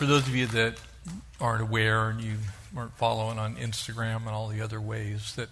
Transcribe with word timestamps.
For 0.00 0.06
those 0.06 0.26
of 0.26 0.34
you 0.34 0.46
that 0.46 0.80
aren't 1.42 1.60
aware 1.60 2.08
and 2.08 2.22
you 2.22 2.36
aren't 2.74 2.96
following 2.96 3.38
on 3.38 3.56
Instagram 3.56 4.20
and 4.20 4.30
all 4.30 4.48
the 4.48 4.62
other 4.62 4.80
ways 4.80 5.34
that 5.34 5.50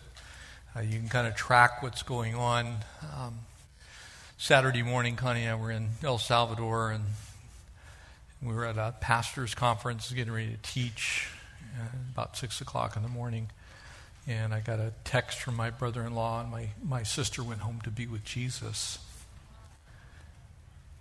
uh, 0.74 0.80
you 0.80 0.98
can 0.98 1.10
kind 1.10 1.26
of 1.26 1.36
track 1.36 1.82
what's 1.82 2.02
going 2.02 2.34
on, 2.34 2.78
um, 3.14 3.40
Saturday 4.38 4.82
morning, 4.82 5.16
Connie 5.16 5.42
and 5.42 5.50
I 5.50 5.54
were 5.54 5.70
in 5.70 5.90
El 6.02 6.16
Salvador 6.16 6.92
and 6.92 7.04
we 8.42 8.54
were 8.54 8.64
at 8.64 8.78
a 8.78 8.94
pastor's 9.02 9.54
conference 9.54 10.10
getting 10.12 10.32
ready 10.32 10.52
to 10.52 10.62
teach 10.62 11.28
uh, 11.78 11.84
about 12.14 12.38
6 12.38 12.62
o'clock 12.62 12.96
in 12.96 13.02
the 13.02 13.10
morning. 13.10 13.50
And 14.26 14.54
I 14.54 14.60
got 14.60 14.78
a 14.78 14.94
text 15.04 15.40
from 15.40 15.56
my 15.56 15.68
brother 15.68 16.02
in 16.04 16.14
law, 16.14 16.40
and 16.40 16.50
my, 16.50 16.70
my 16.82 17.02
sister 17.02 17.44
went 17.44 17.60
home 17.60 17.82
to 17.84 17.90
be 17.90 18.06
with 18.06 18.24
Jesus. 18.24 18.98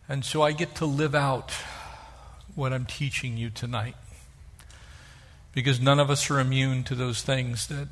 And 0.09 0.25
so 0.25 0.41
I 0.41 0.51
get 0.51 0.75
to 0.75 0.85
live 0.85 1.15
out 1.15 1.53
what 2.57 2.73
I'm 2.73 2.85
teaching 2.85 3.37
you 3.37 3.51
tonight. 3.51 3.95
Because 5.53 5.79
none 5.79 5.99
of 5.99 6.09
us 6.09 6.29
are 6.31 6.39
immune 6.39 6.83
to 6.85 6.95
those 6.95 7.21
things 7.21 7.67
that 7.67 7.87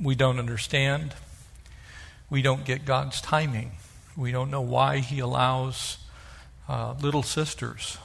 we 0.00 0.14
don't 0.14 0.38
understand. 0.38 1.14
We 2.30 2.40
don't 2.40 2.64
get 2.64 2.86
God's 2.86 3.20
timing. 3.20 3.72
We 4.16 4.32
don't 4.32 4.50
know 4.50 4.62
why 4.62 4.98
He 4.98 5.18
allows 5.18 5.98
uh, 6.66 6.94
little 7.00 7.22
sisters 7.22 7.98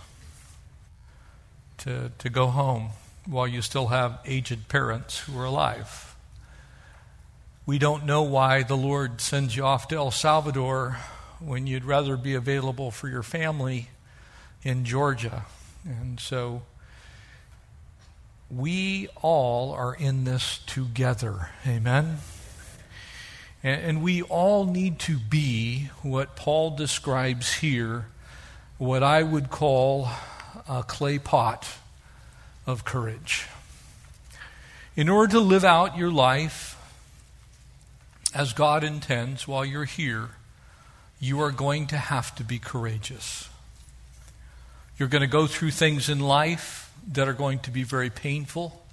to, 1.79 2.11
to 2.19 2.29
go 2.29 2.47
home 2.47 2.89
while 3.25 3.47
you 3.47 3.61
still 3.61 3.87
have 3.87 4.19
aged 4.25 4.67
parents 4.67 5.19
who 5.19 5.39
are 5.39 5.45
alive. 5.45 6.13
We 7.65 7.79
don't 7.79 8.05
know 8.05 8.23
why 8.23 8.63
the 8.63 8.75
Lord 8.75 9.21
sends 9.21 9.55
you 9.55 9.63
off 9.63 9.87
to 9.87 9.95
El 9.95 10.11
Salvador 10.11 10.97
when 11.39 11.67
you'd 11.67 11.85
rather 11.85 12.17
be 12.17 12.33
available 12.33 12.91
for 12.91 13.07
your 13.07 13.23
family 13.23 13.87
in 14.61 14.83
Georgia. 14.83 15.45
And 15.85 16.19
so 16.19 16.63
we 18.49 19.07
all 19.21 19.71
are 19.71 19.95
in 19.95 20.25
this 20.25 20.59
together. 20.65 21.49
Amen. 21.65 22.17
And, 23.63 24.01
we 24.01 24.23
all 24.23 24.65
need 24.65 24.97
to 24.99 25.19
be 25.19 25.91
what 26.01 26.35
Paul 26.35 26.71
describes 26.71 27.53
here, 27.53 28.07
what 28.79 29.03
I 29.03 29.21
would 29.21 29.51
call 29.51 30.09
a 30.67 30.81
clay 30.81 31.19
pot 31.19 31.67
of 32.65 32.83
courage. 32.83 33.45
In 34.95 35.09
order 35.09 35.33
to 35.33 35.39
live 35.39 35.63
out 35.63 35.95
your 35.95 36.09
life 36.09 36.75
as 38.33 38.51
God 38.53 38.83
intends 38.83 39.47
while 39.47 39.63
you're 39.63 39.85
here, 39.85 40.29
you 41.19 41.39
are 41.39 41.51
going 41.51 41.85
to 41.87 41.97
have 41.97 42.33
to 42.37 42.43
be 42.43 42.57
courageous. 42.57 43.47
You're 45.01 45.09
going 45.09 45.21
to 45.21 45.27
go 45.27 45.47
through 45.47 45.71
things 45.71 46.09
in 46.09 46.19
life 46.19 46.93
that 47.13 47.27
are 47.27 47.33
going 47.33 47.57
to 47.61 47.71
be 47.71 47.81
very 47.81 48.11
painful. 48.11 48.83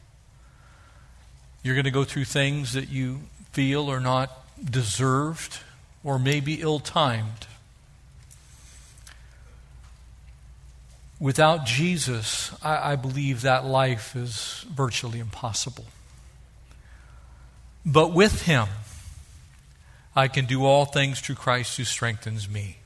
You're 1.63 1.75
going 1.75 1.85
to 1.85 1.91
go 1.91 2.03
through 2.03 2.25
things 2.25 2.73
that 2.73 2.89
you 2.89 3.21
feel 3.53 3.91
are 3.91 4.01
not 4.01 4.31
deserved 4.59 5.59
or 6.03 6.19
maybe 6.19 6.63
ill 6.63 6.81
timed. 6.81 7.47
Without 11.21 11.67
Jesus, 11.67 12.57
I, 12.63 12.93
I, 12.93 12.97
believe 12.97 13.43
that 13.43 13.67
life 13.67 14.17
is 14.17 14.65
virtually 14.75 15.19
impossible. 15.19 15.85
But 17.85 18.15
with 18.15 18.47
Him, 18.47 18.69
I 20.17 20.29
can 20.29 20.47
do 20.47 20.65
all 20.65 20.87
things 20.87 21.21
through 21.21 21.35
Christ 21.35 21.77
who 21.77 21.85
strengthens 21.85 22.49
me. 22.49 22.79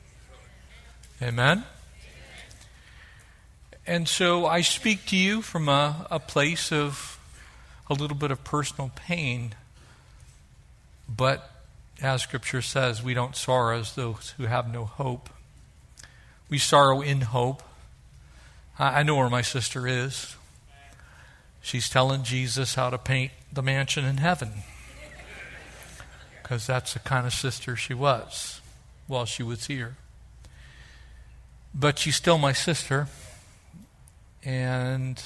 Amen? 1.21 1.63
And 3.85 4.07
so 4.07 4.45
I 4.45 4.61
speak 4.61 5.05
to 5.07 5.17
you 5.17 5.41
from 5.41 5.67
a, 5.67 6.07
a 6.09 6.19
place 6.19 6.71
of 6.71 7.19
a 7.89 7.93
little 7.93 8.15
bit 8.15 8.31
of 8.31 8.43
personal 8.43 8.91
pain, 8.95 9.55
but 11.09 11.49
as 12.01 12.21
Scripture 12.21 12.61
says, 12.61 13.03
we 13.03 13.13
don't 13.13 13.35
sorrow 13.35 13.77
as 13.77 13.95
those 13.95 14.33
who 14.37 14.45
have 14.45 14.71
no 14.71 14.85
hope. 14.85 15.29
We 16.49 16.57
sorrow 16.57 17.01
in 17.01 17.21
hope. 17.21 17.61
I 18.79 19.03
know 19.03 19.15
where 19.15 19.29
my 19.29 19.41
sister 19.41 19.87
is. 19.87 20.35
She's 21.61 21.89
telling 21.89 22.23
Jesus 22.23 22.75
how 22.75 22.89
to 22.89 22.97
paint 22.97 23.31
the 23.51 23.61
mansion 23.61 24.05
in 24.05 24.17
heaven. 24.17 24.51
Because 26.41 26.67
that's 26.67 26.93
the 26.93 26.99
kind 26.99 27.25
of 27.27 27.33
sister 27.33 27.75
she 27.75 27.93
was 27.93 28.61
while 29.07 29.25
she 29.25 29.43
was 29.43 29.67
here. 29.67 29.95
But 31.73 31.99
she's 31.99 32.15
still 32.15 32.37
my 32.37 32.53
sister. 32.53 33.07
And 34.45 35.21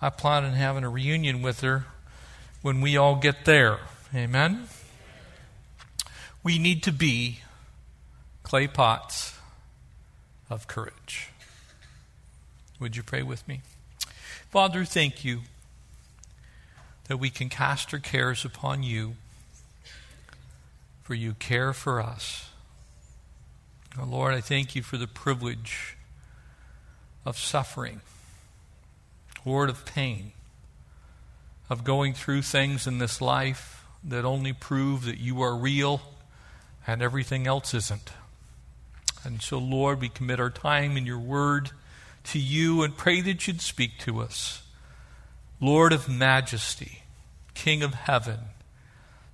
I 0.00 0.10
plan 0.10 0.44
on 0.44 0.52
having 0.52 0.84
a 0.84 0.88
reunion 0.88 1.42
with 1.42 1.60
her 1.60 1.86
when 2.62 2.80
we 2.80 2.96
all 2.96 3.16
get 3.16 3.44
there. 3.44 3.80
Amen? 4.14 4.68
We 6.42 6.58
need 6.58 6.82
to 6.84 6.92
be 6.92 7.40
clay 8.42 8.66
pots 8.66 9.38
of 10.50 10.66
courage. 10.66 11.28
Would 12.80 12.96
you 12.96 13.02
pray 13.02 13.22
with 13.22 13.46
me? 13.46 13.60
Father, 14.50 14.84
thank 14.84 15.24
you 15.24 15.40
that 17.08 17.16
we 17.16 17.30
can 17.30 17.48
cast 17.48 17.92
our 17.92 18.00
cares 18.00 18.44
upon 18.44 18.82
you, 18.82 19.16
for 21.02 21.14
you 21.14 21.34
care 21.34 21.72
for 21.72 22.00
us. 22.00 22.50
Oh, 23.98 24.04
Lord, 24.04 24.34
I 24.34 24.40
thank 24.40 24.74
you 24.74 24.82
for 24.82 24.96
the 24.96 25.06
privilege 25.06 25.96
of 27.24 27.38
suffering, 27.38 28.00
Lord, 29.44 29.70
of 29.70 29.84
pain, 29.84 30.32
of 31.68 31.84
going 31.84 32.14
through 32.14 32.42
things 32.42 32.86
in 32.86 32.98
this 32.98 33.20
life 33.20 33.84
that 34.04 34.24
only 34.24 34.52
prove 34.52 35.04
that 35.04 35.18
you 35.18 35.42
are 35.42 35.56
real 35.56 36.00
and 36.86 37.02
everything 37.02 37.46
else 37.46 37.74
isn't. 37.74 38.12
And 39.24 39.40
so, 39.40 39.58
Lord, 39.58 40.00
we 40.00 40.08
commit 40.08 40.40
our 40.40 40.50
time 40.50 40.96
in 40.96 41.06
your 41.06 41.18
word 41.18 41.70
to 42.24 42.38
you 42.38 42.82
and 42.82 42.96
pray 42.96 43.20
that 43.20 43.46
you'd 43.46 43.60
speak 43.60 43.98
to 44.00 44.20
us. 44.20 44.62
Lord 45.60 45.92
of 45.92 46.08
majesty, 46.08 47.02
King 47.54 47.82
of 47.82 47.94
heaven, 47.94 48.38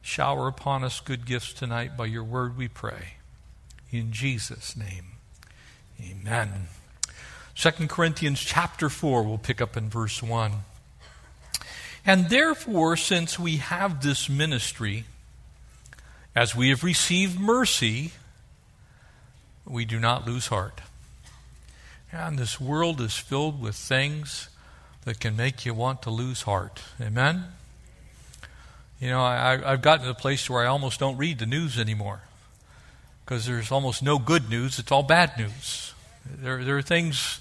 shower 0.03 0.49
upon 0.49 0.85
us 0.85 1.01
good 1.01 1.25
gifts 1.25 1.53
tonight 1.53 1.97
by 1.97 2.07
your 2.07 2.25
word, 2.25 2.57
we 2.57 2.69
pray. 2.69 3.15
In 3.91 4.13
Jesus' 4.13 4.77
name, 4.77 5.13
amen. 6.03 6.69
2 7.59 7.89
Corinthians 7.89 8.39
chapter 8.39 8.89
4, 8.89 9.25
we'll 9.25 9.37
pick 9.37 9.61
up 9.61 9.77
in 9.77 9.91
verse 9.91 10.23
1. 10.23 10.53
And 12.07 12.31
therefore, 12.31 12.97
since 12.97 13.37
we 13.37 13.57
have 13.57 14.01
this 14.01 14.29
ministry, 14.29 15.07
as 16.37 16.55
we 16.55 16.69
have 16.69 16.85
received 16.85 17.41
mercy, 17.41 18.13
we 19.67 19.85
do 19.85 19.99
not 19.99 20.25
lose 20.25 20.47
heart. 20.47 20.83
And 22.13 22.39
this 22.39 22.61
world 22.61 23.01
is 23.01 23.17
filled 23.19 23.61
with 23.61 23.75
things 23.75 24.49
that 25.05 25.19
can 25.19 25.35
make 25.35 25.67
you 25.67 25.75
want 25.75 26.03
to 26.03 26.11
lose 26.11 26.43
heart. 26.43 26.81
Amen? 27.01 27.43
You 29.01 29.11
know, 29.11 29.21
I, 29.21 29.57
have 29.57 29.83
gotten 29.83 30.03
to 30.03 30.13
the 30.13 30.15
place 30.15 30.49
where 30.49 30.63
I 30.63 30.67
almost 30.67 31.01
don't 31.01 31.17
read 31.17 31.41
the 31.41 31.47
news 31.47 31.77
anymore 31.77 32.21
because 33.25 33.47
there's 33.47 33.73
almost 33.73 34.01
no 34.01 34.21
good 34.21 34.49
news, 34.49 34.79
it's 34.79 34.93
all 34.93 35.03
bad 35.03 35.37
news. 35.37 35.93
There, 36.25 36.65
there 36.65 36.79
are 36.79 36.83
things 36.83 37.41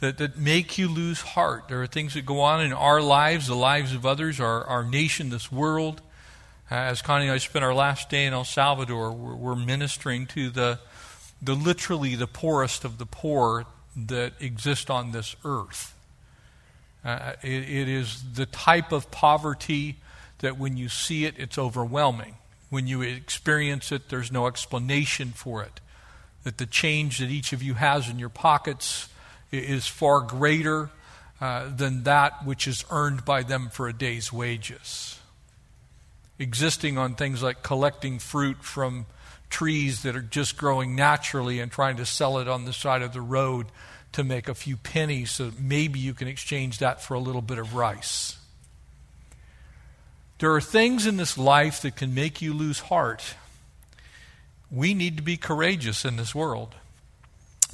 that, 0.00 0.18
that 0.18 0.36
make 0.36 0.78
you 0.78 0.88
lose 0.88 1.20
heart. 1.20 1.68
There 1.68 1.82
are 1.82 1.86
things 1.86 2.14
that 2.14 2.24
go 2.24 2.40
on 2.40 2.64
in 2.64 2.72
our 2.72 3.00
lives, 3.00 3.48
the 3.48 3.54
lives 3.54 3.94
of 3.94 4.06
others, 4.06 4.40
our, 4.40 4.64
our 4.64 4.84
nation, 4.84 5.30
this 5.30 5.50
world. 5.50 6.00
As 6.70 7.02
Connie 7.02 7.24
and 7.24 7.32
I 7.32 7.38
spent 7.38 7.64
our 7.64 7.74
last 7.74 8.10
day 8.10 8.26
in 8.26 8.32
El 8.32 8.44
Salvador, 8.44 9.10
we're, 9.10 9.34
we're 9.34 9.56
ministering 9.56 10.26
to 10.26 10.50
the, 10.50 10.78
the 11.42 11.54
literally 11.54 12.14
the 12.14 12.26
poorest 12.26 12.84
of 12.84 12.98
the 12.98 13.06
poor 13.06 13.66
that 13.96 14.34
exist 14.38 14.90
on 14.90 15.12
this 15.12 15.34
earth. 15.44 15.94
Uh, 17.04 17.32
it, 17.42 17.68
it 17.68 17.88
is 17.88 18.22
the 18.34 18.46
type 18.46 18.92
of 18.92 19.10
poverty 19.10 19.96
that 20.40 20.58
when 20.58 20.76
you 20.76 20.88
see 20.88 21.24
it, 21.24 21.34
it's 21.38 21.58
overwhelming. 21.58 22.36
When 22.70 22.86
you 22.86 23.02
experience 23.02 23.90
it, 23.90 24.10
there's 24.10 24.30
no 24.30 24.46
explanation 24.46 25.30
for 25.30 25.62
it. 25.62 25.80
That 26.44 26.58
the 26.58 26.66
change 26.66 27.18
that 27.18 27.30
each 27.30 27.52
of 27.52 27.62
you 27.62 27.74
has 27.74 28.08
in 28.08 28.18
your 28.18 28.28
pockets 28.28 29.08
is 29.50 29.86
far 29.86 30.20
greater 30.20 30.90
uh, 31.40 31.68
than 31.74 32.02
that 32.02 32.44
which 32.44 32.66
is 32.66 32.84
earned 32.90 33.24
by 33.24 33.42
them 33.42 33.68
for 33.70 33.88
a 33.88 33.92
day's 33.92 34.32
wages. 34.32 35.18
Existing 36.38 36.98
on 36.98 37.14
things 37.14 37.42
like 37.42 37.62
collecting 37.62 38.18
fruit 38.18 38.62
from 38.62 39.06
trees 39.50 40.02
that 40.02 40.14
are 40.14 40.22
just 40.22 40.56
growing 40.56 40.94
naturally 40.94 41.60
and 41.60 41.72
trying 41.72 41.96
to 41.96 42.06
sell 42.06 42.38
it 42.38 42.48
on 42.48 42.64
the 42.64 42.72
side 42.72 43.02
of 43.02 43.12
the 43.12 43.20
road 43.20 43.66
to 44.12 44.24
make 44.24 44.48
a 44.48 44.54
few 44.54 44.76
pennies 44.76 45.30
so 45.30 45.52
maybe 45.58 45.98
you 45.98 46.14
can 46.14 46.28
exchange 46.28 46.78
that 46.78 47.02
for 47.02 47.14
a 47.14 47.20
little 47.20 47.42
bit 47.42 47.58
of 47.58 47.74
rice. 47.74 48.36
There 50.38 50.54
are 50.54 50.60
things 50.60 51.06
in 51.06 51.16
this 51.16 51.36
life 51.36 51.82
that 51.82 51.96
can 51.96 52.14
make 52.14 52.40
you 52.40 52.52
lose 52.52 52.80
heart. 52.80 53.34
We 54.70 54.94
need 54.94 55.16
to 55.16 55.22
be 55.22 55.36
courageous 55.36 56.04
in 56.04 56.16
this 56.16 56.34
world 56.34 56.74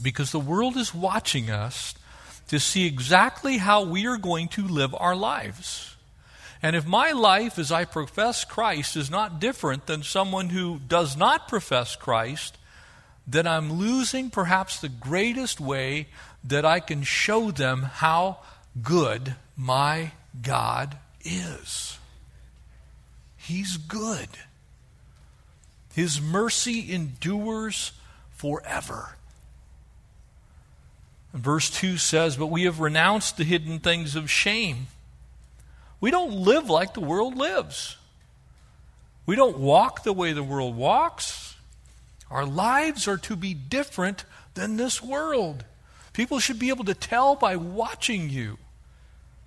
because 0.03 0.33
the 0.33 0.41
world 0.41 0.77
is 0.77 0.95
watching 0.95 1.51
us 1.51 1.95
to 2.49 2.61
see 2.61 2.87
exactly 2.87 3.59
how 3.59 3.85
we 3.85 4.07
are 4.07 4.19
going 4.19 4.49
to 4.49 4.67
live 4.67 4.95
our 4.99 5.17
lives. 5.17 5.97
And 6.63 6.75
if 6.75 6.87
my 6.87 7.13
life 7.13 7.59
as 7.59 7.71
I 7.71 7.85
profess 7.85 8.45
Christ 8.45 8.97
is 8.97 9.11
not 9.11 9.41
different 9.41 9.87
than 9.87 10.03
someone 10.03 10.49
who 10.49 10.79
does 10.79 11.17
not 11.17 11.49
profess 11.49 11.97
Christ, 11.97 12.57
then 13.27 13.47
I'm 13.47 13.73
losing 13.73 14.31
perhaps 14.31 14.81
the 14.81 14.89
greatest 14.89 15.61
way 15.61 16.09
that 16.43 16.65
I 16.65 16.81
can 16.81 17.03
show 17.03 17.51
them 17.51 17.83
how 17.83 18.39
good 18.83 19.35
my 19.57 20.13
God 20.41 20.97
is. 21.25 21.99
He's 23.37 23.77
good. 23.77 24.29
His 25.95 26.21
mercy 26.21 26.93
endures 26.93 27.93
forever. 28.31 29.17
Verse 31.35 31.69
2 31.69 31.99
says, 31.99 32.37
But 32.37 32.47
we 32.47 32.63
have 32.63 32.79
renounced 32.79 33.37
the 33.37 33.45
hidden 33.45 33.81
things 33.81 34.15
of 34.15 34.31
shame. 34.31 34.87
We 36.01 36.13
don't 36.13 36.33
live 36.33 36.71
like 36.71 36.95
the 36.95 37.01
world 37.01 37.37
lives. 37.37 37.97
We 39.27 39.35
don't 39.35 39.59
walk 39.59 40.05
the 40.05 40.13
way 40.13 40.33
the 40.33 40.45
world 40.45 40.77
walks. 40.77 41.57
Our 42.31 42.47
lives 42.47 43.09
are 43.09 43.17
to 43.19 43.35
be 43.35 43.53
different 43.53 44.25
than 44.55 44.77
this 44.77 45.03
world. 45.03 45.65
People 46.13 46.39
should 46.39 46.61
be 46.61 46.69
able 46.69 46.85
to 46.85 46.95
tell 46.95 47.35
by 47.35 47.57
watching 47.57 48.31
you 48.31 48.59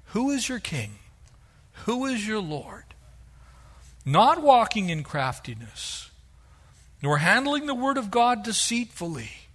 who 0.07 0.31
is 0.31 0.49
your 0.49 0.59
king, 0.59 0.95
who 1.85 2.05
is 2.05 2.27
your 2.27 2.41
Lord. 2.41 2.83
Not 4.05 4.41
walking 4.41 4.89
in 4.89 5.03
craftiness, 5.03 6.09
nor 7.01 7.19
handling 7.19 7.65
the 7.65 7.75
word 7.75 7.97
of 7.97 8.11
God 8.11 8.43
deceitfully 8.43 9.46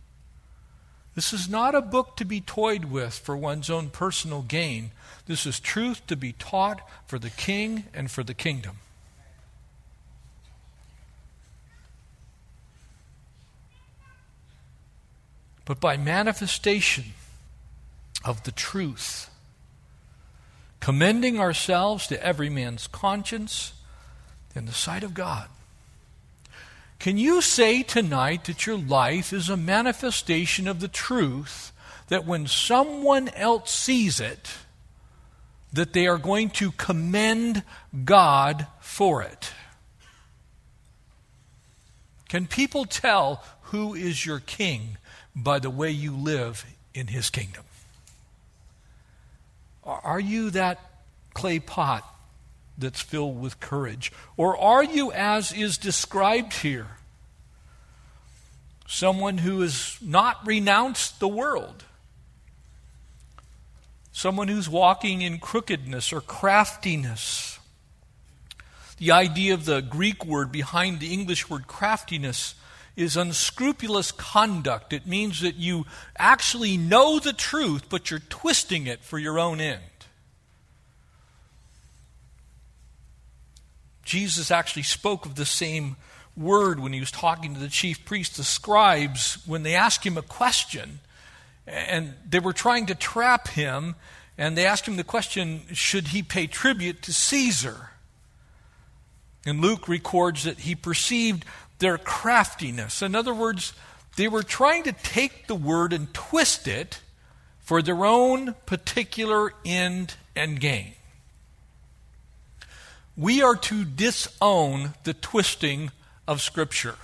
this 1.14 1.32
is 1.32 1.48
not 1.48 1.74
a 1.74 1.82
book 1.82 2.16
to 2.16 2.24
be 2.24 2.40
toyed 2.40 2.86
with 2.86 3.14
for 3.14 3.36
one's 3.36 3.68
own 3.68 3.90
personal 3.90 4.42
gain. 4.42 4.92
This 5.26 5.44
is 5.44 5.60
truth 5.60 6.06
to 6.06 6.16
be 6.16 6.32
taught 6.32 6.80
for 7.06 7.18
the 7.18 7.30
king 7.30 7.84
and 7.92 8.10
for 8.10 8.22
the 8.22 8.34
kingdom. 8.34 8.76
But 15.64 15.80
by 15.80 15.96
manifestation 15.96 17.12
of 18.24 18.42
the 18.44 18.52
truth, 18.52 19.30
commending 20.80 21.38
ourselves 21.38 22.06
to 22.08 22.24
every 22.24 22.50
man's 22.50 22.86
conscience 22.86 23.72
in 24.54 24.66
the 24.66 24.72
sight 24.72 25.04
of 25.04 25.14
God. 25.14 25.48
Can 27.02 27.18
you 27.18 27.40
say 27.40 27.82
tonight 27.82 28.44
that 28.44 28.64
your 28.64 28.78
life 28.78 29.32
is 29.32 29.48
a 29.48 29.56
manifestation 29.56 30.68
of 30.68 30.78
the 30.78 30.86
truth 30.86 31.72
that 32.06 32.24
when 32.24 32.46
someone 32.46 33.28
else 33.30 33.72
sees 33.72 34.20
it, 34.20 34.52
that 35.72 35.94
they 35.94 36.06
are 36.06 36.16
going 36.16 36.50
to 36.50 36.70
commend 36.70 37.64
God 38.04 38.68
for 38.78 39.20
it? 39.20 39.52
Can 42.28 42.46
people 42.46 42.84
tell 42.84 43.42
who 43.62 43.94
is 43.94 44.24
your 44.24 44.38
king 44.38 44.96
by 45.34 45.58
the 45.58 45.70
way 45.70 45.90
you 45.90 46.16
live 46.16 46.64
in 46.94 47.08
his 47.08 47.30
kingdom? 47.30 47.64
Are 49.82 50.20
you 50.20 50.50
that 50.50 50.78
clay 51.34 51.58
pot 51.58 52.11
that's 52.76 53.00
filled 53.00 53.40
with 53.40 53.60
courage? 53.60 54.12
Or 54.36 54.56
are 54.56 54.84
you, 54.84 55.12
as 55.12 55.52
is 55.52 55.78
described 55.78 56.52
here, 56.54 56.88
someone 58.86 59.38
who 59.38 59.60
has 59.60 59.98
not 60.00 60.46
renounced 60.46 61.20
the 61.20 61.28
world? 61.28 61.84
Someone 64.12 64.48
who's 64.48 64.68
walking 64.68 65.22
in 65.22 65.38
crookedness 65.38 66.12
or 66.12 66.20
craftiness. 66.20 67.58
The 68.98 69.10
idea 69.10 69.54
of 69.54 69.64
the 69.64 69.80
Greek 69.80 70.24
word 70.24 70.52
behind 70.52 71.00
the 71.00 71.12
English 71.12 71.48
word 71.48 71.66
craftiness 71.66 72.54
is 72.94 73.16
unscrupulous 73.16 74.12
conduct. 74.12 74.92
It 74.92 75.06
means 75.06 75.40
that 75.40 75.56
you 75.56 75.86
actually 76.18 76.76
know 76.76 77.18
the 77.18 77.32
truth, 77.32 77.84
but 77.88 78.10
you're 78.10 78.20
twisting 78.20 78.86
it 78.86 79.02
for 79.02 79.18
your 79.18 79.38
own 79.38 79.60
end. 79.60 79.82
Jesus 84.04 84.50
actually 84.50 84.82
spoke 84.82 85.26
of 85.26 85.34
the 85.34 85.46
same 85.46 85.96
word 86.36 86.80
when 86.80 86.92
he 86.92 87.00
was 87.00 87.10
talking 87.10 87.54
to 87.54 87.60
the 87.60 87.68
chief 87.68 88.04
priests, 88.04 88.36
the 88.36 88.44
scribes, 88.44 89.38
when 89.46 89.62
they 89.62 89.74
asked 89.74 90.04
him 90.04 90.16
a 90.16 90.22
question. 90.22 91.00
And 91.66 92.14
they 92.28 92.40
were 92.40 92.52
trying 92.52 92.86
to 92.86 92.94
trap 92.94 93.48
him, 93.48 93.94
and 94.36 94.56
they 94.56 94.66
asked 94.66 94.86
him 94.86 94.96
the 94.96 95.04
question 95.04 95.62
should 95.72 96.08
he 96.08 96.22
pay 96.22 96.46
tribute 96.46 97.02
to 97.02 97.12
Caesar? 97.12 97.90
And 99.46 99.60
Luke 99.60 99.88
records 99.88 100.44
that 100.44 100.60
he 100.60 100.74
perceived 100.74 101.44
their 101.78 101.98
craftiness. 101.98 103.02
In 103.02 103.14
other 103.14 103.34
words, 103.34 103.72
they 104.16 104.28
were 104.28 104.42
trying 104.42 104.84
to 104.84 104.92
take 104.92 105.46
the 105.46 105.54
word 105.54 105.92
and 105.92 106.12
twist 106.14 106.68
it 106.68 107.00
for 107.60 107.82
their 107.82 108.04
own 108.04 108.54
particular 108.66 109.52
end 109.64 110.14
and 110.34 110.58
gain 110.60 110.94
we 113.16 113.42
are 113.42 113.56
to 113.56 113.84
disown 113.84 114.94
the 115.04 115.14
twisting 115.14 115.90
of 116.26 116.40
Scripture. 116.40 116.96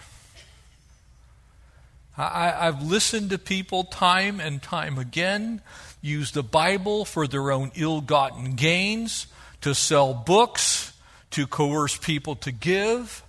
I, 2.17 2.65
have 2.65 2.83
listened 2.83 3.31
to 3.31 3.39
people 3.39 3.85
time 3.85 4.41
and 4.41 4.61
time 4.61 4.99
again 4.99 5.61
use 6.01 6.33
the 6.33 6.43
Bible 6.43 7.05
for 7.05 7.27
their 7.27 7.51
own 7.51 7.71
ill 7.75 8.01
gotten 8.01 8.55
gains, 8.55 9.27
to 9.61 9.75
sell 9.75 10.15
books, 10.15 10.93
to 11.33 11.47
coerce 11.47 11.97
people 11.97 12.37
to 12.37 12.53
give. 12.53 13.23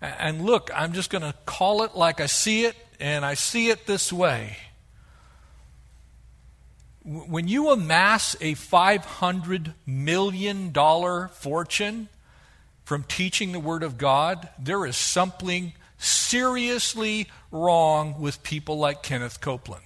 And 0.00 0.44
look, 0.44 0.70
I'm 0.74 0.92
just 0.92 1.10
going 1.10 1.22
to 1.22 1.34
call 1.44 1.82
it 1.82 1.96
like 1.96 2.20
I 2.20 2.26
see 2.26 2.64
it, 2.64 2.76
and 3.00 3.24
I 3.24 3.34
see 3.34 3.70
it 3.70 3.86
this 3.86 4.12
way. 4.12 4.56
When 7.04 7.46
you 7.46 7.70
amass 7.70 8.34
a 8.40 8.54
$500 8.54 9.74
million 9.86 10.72
fortune, 11.28 12.08
from 12.86 13.02
teaching 13.02 13.50
the 13.50 13.58
Word 13.58 13.82
of 13.82 13.98
God, 13.98 14.48
there 14.60 14.86
is 14.86 14.96
something 14.96 15.72
seriously 15.98 17.26
wrong 17.50 18.20
with 18.20 18.44
people 18.44 18.78
like 18.78 19.02
Kenneth 19.02 19.40
Copeland. 19.40 19.82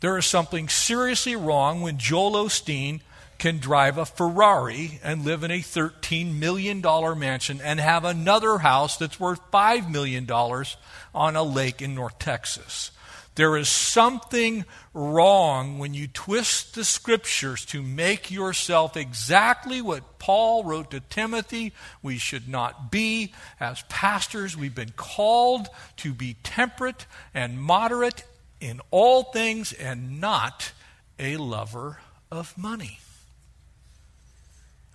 There 0.00 0.16
is 0.16 0.24
something 0.24 0.70
seriously 0.70 1.36
wrong 1.36 1.82
when 1.82 1.98
Joel 1.98 2.46
Osteen 2.46 3.02
can 3.36 3.58
drive 3.58 3.98
a 3.98 4.06
Ferrari 4.06 4.98
and 5.04 5.26
live 5.26 5.44
in 5.44 5.50
a 5.50 5.60
$13 5.60 6.38
million 6.38 6.80
mansion 7.18 7.60
and 7.62 7.78
have 7.78 8.06
another 8.06 8.56
house 8.56 8.96
that's 8.96 9.20
worth 9.20 9.40
$5 9.52 9.90
million 9.90 10.26
on 10.30 11.36
a 11.36 11.42
lake 11.42 11.82
in 11.82 11.94
North 11.94 12.18
Texas. 12.18 12.92
There 13.36 13.56
is 13.56 13.68
something 13.68 14.64
wrong 14.92 15.78
when 15.80 15.92
you 15.92 16.06
twist 16.06 16.74
the 16.74 16.84
scriptures 16.84 17.64
to 17.66 17.82
make 17.82 18.30
yourself 18.30 18.96
exactly 18.96 19.82
what 19.82 20.20
Paul 20.20 20.62
wrote 20.62 20.92
to 20.92 21.00
Timothy 21.00 21.72
we 22.00 22.16
should 22.16 22.48
not 22.48 22.92
be. 22.92 23.34
As 23.58 23.82
pastors, 23.88 24.56
we've 24.56 24.74
been 24.74 24.92
called 24.96 25.68
to 25.98 26.12
be 26.12 26.36
temperate 26.44 27.06
and 27.32 27.60
moderate 27.60 28.24
in 28.60 28.80
all 28.92 29.24
things 29.24 29.72
and 29.72 30.20
not 30.20 30.72
a 31.18 31.36
lover 31.36 31.98
of 32.30 32.56
money. 32.56 33.00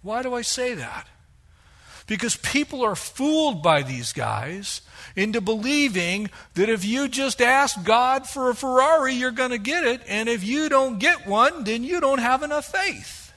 Why 0.01 0.23
do 0.23 0.33
I 0.33 0.43
say 0.43 0.75
that? 0.75 1.07
Because 2.09 2.35
people 2.37 2.83
are 2.83 2.95
fooled 2.95 3.61
by 3.61 3.83
these 3.83 4.13
guys 4.13 4.81
into 5.15 5.41
believing 5.41 6.31
that 6.55 6.67
if 6.67 6.83
you 6.83 7.07
just 7.07 7.39
ask 7.39 7.83
God 7.83 8.27
for 8.27 8.49
a 8.49 8.55
Ferrari, 8.55 9.13
you're 9.13 9.29
going 9.29 9.51
to 9.51 9.59
get 9.59 9.83
it. 9.83 10.01
And 10.07 10.27
if 10.27 10.43
you 10.43 10.69
don't 10.69 10.97
get 10.97 11.27
one, 11.27 11.65
then 11.65 11.83
you 11.83 12.01
don't 12.01 12.17
have 12.17 12.41
enough 12.41 12.65
faith. 12.65 13.31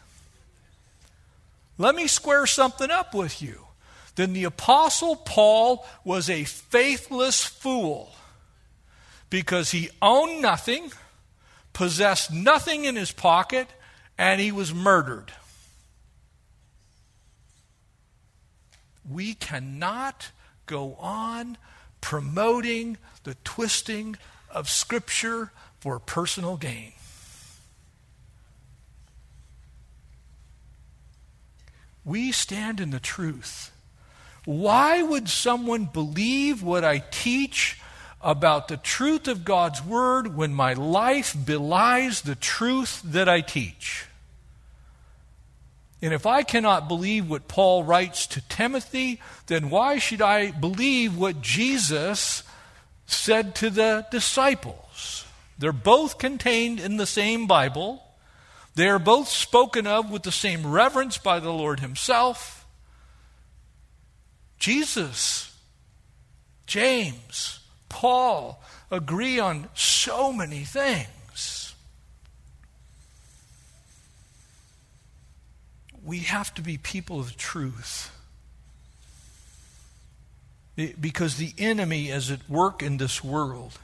Let 1.76 1.94
me 1.94 2.06
square 2.06 2.46
something 2.46 2.90
up 2.90 3.14
with 3.14 3.42
you. 3.42 3.66
Then 4.14 4.32
the 4.32 4.44
Apostle 4.44 5.16
Paul 5.16 5.86
was 6.02 6.30
a 6.30 6.44
faithless 6.44 7.44
fool 7.44 8.14
because 9.28 9.72
he 9.72 9.90
owned 10.00 10.40
nothing, 10.40 10.92
possessed 11.74 12.32
nothing 12.32 12.86
in 12.86 12.96
his 12.96 13.12
pocket, 13.12 13.68
and 14.16 14.40
he 14.40 14.50
was 14.50 14.72
murdered. 14.72 15.30
We 19.08 19.34
cannot 19.34 20.30
go 20.66 20.94
on 20.94 21.58
promoting 22.00 22.98
the 23.24 23.36
twisting 23.44 24.16
of 24.50 24.68
Scripture 24.68 25.50
for 25.80 25.98
personal 25.98 26.56
gain. 26.56 26.92
We 32.04 32.32
stand 32.32 32.80
in 32.80 32.90
the 32.90 33.00
truth. 33.00 33.70
Why 34.44 35.02
would 35.02 35.28
someone 35.28 35.84
believe 35.84 36.62
what 36.62 36.84
I 36.84 36.98
teach 36.98 37.78
about 38.22 38.68
the 38.68 38.76
truth 38.76 39.26
of 39.26 39.44
God's 39.44 39.84
Word 39.84 40.36
when 40.36 40.54
my 40.54 40.74
life 40.74 41.36
belies 41.44 42.22
the 42.22 42.36
truth 42.36 43.02
that 43.04 43.28
I 43.28 43.40
teach. 43.40 44.06
And 46.02 46.12
if 46.12 46.26
I 46.26 46.42
cannot 46.42 46.88
believe 46.88 47.30
what 47.30 47.46
Paul 47.46 47.84
writes 47.84 48.26
to 48.28 48.40
Timothy, 48.48 49.20
then 49.46 49.70
why 49.70 49.98
should 49.98 50.20
I 50.20 50.50
believe 50.50 51.16
what 51.16 51.40
Jesus 51.40 52.42
said 53.06 53.54
to 53.56 53.70
the 53.70 54.04
disciples? 54.10 55.24
They're 55.58 55.72
both 55.72 56.18
contained 56.18 56.80
in 56.80 56.96
the 56.96 57.06
same 57.06 57.46
Bible. 57.46 58.02
They 58.74 58.88
are 58.88 58.98
both 58.98 59.28
spoken 59.28 59.86
of 59.86 60.10
with 60.10 60.24
the 60.24 60.32
same 60.32 60.66
reverence 60.66 61.18
by 61.18 61.38
the 61.38 61.52
Lord 61.52 61.78
Himself. 61.78 62.66
Jesus, 64.58 65.56
James, 66.66 67.60
Paul 67.88 68.60
agree 68.90 69.38
on 69.38 69.68
so 69.74 70.32
many 70.32 70.64
things. 70.64 71.06
We 76.04 76.20
have 76.20 76.52
to 76.54 76.62
be 76.62 76.78
people 76.78 77.20
of 77.20 77.36
truth. 77.36 78.10
Because 81.00 81.36
the 81.36 81.52
enemy 81.58 82.08
is 82.08 82.30
at 82.30 82.48
work 82.48 82.82
in 82.82 82.96
this 82.96 83.22
world, 83.22 83.78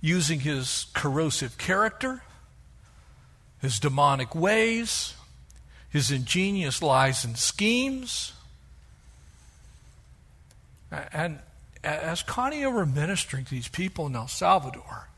using 0.00 0.40
his 0.40 0.86
corrosive 0.94 1.56
character, 1.58 2.22
his 3.60 3.78
demonic 3.78 4.34
ways, 4.34 5.14
his 5.88 6.10
ingenious 6.10 6.82
lies 6.82 7.24
and 7.24 7.38
schemes. 7.38 8.32
And 10.90 11.38
as 11.84 12.22
Connie 12.22 12.66
were 12.66 12.84
ministering 12.84 13.44
to 13.44 13.50
these 13.50 13.68
people 13.68 14.06
in 14.06 14.16
El 14.16 14.28
Salvador, 14.28 15.08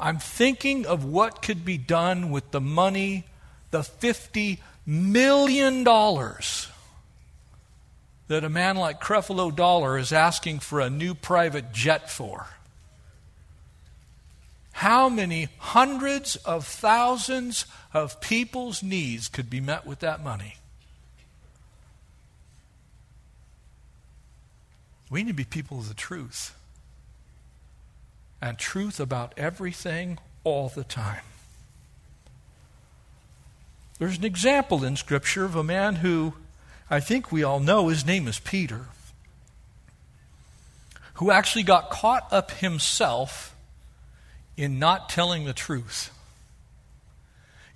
I'm 0.00 0.18
thinking 0.18 0.84
of 0.84 1.04
what 1.04 1.42
could 1.42 1.64
be 1.64 1.78
done 1.78 2.30
with 2.30 2.50
the 2.50 2.60
money, 2.60 3.24
the 3.70 3.80
$50 3.80 4.58
million 4.86 5.84
dollars 5.84 6.68
that 8.28 8.44
a 8.44 8.48
man 8.48 8.76
like 8.76 9.00
Creflo 9.00 9.54
Dollar 9.54 9.98
is 9.98 10.12
asking 10.12 10.60
for 10.60 10.80
a 10.80 10.88
new 10.88 11.14
private 11.14 11.72
jet 11.72 12.10
for. 12.10 12.46
How 14.72 15.08
many 15.08 15.48
hundreds 15.58 16.36
of 16.36 16.66
thousands 16.66 17.66
of 17.92 18.20
people's 18.20 18.82
needs 18.82 19.28
could 19.28 19.50
be 19.50 19.60
met 19.60 19.86
with 19.86 20.00
that 20.00 20.24
money? 20.24 20.54
We 25.10 25.22
need 25.22 25.28
to 25.28 25.34
be 25.34 25.44
people 25.44 25.80
of 25.80 25.88
the 25.88 25.94
truth. 25.94 26.56
And 28.40 28.58
truth 28.58 28.98
about 28.98 29.34
everything 29.36 30.18
all 30.42 30.70
the 30.70 30.84
time. 30.84 31.22
There's 34.02 34.18
an 34.18 34.24
example 34.24 34.82
in 34.82 34.96
Scripture 34.96 35.44
of 35.44 35.54
a 35.54 35.62
man 35.62 35.94
who 35.94 36.34
I 36.90 36.98
think 36.98 37.30
we 37.30 37.44
all 37.44 37.60
know 37.60 37.86
his 37.86 38.04
name 38.04 38.26
is 38.26 38.40
Peter, 38.40 38.86
who 41.14 41.30
actually 41.30 41.62
got 41.62 41.88
caught 41.88 42.26
up 42.32 42.50
himself 42.50 43.54
in 44.56 44.80
not 44.80 45.08
telling 45.08 45.44
the 45.44 45.52
truth, 45.52 46.10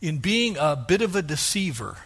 in 0.00 0.18
being 0.18 0.56
a 0.58 0.74
bit 0.74 1.00
of 1.00 1.14
a 1.14 1.22
deceiver. 1.22 1.98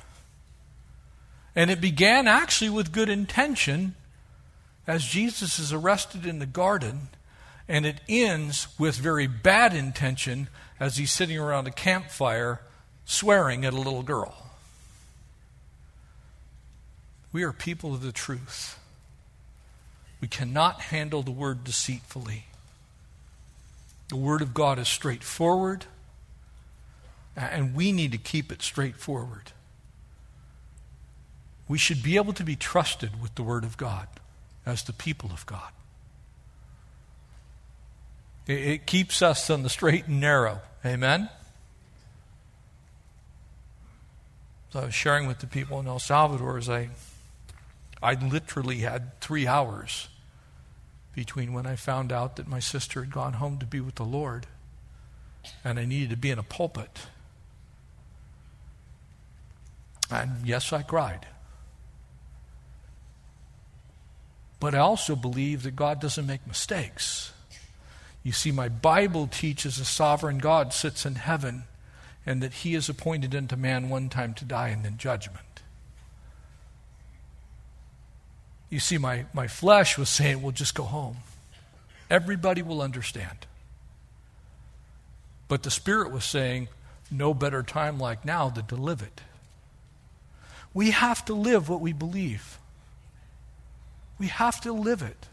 And 1.57 1.71
it 1.71 1.81
began 1.81 2.29
actually 2.29 2.69
with 2.69 2.93
good 2.93 3.09
intention, 3.09 3.95
as 4.87 5.03
Jesus 5.03 5.59
is 5.59 5.73
arrested 5.73 6.27
in 6.27 6.41
the 6.41 6.45
garden, 6.45 7.09
and 7.67 7.87
it 7.87 8.03
ends 8.07 8.69
with 8.79 8.97
very 8.97 9.27
bad 9.27 9.73
intention 9.73 10.49
as 10.79 10.99
he's 10.99 11.11
sitting 11.11 11.39
around 11.39 11.67
a 11.67 11.73
campfire 11.73 12.61
swearing 13.11 13.64
at 13.64 13.73
a 13.73 13.76
little 13.76 14.05
girl. 14.05 14.35
We 17.33 17.43
are 17.43 17.52
people 17.52 17.93
of 17.93 18.02
the 18.02 18.12
truth. 18.12 18.79
We 20.21 20.29
cannot 20.29 20.81
handle 20.81 21.23
the 21.23 21.33
word 21.33 21.64
deceitfully. 21.64 22.45
The 24.09 24.17
word 24.17 24.43
of 24.43 24.55
God 24.55 24.79
is 24.79 24.88
straightforward, 24.88 25.87
and 27.37 27.75
we 27.75 27.90
need 27.90 28.12
to 28.12 28.19
keep 28.19 28.52
it 28.52 28.62
straightforward. 28.62 29.52
We 31.67 31.79
should 31.79 32.05
be 32.05 32.17
able 32.17 32.33
to 32.35 32.45
be 32.45 32.55
trusted 32.55 33.21
with 33.21 33.35
the 33.35 33.43
word 33.43 33.64
of 33.64 33.76
God 33.76 34.07
as 34.64 34.85
the 34.85 34.93
people 34.93 35.31
of 35.33 35.47
God. 35.47 35.73
It, 38.47 38.87
keeps 38.87 39.21
us 39.21 39.50
on 39.50 39.62
the 39.62 39.69
straight 39.69 40.07
and 40.07 40.21
narrow. 40.21 40.61
Amen? 40.85 41.29
So 44.73 44.81
I 44.81 44.85
was 44.85 44.95
sharing 44.95 45.27
with 45.27 45.41
the 45.41 45.47
people 45.47 45.81
in 45.81 45.87
El 45.89 45.99
Salvador 45.99 46.57
as 46.57 46.69
I, 46.69 46.91
I 48.03 48.15
literally 48.15 48.79
had 48.79 49.21
three 49.21 49.47
hours 49.47 50.09
between 51.12 51.53
when 51.53 51.67
I 51.67 51.75
found 51.75 52.12
out 52.12 52.37
that 52.37 52.47
my 52.47 52.61
sister 52.61 53.03
had 53.03 53.12
gone 53.12 53.35
home 53.35 53.59
to 53.59 53.67
be 53.67 53.81
with 53.81 53.97
the 53.97 54.05
Lord 54.05 54.47
and 55.65 55.79
I 55.79 55.85
needed 55.85 56.11
to 56.11 56.17
be 56.17 56.31
in 56.31 56.39
a 56.39 56.45
pulpit. 56.45 57.00
And 60.09 60.47
yes, 60.47 60.73
I 60.73 60.83
cried. 60.83 61.27
But 64.61 64.75
I 64.75 64.79
also 64.79 65.17
believe 65.17 65.62
that 65.65 65.75
God 65.75 66.00
doesn't 66.00 66.27
make 66.27 66.47
mistakes. 66.47 67.33
You 68.23 68.33
see, 68.33 68.53
my 68.53 68.69
Bible 68.69 69.27
teaches 69.27 69.79
a 69.79 69.85
sovereign 69.85 70.39
God 70.39 70.73
sits 70.73 71.07
in 71.07 71.15
heaven 71.15 71.65
and 72.27 72.43
that 72.43 72.53
he 72.53 72.75
is 72.75 72.89
appointed 72.89 73.35
unto 73.35 73.57
man 73.57 73.89
one 73.89 74.09
time 74.09 74.35
to 74.35 74.45
die 74.45 74.69
and 74.69 74.85
then 74.85 74.99
judgment. 74.99 75.62
You 78.69 78.79
see, 78.79 78.99
my, 78.99 79.27
my 79.33 79.49
flesh 79.49 79.99
was 79.99 80.09
saying, 80.09 80.43
well, 80.43 80.53
just 80.53 80.75
go 80.75 80.85
home. 80.85 81.19
Everybody 82.09 82.62
will 82.62 82.81
understand. 82.81 83.47
But 85.49 85.65
the 85.65 85.71
Spirit 85.71 86.12
was 86.12 86.25
saying, 86.25 86.69
no 87.11 87.35
better 87.35 87.62
time 87.62 87.99
like 87.99 88.25
now 88.25 88.49
than 88.49 88.67
to 88.67 88.77
live 88.77 89.03
it. 89.03 89.21
We 90.73 90.93
have 90.93 91.25
to 91.25 91.35
live 91.35 91.69
what 91.69 91.81
we 91.81 91.93
believe. 91.93 92.59
We 94.19 94.29
have 94.29 94.61
to 94.61 94.73
live 94.73 95.03
it. 95.03 95.27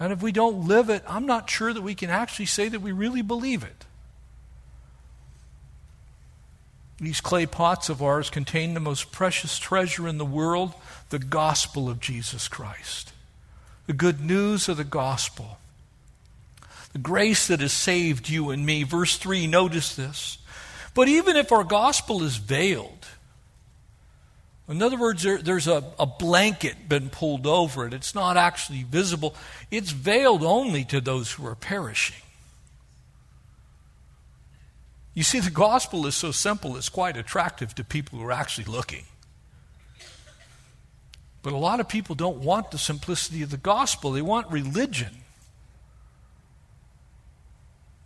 And 0.00 0.12
if 0.12 0.22
we 0.22 0.32
don't 0.32 0.66
live 0.66 0.88
it, 0.88 1.04
I'm 1.06 1.26
not 1.26 1.50
sure 1.50 1.72
that 1.72 1.82
we 1.82 1.94
can 1.94 2.08
actually 2.08 2.46
say 2.46 2.68
that 2.68 2.80
we 2.80 2.92
really 2.92 3.22
believe 3.22 3.62
it. 3.62 3.84
These 7.02 7.20
clay 7.20 7.46
pots 7.46 7.88
of 7.88 8.00
ours 8.00 8.30
contain 8.30 8.74
the 8.74 8.80
most 8.80 9.10
precious 9.10 9.58
treasure 9.58 10.06
in 10.06 10.18
the 10.18 10.24
world 10.24 10.72
the 11.10 11.18
gospel 11.18 11.90
of 11.90 11.98
Jesus 11.98 12.46
Christ, 12.46 13.12
the 13.88 13.92
good 13.92 14.20
news 14.20 14.68
of 14.68 14.76
the 14.76 14.84
gospel, 14.84 15.58
the 16.92 17.00
grace 17.00 17.48
that 17.48 17.58
has 17.58 17.72
saved 17.72 18.28
you 18.28 18.50
and 18.50 18.64
me. 18.64 18.84
Verse 18.84 19.16
3, 19.16 19.48
notice 19.48 19.96
this. 19.96 20.38
But 20.94 21.08
even 21.08 21.34
if 21.34 21.50
our 21.50 21.64
gospel 21.64 22.22
is 22.22 22.36
veiled, 22.36 23.08
in 24.68 24.80
other 24.80 24.96
words, 24.96 25.24
there, 25.24 25.38
there's 25.38 25.66
a, 25.66 25.82
a 25.98 26.06
blanket 26.06 26.88
been 26.88 27.10
pulled 27.10 27.48
over 27.48 27.84
it. 27.84 27.92
It's 27.92 28.14
not 28.14 28.36
actually 28.36 28.84
visible. 28.84 29.34
It's 29.72 29.90
veiled 29.90 30.44
only 30.44 30.84
to 30.84 31.00
those 31.00 31.32
who 31.32 31.44
are 31.46 31.56
perishing. 31.56 32.21
You 35.14 35.22
see, 35.22 35.40
the 35.40 35.50
gospel 35.50 36.06
is 36.06 36.14
so 36.14 36.30
simple, 36.30 36.76
it's 36.76 36.88
quite 36.88 37.16
attractive 37.16 37.74
to 37.74 37.84
people 37.84 38.18
who 38.18 38.24
are 38.24 38.32
actually 38.32 38.64
looking. 38.64 39.04
But 41.42 41.52
a 41.52 41.58
lot 41.58 41.80
of 41.80 41.88
people 41.88 42.14
don't 42.14 42.38
want 42.38 42.70
the 42.70 42.78
simplicity 42.78 43.42
of 43.42 43.50
the 43.50 43.56
gospel, 43.56 44.12
they 44.12 44.22
want 44.22 44.50
religion. 44.50 45.10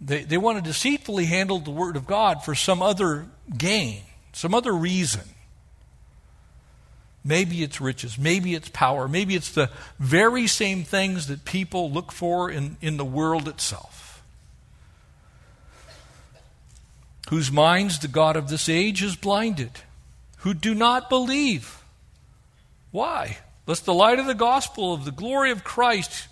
They, 0.00 0.24
they 0.24 0.36
want 0.36 0.58
to 0.58 0.62
deceitfully 0.62 1.24
handle 1.24 1.58
the 1.58 1.70
Word 1.70 1.96
of 1.96 2.06
God 2.06 2.44
for 2.44 2.54
some 2.54 2.82
other 2.82 3.26
gain, 3.56 4.02
some 4.32 4.54
other 4.54 4.72
reason. 4.72 5.22
Maybe 7.24 7.62
it's 7.64 7.80
riches. 7.80 8.16
Maybe 8.16 8.54
it's 8.54 8.68
power. 8.68 9.08
Maybe 9.08 9.34
it's 9.34 9.50
the 9.50 9.70
very 9.98 10.46
same 10.46 10.84
things 10.84 11.26
that 11.26 11.44
people 11.44 11.90
look 11.90 12.12
for 12.12 12.50
in, 12.50 12.76
in 12.80 12.98
the 12.98 13.04
world 13.04 13.48
itself. 13.48 14.05
Whose 17.26 17.50
minds 17.50 17.98
the 17.98 18.08
God 18.08 18.36
of 18.36 18.48
this 18.48 18.68
age 18.68 19.00
has 19.00 19.16
blinded, 19.16 19.72
who 20.38 20.54
do 20.54 20.74
not 20.74 21.08
believe. 21.08 21.82
Why? 22.92 23.38
Lest 23.66 23.84
the 23.84 23.94
light 23.94 24.18
of 24.18 24.26
the 24.26 24.34
gospel 24.34 24.94
of 24.94 25.04
the 25.04 25.10
glory 25.10 25.50
of 25.50 25.64
Christ, 25.64 26.28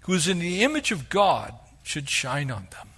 who 0.00 0.12
is 0.12 0.28
in 0.28 0.38
the 0.38 0.62
image 0.62 0.92
of 0.92 1.08
God, 1.08 1.54
should 1.82 2.08
shine 2.08 2.50
on 2.50 2.68
them. 2.70 2.88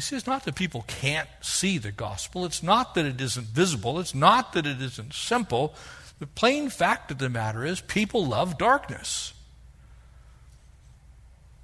See, 0.00 0.14
it's 0.14 0.26
not 0.26 0.44
that 0.44 0.54
people 0.54 0.84
can't 0.86 1.28
see 1.40 1.76
the 1.76 1.90
gospel. 1.90 2.44
It's 2.44 2.62
not 2.62 2.94
that 2.94 3.06
it 3.06 3.20
isn't 3.20 3.46
visible. 3.46 3.98
It's 3.98 4.14
not 4.14 4.52
that 4.52 4.66
it 4.66 4.80
isn't 4.80 5.14
simple. 5.14 5.74
The 6.20 6.28
plain 6.28 6.68
fact 6.68 7.10
of 7.10 7.18
the 7.18 7.28
matter 7.28 7.64
is 7.64 7.80
people 7.80 8.24
love 8.24 8.56
darkness. 8.56 9.32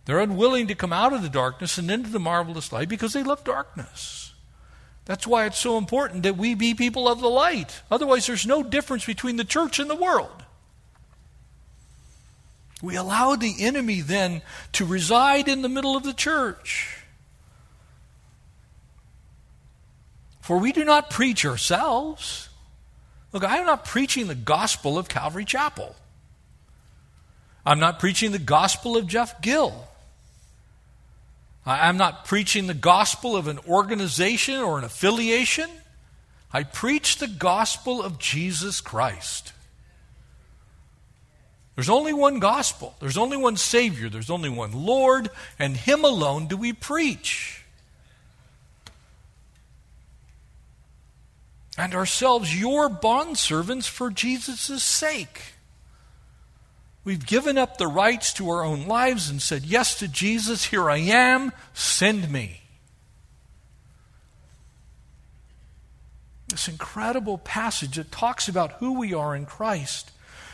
They're 0.06 0.20
unwilling 0.20 0.68
to 0.68 0.74
come 0.74 0.92
out 0.92 1.12
of 1.12 1.22
the 1.22 1.28
darkness 1.28 1.78
and 1.78 1.90
into 1.90 2.10
the 2.10 2.20
marvelous 2.20 2.72
light 2.72 2.88
because 2.88 3.12
they 3.12 3.24
love 3.24 3.44
darkness. 3.44 4.32
That's 5.04 5.26
why 5.26 5.46
it's 5.46 5.58
so 5.58 5.78
important 5.78 6.22
that 6.22 6.36
we 6.36 6.54
be 6.54 6.74
people 6.74 7.08
of 7.08 7.20
the 7.20 7.28
light. 7.28 7.82
Otherwise, 7.90 8.26
there's 8.26 8.46
no 8.46 8.62
difference 8.62 9.04
between 9.04 9.36
the 9.36 9.44
church 9.44 9.78
and 9.78 9.90
the 9.90 9.96
world. 9.96 10.44
We 12.82 12.94
allow 12.94 13.34
the 13.34 13.56
enemy 13.60 14.00
then 14.00 14.42
to 14.72 14.84
reside 14.84 15.48
in 15.48 15.62
the 15.62 15.68
middle 15.68 15.96
of 15.96 16.04
the 16.04 16.12
church. 16.12 16.98
For 20.40 20.58
we 20.58 20.70
do 20.70 20.84
not 20.84 21.10
preach 21.10 21.44
ourselves. 21.44 22.48
Look, 23.32 23.42
I 23.42 23.56
am 23.58 23.66
not 23.66 23.84
preaching 23.84 24.28
the 24.28 24.36
gospel 24.36 24.98
of 24.98 25.08
Calvary 25.08 25.44
Chapel. 25.44 25.96
I'm 27.64 27.80
not 27.80 27.98
preaching 27.98 28.30
the 28.30 28.38
gospel 28.38 28.96
of 28.96 29.08
Jeff 29.08 29.40
Gill. 29.40 29.88
I'm 31.66 31.96
not 31.96 32.24
preaching 32.24 32.68
the 32.68 32.74
gospel 32.74 33.34
of 33.34 33.48
an 33.48 33.58
organization 33.66 34.56
or 34.56 34.78
an 34.78 34.84
affiliation. 34.84 35.68
I 36.52 36.62
preach 36.62 37.18
the 37.18 37.26
gospel 37.26 38.00
of 38.00 38.20
Jesus 38.20 38.80
Christ. 38.80 39.52
There's 41.74 41.90
only 41.90 42.12
one 42.12 42.38
gospel. 42.38 42.94
There's 43.00 43.18
only 43.18 43.36
one 43.36 43.56
Savior. 43.56 44.08
There's 44.08 44.30
only 44.30 44.48
one 44.48 44.86
Lord, 44.86 45.28
and 45.58 45.76
Him 45.76 46.04
alone 46.04 46.46
do 46.46 46.56
we 46.56 46.72
preach. 46.72 47.64
And 51.76 51.94
ourselves 51.94 52.58
your 52.58 52.88
bondservants 52.88 53.86
for 53.86 54.10
Jesus' 54.10 54.82
sake. 54.82 55.55
We've 57.06 57.24
given 57.24 57.56
up 57.56 57.78
the 57.78 57.86
rights 57.86 58.32
to 58.32 58.50
our 58.50 58.64
own 58.64 58.88
lives 58.88 59.30
and 59.30 59.40
said 59.40 59.64
yes 59.64 59.96
to 60.00 60.08
Jesus. 60.08 60.64
Here 60.64 60.90
I 60.90 60.96
am. 60.96 61.52
Send 61.72 62.32
me. 62.32 62.62
This 66.48 66.66
incredible 66.66 67.38
passage 67.38 67.94
that 67.94 68.10
talks 68.10 68.48
about 68.48 68.72
who 68.80 68.98
we 68.98 69.14
are 69.14 69.36
in 69.36 69.46
Christ. 69.46 70.10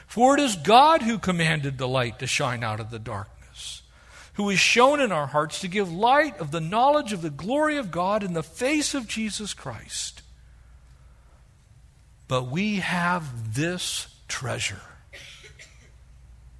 For 0.07 0.37
it 0.37 0.41
is 0.41 0.57
God 0.57 1.01
who 1.01 1.19
commanded 1.19 1.79
the 1.79 1.89
light 1.89 2.19
to 2.19 2.27
shine 2.27 2.63
out 2.63 2.81
of 2.81 2.91
the 2.91 2.99
darkness, 2.99 3.81
who 4.35 4.51
is 4.51 4.59
shown 4.59 5.01
in 5.01 5.11
our 5.11 5.29
hearts 5.29 5.59
to 5.63 5.69
give 5.69 5.91
light 5.91 6.39
of 6.39 6.51
the 6.51 6.61
knowledge 6.61 7.15
of 7.15 7.23
the 7.23 7.31
glory 7.31 7.79
of 7.79 7.91
God 7.91 8.23
in 8.23 8.35
the 8.35 8.43
face 8.43 8.95
of 8.95 9.09
Jesus 9.09 9.55
Christ. 9.55 10.21
But 12.29 12.51
we 12.51 12.77
have 12.77 13.55
this 13.55 14.09
treasure 14.29 14.83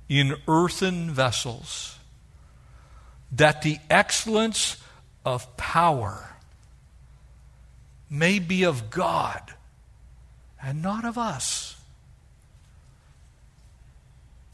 in 0.09 0.37
earthen 0.47 1.11
vessels, 1.11 1.99
that 3.31 3.63
the 3.63 3.79
excellence 3.89 4.77
of 5.25 5.57
power 5.57 6.31
may 8.11 8.39
be 8.39 8.65
of 8.65 8.91
God 8.91 9.41
and 10.63 10.83
not 10.83 11.05
of 11.05 11.17
us. 11.17 11.77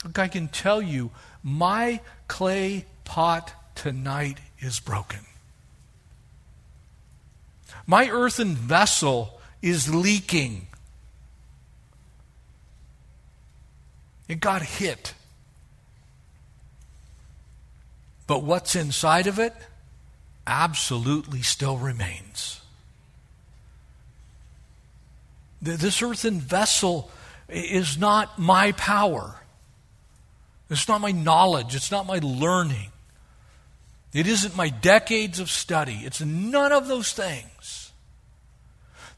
Look, 0.04 0.18
I 0.18 0.28
can 0.28 0.48
tell 0.48 0.80
you, 0.80 1.10
my 1.42 2.00
clay 2.28 2.84
pot 3.04 3.52
tonight 3.74 4.38
is 4.60 4.78
broken. 4.80 5.20
My 7.86 8.08
earthen 8.08 8.54
vessel 8.54 9.40
is 9.60 9.92
leaking. 9.92 10.68
It 14.28 14.40
got 14.40 14.62
hit. 14.62 15.14
But 18.28 18.44
what's 18.44 18.76
inside 18.76 19.26
of 19.26 19.40
it 19.40 19.54
absolutely 20.46 21.42
still 21.42 21.78
remains. 21.78 22.60
This 25.60 26.00
earthen 26.02 26.38
vessel 26.38 27.10
is 27.48 27.98
not 27.98 28.38
my 28.38 28.72
power. 28.72 29.40
It's 30.70 30.86
not 30.86 31.00
my 31.00 31.10
knowledge. 31.10 31.74
It's 31.74 31.90
not 31.90 32.06
my 32.06 32.20
learning. 32.22 32.92
It 34.12 34.26
isn't 34.26 34.54
my 34.54 34.68
decades 34.68 35.40
of 35.40 35.50
study. 35.50 36.00
It's 36.04 36.20
none 36.20 36.70
of 36.70 36.86
those 36.86 37.12
things. 37.12 37.87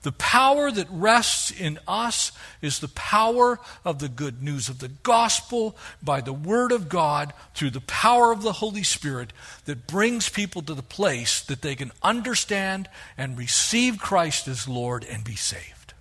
The 0.03 0.13
power 0.13 0.71
that 0.71 0.89
rests 0.91 1.51
in 1.51 1.79
us 1.87 2.33
is 2.63 2.79
the 2.79 2.89
power 2.89 3.61
of 3.85 3.99
the 3.99 4.09
good 4.09 4.43
news 4.43 4.71
of 4.71 4.79
the 4.79 4.89
gospel 4.89 5.77
by 6.03 6.23
the 6.23 6.33
Word 6.33 6.73
of 6.73 6.89
God 6.89 7.35
through 7.55 7.71
the 7.71 7.83
power 7.83 8.33
of 8.33 8.41
the 8.43 8.55
Holy 8.55 8.83
Spirit 8.83 9.35
that 9.67 9.87
brings 9.87 10.31
people 10.31 10.63
to 10.63 10.73
the 10.73 10.83
place 10.83 11.43
that 11.43 11.61
they 11.61 11.75
can 11.75 11.93
understand 12.03 12.89
and 13.19 13.37
receive 13.37 13.99
Christ 13.99 14.49
as 14.49 14.67
Lord 14.67 15.05
and 15.05 15.23
be 15.23 15.37
saved. 15.37 15.93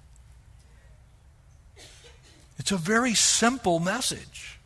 It's 2.57 2.71
a 2.71 2.77
very 2.77 3.15
simple 3.15 3.79
message. 3.79 4.59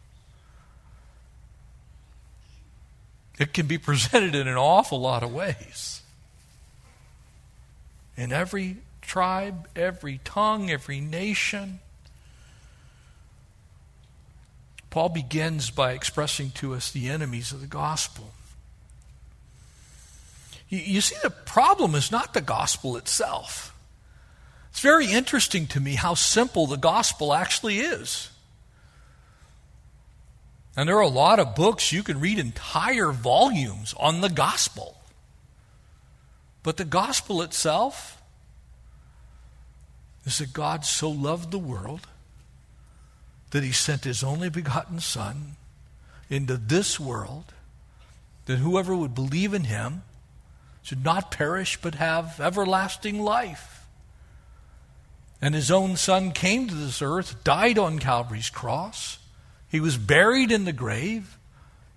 It 3.40 3.52
can 3.52 3.66
be 3.66 3.80
presented 3.80 4.36
in 4.36 4.48
an 4.48 4.58
awful 4.58 5.02
lot 5.02 5.24
of 5.24 5.34
ways. 5.34 6.04
In 8.16 8.32
every 8.32 8.78
tribe, 9.04 9.68
every 9.76 10.20
tongue, 10.24 10.72
every 10.72 11.00
nation. 11.00 11.80
Paul 14.90 15.10
begins 15.10 15.70
by 15.70 15.94
expressing 15.94 16.52
to 16.52 16.74
us 16.74 16.92
the 16.92 17.10
enemies 17.10 17.52
of 17.52 17.62
the 17.62 17.68
gospel. 17.68 18.32
You, 20.70 21.02
see, 21.02 21.16
the 21.22 21.30
problem 21.30 21.94
is 21.94 22.12
not 22.12 22.34
the 22.34 22.42
gospel 22.42 22.98
itself. 22.98 23.76
It's 24.72 24.80
very 24.80 25.12
interesting 25.12 25.68
to 25.68 25.80
me 25.80 25.96
how 25.96 26.16
simple 26.16 26.66
the 26.66 26.78
gospel 26.78 27.34
actually 27.34 27.80
is. 27.80 28.32
And 30.76 30.90
there 30.90 30.98
are 30.98 31.02
a 31.02 31.08
lot 31.08 31.40
of 31.40 31.54
books 31.54 31.92
you 31.92 32.02
can 32.02 32.20
read 32.20 32.40
entire 32.40 33.12
volumes 33.12 33.94
on 34.00 34.22
the 34.22 34.30
gospel. 34.30 34.98
But 36.64 36.78
the 36.78 36.86
gospel 36.86 37.44
itself, 37.44 38.20
is 40.26 40.38
that 40.38 40.54
God 40.54 40.86
so 40.86 41.10
loved 41.10 41.52
the 41.52 41.60
world 41.60 42.08
that 43.52 43.64
he 43.64 43.72
sent 43.72 44.04
his 44.04 44.24
only 44.24 44.50
begotten 44.50 45.00
Son 45.00 45.56
into 46.30 46.58
this 46.58 47.00
world 47.00 47.54
that 48.46 48.58
whoever 48.58 48.96
would 48.96 49.14
believe 49.14 49.54
in 49.54 49.66
him 49.66 50.04
should 50.82 51.04
not 51.04 51.32
perish 51.32 51.78
but 51.82 51.96
have 51.96 52.40
everlasting 52.40 53.20
life. 53.20 53.86
And 55.42 55.54
his 55.54 55.70
own 55.70 55.98
Son 55.98 56.32
came 56.32 56.68
to 56.68 56.76
this 56.76 57.02
earth, 57.02 57.44
died 57.44 57.78
on 57.78 58.00
Calvary's 58.00 58.50
cross. 58.50 59.20
He 59.70 59.80
was 59.80 59.98
buried 59.98 60.52
in 60.52 60.66
the 60.66 60.74
grave. 60.74 61.38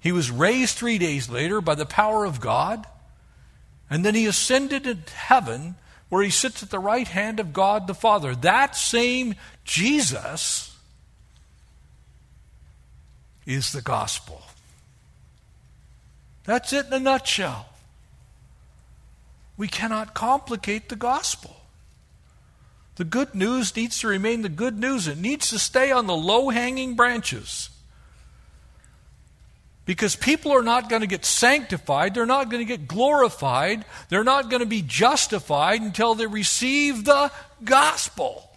He 0.00 0.12
was 0.12 0.30
raised 0.30 0.76
three 0.76 0.98
days 0.98 1.28
later 1.28 1.60
by 1.60 1.74
the 1.74 1.86
power 1.86 2.24
of 2.24 2.40
God. 2.40 2.86
And 3.88 4.04
then 4.04 4.14
he 4.14 4.26
ascended 4.26 4.86
into 4.86 5.12
heaven 5.12 5.76
where 6.08 6.22
he 6.22 6.30
sits 6.30 6.62
at 6.62 6.70
the 6.70 6.78
right 6.78 7.08
hand 7.08 7.40
of 7.40 7.52
God 7.52 7.86
the 7.86 7.94
Father. 7.94 8.34
That 8.34 8.76
same 8.76 9.34
Jesus 9.64 10.76
is 13.44 13.72
the 13.72 13.82
gospel. 13.82 14.42
That's 16.44 16.72
it 16.72 16.86
in 16.86 16.92
a 16.92 17.00
nutshell. 17.00 17.66
We 19.56 19.68
cannot 19.68 20.14
complicate 20.14 20.88
the 20.88 20.96
gospel. 20.96 21.56
The 22.96 23.04
good 23.04 23.34
news 23.34 23.74
needs 23.74 24.00
to 24.00 24.08
remain 24.08 24.42
the 24.42 24.48
good 24.48 24.78
news. 24.78 25.08
It 25.08 25.18
needs 25.18 25.50
to 25.50 25.58
stay 25.58 25.90
on 25.90 26.06
the 26.06 26.16
low 26.16 26.50
hanging 26.50 26.94
branches. 26.94 27.70
Because 29.86 30.16
people 30.16 30.52
are 30.52 30.64
not 30.64 30.90
going 30.90 31.02
to 31.02 31.06
get 31.06 31.24
sanctified, 31.24 32.14
they're 32.14 32.26
not 32.26 32.50
going 32.50 32.60
to 32.60 32.66
get 32.66 32.88
glorified, 32.88 33.84
they're 34.08 34.24
not 34.24 34.50
going 34.50 34.60
to 34.60 34.66
be 34.66 34.82
justified 34.82 35.80
until 35.80 36.16
they 36.16 36.26
receive 36.26 37.04
the 37.04 37.30
gospel. 37.64 38.50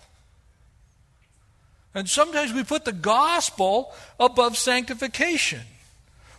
And 1.94 2.10
sometimes 2.10 2.52
we 2.52 2.64
put 2.64 2.84
the 2.84 2.92
gospel 2.92 3.94
above 4.20 4.58
sanctification. 4.58 5.62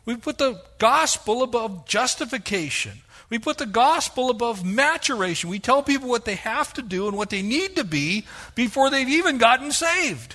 We 0.04 0.16
put 0.16 0.38
the 0.38 0.60
gospel 0.78 1.44
above 1.44 1.86
justification. 1.86 3.00
We 3.28 3.38
put 3.38 3.58
the 3.58 3.66
gospel 3.66 4.30
above 4.30 4.64
maturation. 4.64 5.50
We 5.50 5.60
tell 5.60 5.84
people 5.84 6.08
what 6.08 6.24
they 6.24 6.34
have 6.34 6.72
to 6.74 6.82
do 6.82 7.06
and 7.06 7.16
what 7.16 7.30
they 7.30 7.42
need 7.42 7.76
to 7.76 7.84
be 7.84 8.24
before 8.56 8.90
they've 8.90 9.08
even 9.08 9.38
gotten 9.38 9.70
saved. 9.70 10.34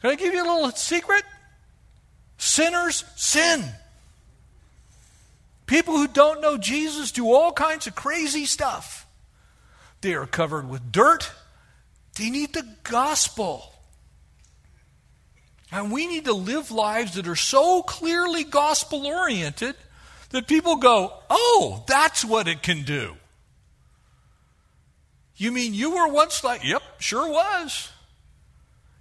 Can 0.00 0.10
I 0.10 0.14
give 0.14 0.32
you 0.32 0.42
a 0.42 0.48
little 0.50 0.70
secret? 0.70 1.24
Sinners 2.40 3.04
sin. 3.16 3.62
People 5.66 5.98
who 5.98 6.08
don't 6.08 6.40
know 6.40 6.56
Jesus 6.56 7.12
do 7.12 7.30
all 7.30 7.52
kinds 7.52 7.86
of 7.86 7.94
crazy 7.94 8.46
stuff. 8.46 9.06
They 10.00 10.14
are 10.14 10.26
covered 10.26 10.66
with 10.66 10.90
dirt. 10.90 11.30
They 12.18 12.30
need 12.30 12.54
the 12.54 12.66
gospel. 12.82 13.74
And 15.70 15.92
we 15.92 16.06
need 16.06 16.24
to 16.24 16.32
live 16.32 16.70
lives 16.70 17.14
that 17.14 17.28
are 17.28 17.36
so 17.36 17.82
clearly 17.82 18.42
gospel 18.42 19.06
oriented 19.06 19.76
that 20.30 20.48
people 20.48 20.76
go, 20.76 21.12
oh, 21.28 21.84
that's 21.86 22.24
what 22.24 22.48
it 22.48 22.62
can 22.62 22.84
do. 22.84 23.16
You 25.36 25.52
mean 25.52 25.74
you 25.74 25.90
were 25.90 26.08
once 26.08 26.42
like, 26.42 26.64
yep, 26.64 26.82
sure 27.00 27.30
was. 27.30 27.90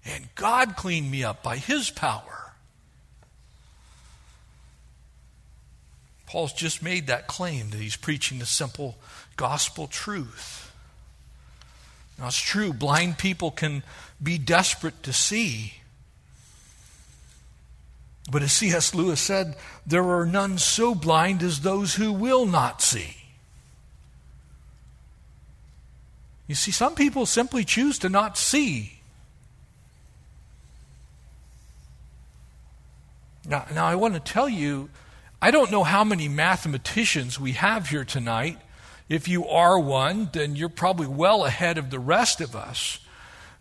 And 0.03 0.27
God 0.35 0.75
cleaned 0.75 1.09
me 1.09 1.23
up 1.23 1.41
by 1.41 1.55
His 1.55 1.89
power. 1.89 2.38
Paul's 6.29 6.53
just 6.53 6.83
made 6.83 7.07
that 7.07 7.25
claim 7.25 7.71
that 7.71 7.79
he's 7.79 7.95
preaching 7.95 8.37
the 8.37 8.45
simple 8.45 8.99
gospel 9.35 9.87
truth. 9.87 10.71
Now, 12.19 12.27
it's 12.27 12.37
true, 12.37 12.71
blind 12.71 13.17
people 13.17 13.49
can 13.49 13.81
be 14.21 14.37
desperate 14.37 15.01
to 15.01 15.11
see. 15.11 15.73
But 18.31 18.43
as 18.43 18.51
C.S. 18.51 18.93
Lewis 18.93 19.19
said, 19.19 19.55
there 19.87 20.07
are 20.07 20.27
none 20.27 20.59
so 20.59 20.93
blind 20.93 21.41
as 21.41 21.61
those 21.61 21.95
who 21.95 22.13
will 22.13 22.45
not 22.45 22.83
see. 22.83 23.17
You 26.45 26.53
see, 26.53 26.69
some 26.69 26.93
people 26.93 27.25
simply 27.25 27.63
choose 27.63 27.97
to 27.99 28.09
not 28.09 28.37
see. 28.37 28.99
Now, 33.47 33.65
now 33.73 33.87
I 33.87 33.95
want 33.95 34.13
to 34.13 34.19
tell 34.19 34.47
you 34.47 34.91
I 35.41 35.51
don't 35.51 35.71
know 35.71 35.85
how 35.85 36.03
many 36.03 36.27
mathematicians 36.27 37.39
we 37.39 37.53
have 37.53 37.89
here 37.89 38.03
tonight. 38.03 38.57
If 39.07 39.29
you 39.29 39.47
are 39.47 39.79
one, 39.79 40.29
then 40.33 40.57
you're 40.57 40.67
probably 40.67 41.07
well 41.07 41.45
ahead 41.45 41.77
of 41.77 41.89
the 41.89 41.99
rest 41.99 42.41
of 42.41 42.57
us. 42.57 42.99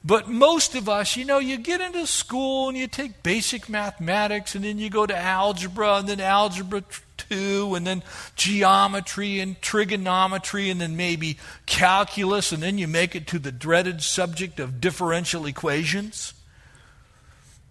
But 0.04 0.28
most 0.28 0.74
of 0.74 0.88
us, 0.88 1.16
you 1.16 1.24
know, 1.24 1.38
you 1.38 1.56
get 1.56 1.80
into 1.80 2.06
school 2.06 2.68
and 2.68 2.76
you 2.76 2.88
take 2.88 3.22
basic 3.22 3.68
mathematics 3.68 4.54
and 4.54 4.64
then 4.64 4.78
you 4.78 4.90
go 4.90 5.06
to 5.06 5.16
algebra 5.16 5.96
and 5.96 6.08
then 6.08 6.20
algebra 6.20 6.82
2 7.30 7.74
and 7.74 7.86
then 7.86 8.02
geometry 8.34 9.38
and 9.38 9.60
trigonometry 9.60 10.70
and 10.70 10.80
then 10.80 10.96
maybe 10.96 11.38
calculus 11.66 12.52
and 12.52 12.62
then 12.62 12.78
you 12.78 12.88
make 12.88 13.14
it 13.14 13.26
to 13.28 13.38
the 13.38 13.52
dreaded 13.52 14.02
subject 14.02 14.58
of 14.58 14.80
differential 14.80 15.46
equations. 15.46 16.32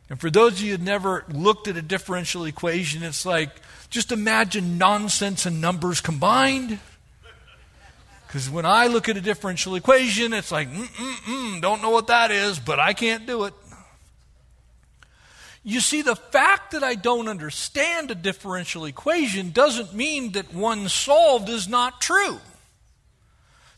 And 0.10 0.20
for 0.20 0.30
those 0.30 0.54
of 0.54 0.62
you 0.62 0.78
who 0.78 0.84
never 0.84 1.26
looked 1.30 1.67
at 1.67 1.76
a 1.76 1.82
differential 1.82 2.46
equation, 2.46 3.04
it's 3.04 3.26
like 3.26 3.50
just 3.89 4.12
imagine 4.12 4.78
nonsense 4.78 5.46
and 5.46 5.60
numbers 5.60 6.02
combined. 6.02 6.80
Because 8.28 8.50
when 8.50 8.65
I 8.65 8.88
look 8.88 9.08
at 9.10 9.17
a 9.17 9.22
differential 9.22 9.76
equation, 9.76 10.34
it's 10.34 10.52
like, 10.52 10.70
mm, 10.70 10.86
mm, 10.86 11.15
mm, 11.15 11.62
don't 11.62 11.82
know 11.82 11.91
what 11.91 12.08
that 12.08 12.32
is, 12.32 12.60
but 12.60 12.80
I 12.80 12.93
can't 12.93 13.26
do 13.26 13.46
it. 13.46 13.54
You 15.63 15.82
see, 15.82 16.02
the 16.02 16.15
fact 16.15 16.72
that 16.72 16.84
I 16.84 16.96
don't 16.96 17.28
understand 17.28 18.12
a 18.12 18.15
differential 18.15 18.86
equation 18.86 19.52
doesn't 19.52 19.93
mean 19.93 20.32
that 20.34 20.54
one 20.54 20.88
solved 20.88 21.50
is 21.50 21.67
not 21.67 22.00
true. 22.00 22.39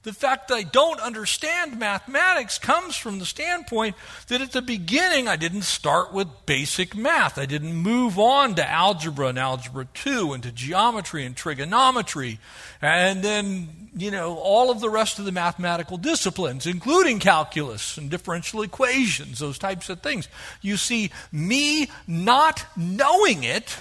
The 0.04 0.14
fact 0.14 0.48
that 0.48 0.56
I 0.56 0.64
don't 0.64 1.02
understand 1.02 1.78
mathematics 1.78 2.58
comes 2.58 2.96
from 2.96 3.20
the 3.20 3.26
standpoint 3.26 3.98
that 4.28 4.40
at 4.40 4.54
the 4.54 4.62
beginning 4.62 5.28
I 5.28 5.36
didn't 5.36 5.64
start 5.64 6.14
with 6.14 6.46
basic 6.46 6.96
math. 6.96 7.38
I 7.38 7.46
didn't 7.46 7.76
move 7.76 8.18
on 8.18 8.56
to 8.56 8.70
algebra 8.70 9.28
and 9.28 9.38
algebra 9.38 9.88
2 9.94 10.32
and 10.32 10.44
to 10.44 10.54
geometry 10.54 11.26
and 11.26 11.36
trigonometry 11.36 12.40
and 12.82 13.22
then, 13.22 13.90
you 13.94 14.10
know, 14.10 14.38
all 14.38 14.72
of 14.72 14.80
the 14.80 14.90
rest 14.90 15.20
of 15.20 15.26
the 15.26 15.34
mathematical 15.34 15.98
disciplines, 15.98 16.66
including 16.66 17.20
calculus 17.20 17.98
and 17.98 18.10
differential 18.10 18.62
equations, 18.62 19.40
those 19.40 19.60
types 19.60 19.90
of 19.90 20.02
things. 20.02 20.30
You 20.62 20.78
see, 20.78 21.12
me 21.34 21.92
not 22.08 22.66
knowing 22.78 23.44
it 23.44 23.78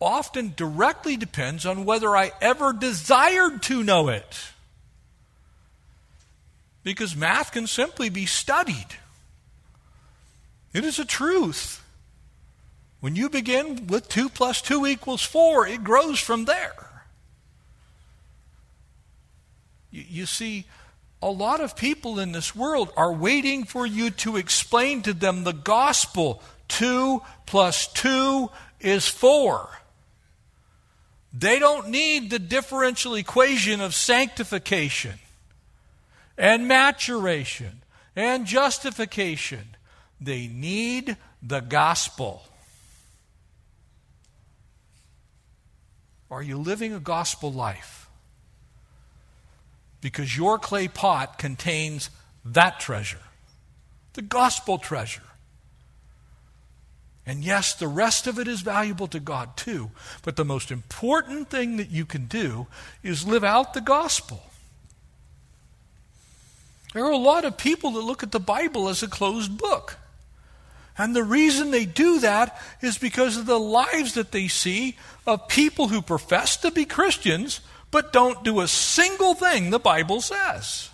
often 0.00 0.52
directly 0.56 1.16
depends 1.16 1.64
on 1.64 1.84
whether 1.84 2.16
I 2.16 2.32
ever 2.40 2.72
desired 2.72 3.62
to 3.64 3.82
know 3.82 4.08
it. 4.08 4.50
Because 6.82 7.16
math 7.16 7.52
can 7.52 7.66
simply 7.66 8.08
be 8.08 8.26
studied. 8.26 8.86
It 10.72 10.84
is 10.84 10.98
a 10.98 11.04
truth. 11.04 11.82
When 13.00 13.16
you 13.16 13.28
begin 13.28 13.86
with 13.86 14.08
2 14.08 14.28
plus 14.28 14.62
2 14.62 14.86
equals 14.86 15.22
4, 15.22 15.66
it 15.66 15.84
grows 15.84 16.20
from 16.20 16.44
there. 16.44 17.04
You, 19.90 20.04
you 20.08 20.26
see, 20.26 20.66
a 21.22 21.30
lot 21.30 21.60
of 21.60 21.76
people 21.76 22.18
in 22.18 22.32
this 22.32 22.54
world 22.54 22.92
are 22.96 23.12
waiting 23.12 23.64
for 23.64 23.86
you 23.86 24.10
to 24.10 24.36
explain 24.36 25.02
to 25.02 25.12
them 25.12 25.44
the 25.44 25.52
gospel. 25.52 26.42
2 26.68 27.22
plus 27.46 27.86
2 27.88 28.50
is 28.80 29.08
4. 29.08 29.68
They 31.38 31.58
don't 31.58 31.88
need 31.88 32.30
the 32.30 32.38
differential 32.38 33.14
equation 33.14 33.82
of 33.82 33.94
sanctification 33.94 35.18
and 36.38 36.66
maturation 36.66 37.82
and 38.14 38.46
justification. 38.46 39.76
They 40.18 40.46
need 40.46 41.18
the 41.42 41.60
gospel. 41.60 42.42
Are 46.30 46.42
you 46.42 46.56
living 46.56 46.94
a 46.94 47.00
gospel 47.00 47.52
life? 47.52 48.08
Because 50.00 50.34
your 50.34 50.58
clay 50.58 50.88
pot 50.88 51.36
contains 51.36 52.08
that 52.46 52.80
treasure, 52.80 53.18
the 54.14 54.22
gospel 54.22 54.78
treasure. 54.78 55.22
And 57.26 57.44
yes, 57.44 57.74
the 57.74 57.88
rest 57.88 58.28
of 58.28 58.38
it 58.38 58.46
is 58.46 58.60
valuable 58.60 59.08
to 59.08 59.18
God 59.18 59.56
too. 59.56 59.90
But 60.22 60.36
the 60.36 60.44
most 60.44 60.70
important 60.70 61.50
thing 61.50 61.76
that 61.76 61.90
you 61.90 62.06
can 62.06 62.26
do 62.26 62.68
is 63.02 63.26
live 63.26 63.42
out 63.42 63.74
the 63.74 63.80
gospel. 63.80 64.42
There 66.94 67.04
are 67.04 67.10
a 67.10 67.16
lot 67.16 67.44
of 67.44 67.58
people 67.58 67.90
that 67.92 68.00
look 68.00 68.22
at 68.22 68.30
the 68.30 68.40
Bible 68.40 68.88
as 68.88 69.02
a 69.02 69.08
closed 69.08 69.58
book. 69.58 69.98
And 70.96 71.14
the 71.14 71.24
reason 71.24 71.70
they 71.70 71.84
do 71.84 72.20
that 72.20 72.58
is 72.80 72.96
because 72.96 73.36
of 73.36 73.44
the 73.44 73.58
lives 73.58 74.14
that 74.14 74.32
they 74.32 74.48
see 74.48 74.96
of 75.26 75.48
people 75.48 75.88
who 75.88 76.00
profess 76.00 76.56
to 76.58 76.70
be 76.70 76.84
Christians 76.84 77.60
but 77.90 78.12
don't 78.12 78.44
do 78.44 78.60
a 78.60 78.68
single 78.68 79.34
thing 79.34 79.70
the 79.70 79.78
Bible 79.78 80.20
says. 80.20 80.90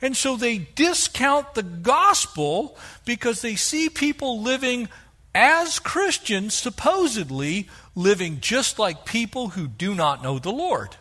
And 0.00 0.16
so 0.16 0.36
they 0.36 0.58
discount 0.58 1.54
the 1.54 1.62
gospel 1.62 2.76
because 3.04 3.40
they 3.40 3.54
see 3.54 3.88
people 3.88 4.42
living 4.42 4.88
as 5.34 5.78
Christians, 5.78 6.54
supposedly 6.54 7.68
living 7.94 8.40
just 8.40 8.78
like 8.78 9.04
people 9.04 9.50
who 9.50 9.66
do 9.66 9.94
not 9.94 10.22
know 10.22 10.38
the 10.38 10.52
Lord. 10.52 10.96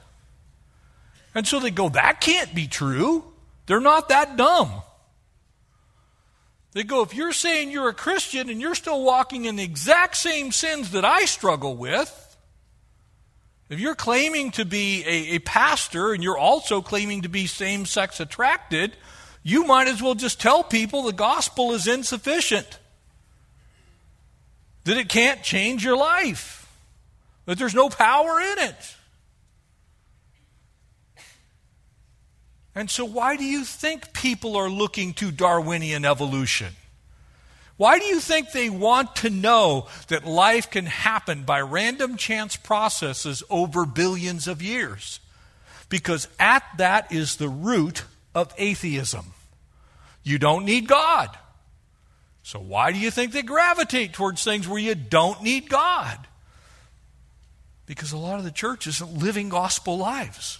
And 1.35 1.47
so 1.47 1.59
they 1.59 1.71
go, 1.71 1.89
that 1.89 2.21
can't 2.21 2.53
be 2.53 2.67
true. 2.67 3.23
They're 3.65 3.79
not 3.79 4.09
that 4.09 4.37
dumb. 4.37 4.71
They 6.73 6.83
go, 6.83 7.01
if 7.01 7.13
you're 7.13 7.33
saying 7.33 7.71
you're 7.71 7.89
a 7.89 7.93
Christian 7.93 8.49
and 8.49 8.61
you're 8.61 8.75
still 8.75 9.03
walking 9.03 9.45
in 9.45 9.57
the 9.57 9.63
exact 9.63 10.15
same 10.15 10.51
sins 10.51 10.91
that 10.91 11.03
I 11.03 11.25
struggle 11.25 11.75
with, 11.75 12.17
if 13.69 13.79
you're 13.79 13.95
claiming 13.95 14.51
to 14.51 14.65
be 14.65 15.03
a, 15.05 15.35
a 15.35 15.39
pastor 15.39 16.13
and 16.13 16.23
you're 16.23 16.37
also 16.37 16.81
claiming 16.81 17.21
to 17.23 17.29
be 17.29 17.47
same 17.47 17.85
sex 17.85 18.19
attracted, 18.19 18.95
you 19.43 19.65
might 19.65 19.87
as 19.87 20.01
well 20.01 20.15
just 20.15 20.39
tell 20.39 20.63
people 20.63 21.03
the 21.03 21.13
gospel 21.13 21.73
is 21.73 21.87
insufficient 21.87 22.79
that 24.83 24.97
it 24.97 25.09
can't 25.09 25.43
change 25.43 25.83
your 25.83 25.97
life, 25.97 26.71
that 27.45 27.57
there's 27.57 27.75
no 27.75 27.89
power 27.89 28.39
in 28.39 28.59
it. 28.59 28.95
And 32.73 32.89
so, 32.89 33.03
why 33.03 33.35
do 33.35 33.43
you 33.43 33.65
think 33.65 34.13
people 34.13 34.55
are 34.55 34.69
looking 34.69 35.13
to 35.15 35.31
Darwinian 35.31 36.05
evolution? 36.05 36.73
Why 37.75 37.99
do 37.99 38.05
you 38.05 38.19
think 38.19 38.51
they 38.51 38.69
want 38.69 39.15
to 39.17 39.29
know 39.29 39.87
that 40.07 40.25
life 40.25 40.69
can 40.69 40.85
happen 40.85 41.43
by 41.43 41.61
random 41.61 42.15
chance 42.15 42.55
processes 42.55 43.43
over 43.49 43.85
billions 43.85 44.47
of 44.47 44.61
years? 44.61 45.19
Because 45.89 46.27
at 46.39 46.63
that 46.77 47.11
is 47.11 47.37
the 47.37 47.49
root 47.49 48.03
of 48.35 48.53
atheism. 48.57 49.33
You 50.23 50.37
don't 50.37 50.63
need 50.63 50.87
God. 50.87 51.35
So, 52.51 52.59
why 52.59 52.91
do 52.91 52.99
you 52.99 53.11
think 53.11 53.31
they 53.31 53.43
gravitate 53.43 54.11
towards 54.11 54.43
things 54.43 54.67
where 54.67 54.77
you 54.77 54.93
don't 54.93 55.41
need 55.41 55.69
God? 55.69 56.17
Because 57.85 58.11
a 58.11 58.17
lot 58.17 58.39
of 58.39 58.43
the 58.43 58.51
church 58.51 58.87
isn't 58.87 59.13
living 59.19 59.47
gospel 59.47 59.97
lives. 59.97 60.59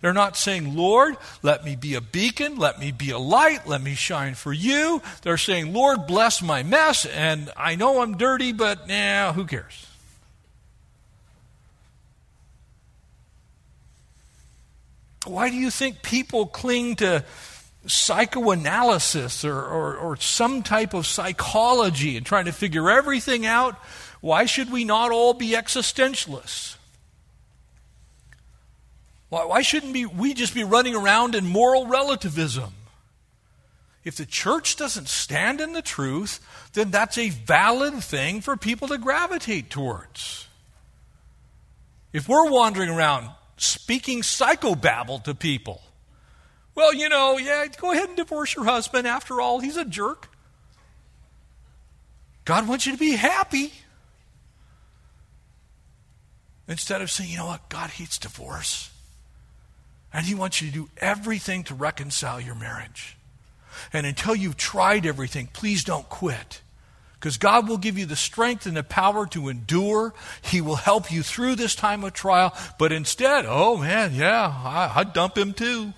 They're 0.00 0.12
not 0.12 0.36
saying, 0.36 0.76
Lord, 0.76 1.16
let 1.40 1.64
me 1.64 1.76
be 1.76 1.94
a 1.94 2.00
beacon, 2.00 2.56
let 2.56 2.80
me 2.80 2.90
be 2.90 3.10
a 3.10 3.20
light, 3.20 3.68
let 3.68 3.80
me 3.80 3.94
shine 3.94 4.34
for 4.34 4.52
you. 4.52 5.00
They're 5.22 5.36
saying, 5.36 5.72
Lord, 5.72 6.08
bless 6.08 6.42
my 6.42 6.64
mess, 6.64 7.06
and 7.06 7.52
I 7.56 7.76
know 7.76 8.02
I'm 8.02 8.16
dirty, 8.16 8.52
but 8.52 8.88
nah, 8.88 9.32
who 9.32 9.44
cares? 9.44 9.86
Why 15.24 15.50
do 15.50 15.54
you 15.54 15.70
think 15.70 16.02
people 16.02 16.46
cling 16.46 16.96
to 16.96 17.24
psychoanalysis 17.86 19.44
or, 19.44 19.58
or, 19.58 19.96
or, 19.96 20.16
some 20.16 20.62
type 20.62 20.94
of 20.94 21.06
psychology 21.06 22.16
and 22.16 22.24
trying 22.24 22.44
to 22.44 22.52
figure 22.52 22.88
everything 22.88 23.44
out, 23.44 23.76
why 24.20 24.46
should 24.46 24.70
we 24.70 24.84
not 24.84 25.10
all 25.10 25.34
be 25.34 25.50
existentialists? 25.50 26.76
Why, 29.30 29.44
why 29.46 29.62
shouldn't 29.62 29.92
we, 29.92 30.06
we 30.06 30.34
just 30.34 30.54
be 30.54 30.62
running 30.62 30.94
around 30.94 31.34
in 31.34 31.46
moral 31.46 31.86
relativism? 31.86 32.72
If 34.04 34.16
the 34.16 34.26
church 34.26 34.76
doesn't 34.76 35.08
stand 35.08 35.60
in 35.60 35.72
the 35.72 35.82
truth, 35.82 36.40
then 36.72 36.90
that's 36.90 37.18
a 37.18 37.30
valid 37.30 38.02
thing 38.02 38.40
for 38.40 38.56
people 38.56 38.88
to 38.88 38.98
gravitate 38.98 39.70
towards. 39.70 40.48
If 42.12 42.28
we're 42.28 42.50
wandering 42.50 42.90
around 42.90 43.30
speaking 43.56 44.22
psychobabble 44.22 45.22
to 45.24 45.34
people, 45.34 45.82
well, 46.74 46.94
you 46.94 47.08
know, 47.08 47.38
yeah, 47.38 47.66
go 47.78 47.92
ahead 47.92 48.08
and 48.08 48.16
divorce 48.16 48.54
your 48.54 48.64
husband. 48.64 49.06
After 49.06 49.40
all, 49.40 49.60
he's 49.60 49.76
a 49.76 49.84
jerk. 49.84 50.28
God 52.44 52.66
wants 52.66 52.86
you 52.86 52.92
to 52.92 52.98
be 52.98 53.12
happy. 53.12 53.72
Instead 56.68 57.02
of 57.02 57.10
saying, 57.10 57.30
you 57.30 57.36
know 57.36 57.46
what, 57.46 57.68
God 57.68 57.90
hates 57.90 58.18
divorce. 58.18 58.90
And 60.12 60.26
He 60.26 60.34
wants 60.34 60.60
you 60.60 60.68
to 60.68 60.74
do 60.74 60.88
everything 60.98 61.64
to 61.64 61.74
reconcile 61.74 62.40
your 62.40 62.54
marriage. 62.54 63.16
And 63.92 64.06
until 64.06 64.34
you've 64.34 64.56
tried 64.56 65.06
everything, 65.06 65.48
please 65.52 65.84
don't 65.84 66.08
quit. 66.08 66.60
Because 67.14 67.38
God 67.38 67.68
will 67.68 67.78
give 67.78 67.96
you 67.96 68.04
the 68.04 68.16
strength 68.16 68.66
and 68.66 68.76
the 68.76 68.82
power 68.82 69.26
to 69.28 69.48
endure. 69.48 70.12
He 70.42 70.60
will 70.60 70.76
help 70.76 71.12
you 71.12 71.22
through 71.22 71.54
this 71.54 71.74
time 71.74 72.02
of 72.04 72.12
trial. 72.12 72.54
But 72.78 72.92
instead, 72.92 73.44
oh 73.46 73.76
man, 73.76 74.14
yeah, 74.14 74.46
I, 74.48 74.92
I'd 74.96 75.12
dump 75.12 75.38
him 75.38 75.52
too. 75.52 75.94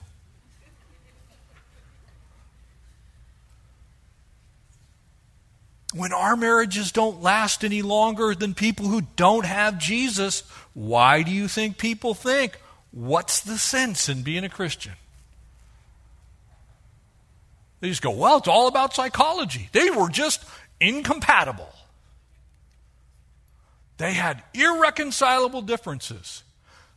When 5.95 6.13
our 6.13 6.37
marriages 6.37 6.91
don't 6.91 7.23
last 7.23 7.65
any 7.65 7.81
longer 7.81 8.35
than 8.35 8.53
people 8.53 8.87
who 8.87 9.03
don't 9.15 9.47
have 9.47 9.79
Jesus, 9.79 10.43
why 10.73 11.23
do 11.23 11.31
you 11.31 11.47
think 11.47 11.79
people 11.79 12.15
think, 12.15 12.59
what's 12.91 13.41
the 13.41 13.57
sense 13.57 14.09
in 14.09 14.23
being 14.23 14.43
a 14.43 14.49
Christian? 14.49 14.95
They 17.79 17.91
just 17.91 18.03
go, 18.03 18.11
well, 18.11 18.39
it's 18.39 18.49
all 18.49 18.67
about 18.67 18.93
psychology. 18.93 19.69
They 19.71 19.89
were 19.91 20.09
just 20.09 20.45
incompatible. 20.81 21.73
They 23.99 24.15
had 24.15 24.43
irreconcilable 24.53 25.63
differences. 25.63 26.43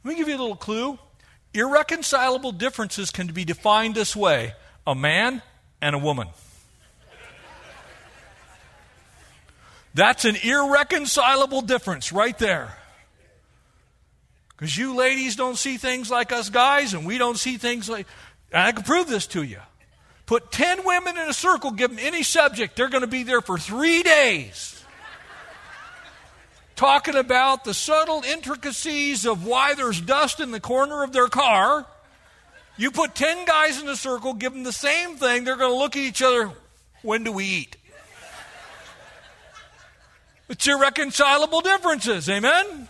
Let 0.03 0.11
me 0.11 0.17
give 0.17 0.27
you 0.27 0.37
a 0.37 0.41
little 0.41 0.55
clue. 0.55 0.97
Irreconcilable 1.53 2.51
differences 2.51 3.11
can 3.11 3.27
be 3.27 3.45
defined 3.45 3.93
this 3.93 4.15
way 4.15 4.53
a 4.87 4.95
man 4.95 5.43
and 5.83 5.95
a 5.95 5.99
woman. 5.99 6.29
That's 9.97 10.25
an 10.25 10.35
irreconcilable 10.35 11.61
difference 11.63 12.13
right 12.13 12.37
there. 12.37 12.71
Because 14.49 14.77
you 14.77 14.95
ladies 14.95 15.35
don't 15.35 15.57
see 15.57 15.77
things 15.77 16.11
like 16.11 16.31
us 16.31 16.51
guys, 16.51 16.93
and 16.93 17.03
we 17.03 17.17
don't 17.17 17.37
see 17.37 17.57
things 17.57 17.89
like. 17.89 18.05
I 18.53 18.73
can 18.73 18.83
prove 18.83 19.07
this 19.07 19.25
to 19.27 19.41
you. 19.41 19.57
Put 20.27 20.51
10 20.51 20.85
women 20.85 21.17
in 21.17 21.27
a 21.27 21.33
circle, 21.33 21.71
give 21.71 21.89
them 21.89 21.99
any 21.99 22.21
subject, 22.21 22.75
they're 22.75 22.89
going 22.89 23.01
to 23.01 23.07
be 23.07 23.23
there 23.23 23.41
for 23.41 23.57
three 23.57 24.03
days. 24.03 24.83
Talking 26.75 27.15
about 27.15 27.63
the 27.63 27.73
subtle 27.73 28.21
intricacies 28.21 29.25
of 29.25 29.47
why 29.47 29.73
there's 29.73 29.99
dust 29.99 30.39
in 30.39 30.51
the 30.51 30.59
corner 30.59 31.01
of 31.03 31.11
their 31.11 31.27
car. 31.27 31.87
You 32.77 32.91
put 32.91 33.15
10 33.15 33.45
guys 33.45 33.81
in 33.81 33.89
a 33.89 33.95
circle, 33.95 34.35
give 34.35 34.53
them 34.53 34.61
the 34.61 34.71
same 34.71 35.15
thing, 35.15 35.43
they're 35.43 35.55
going 35.55 35.71
to 35.71 35.77
look 35.77 35.95
at 35.95 36.03
each 36.03 36.21
other. 36.21 36.51
When 37.01 37.23
do 37.23 37.31
we 37.31 37.45
eat? 37.45 37.77
It's 40.49 40.67
irreconcilable 40.67 41.61
differences. 41.61 42.29
Amen? 42.29 42.89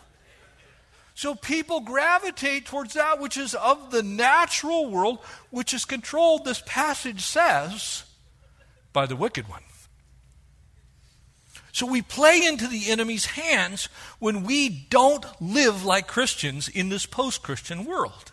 So 1.16 1.34
people 1.34 1.80
gravitate 1.80 2.68
towards 2.68 2.94
that 2.94 3.20
which 3.20 3.38
is 3.38 3.56
of 3.56 3.90
the 3.90 4.04
natural 4.04 4.92
world, 4.92 5.20
which 5.50 5.74
is 5.74 5.84
controlled, 5.84 6.46
this 6.46 6.62
passage 6.66 7.22
says, 7.22 8.04
by 8.94 9.08
the 9.08 9.16
wicked 9.16 9.50
one. 9.50 9.64
So 11.72 11.86
we 11.86 12.02
play 12.02 12.44
into 12.44 12.68
the 12.68 12.90
enemy's 12.90 13.26
hands 13.26 13.90
when 14.18 14.44
we 14.44 14.68
don't 14.68 15.26
live 15.40 15.86
like 15.86 16.08
Christians 16.08 16.68
in 16.68 16.90
this 16.90 17.06
post 17.06 17.44
Christian 17.44 17.86
world. 17.86 18.32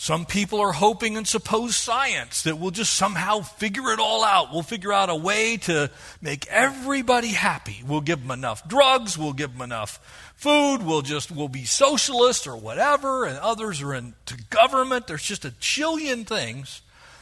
Some 0.00 0.26
people 0.26 0.60
are 0.60 0.70
hoping 0.70 1.16
in 1.16 1.24
supposed 1.24 1.74
science 1.74 2.42
that 2.42 2.56
we'll 2.56 2.70
just 2.70 2.94
somehow 2.94 3.40
figure 3.40 3.90
it 3.90 3.98
all 3.98 4.22
out. 4.22 4.52
We'll 4.52 4.62
figure 4.62 4.92
out 4.92 5.10
a 5.10 5.16
way 5.16 5.56
to 5.62 5.90
make 6.22 6.46
everybody 6.46 7.28
happy. 7.28 7.82
We'll 7.84 8.00
give 8.00 8.20
them 8.20 8.30
enough 8.30 8.66
drugs, 8.68 9.18
we'll 9.18 9.32
give 9.32 9.52
them 9.52 9.60
enough 9.60 10.32
food, 10.36 10.84
we'll 10.84 11.02
just 11.02 11.32
we'll 11.32 11.48
be 11.48 11.64
socialists 11.64 12.46
or 12.46 12.56
whatever, 12.56 13.24
and 13.24 13.38
others 13.40 13.82
are 13.82 13.92
into 13.92 14.36
government. 14.50 15.08
There's 15.08 15.24
just 15.24 15.44
a 15.44 15.50
chillion 15.50 16.24
things 16.24 16.80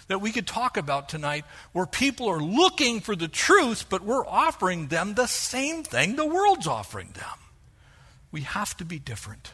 that 0.09 0.21
we 0.21 0.31
could 0.31 0.47
talk 0.47 0.77
about 0.77 1.09
tonight 1.09 1.47
where 1.73 1.87
people 1.87 2.29
are 2.29 2.43
looking 2.43 3.01
for 3.01 3.17
the 3.17 3.27
truth, 3.27 3.87
but 3.89 4.03
we're 4.03 4.27
offering 4.27 4.89
them 4.89 5.15
the 5.15 5.27
same 5.27 5.83
thing 5.83 6.17
the 6.17 6.27
world's 6.27 6.67
offering 6.67 7.13
them. 7.15 7.39
We 8.31 8.43
have 8.43 8.77
to 8.77 8.85
be 8.85 8.99
different. 8.99 9.53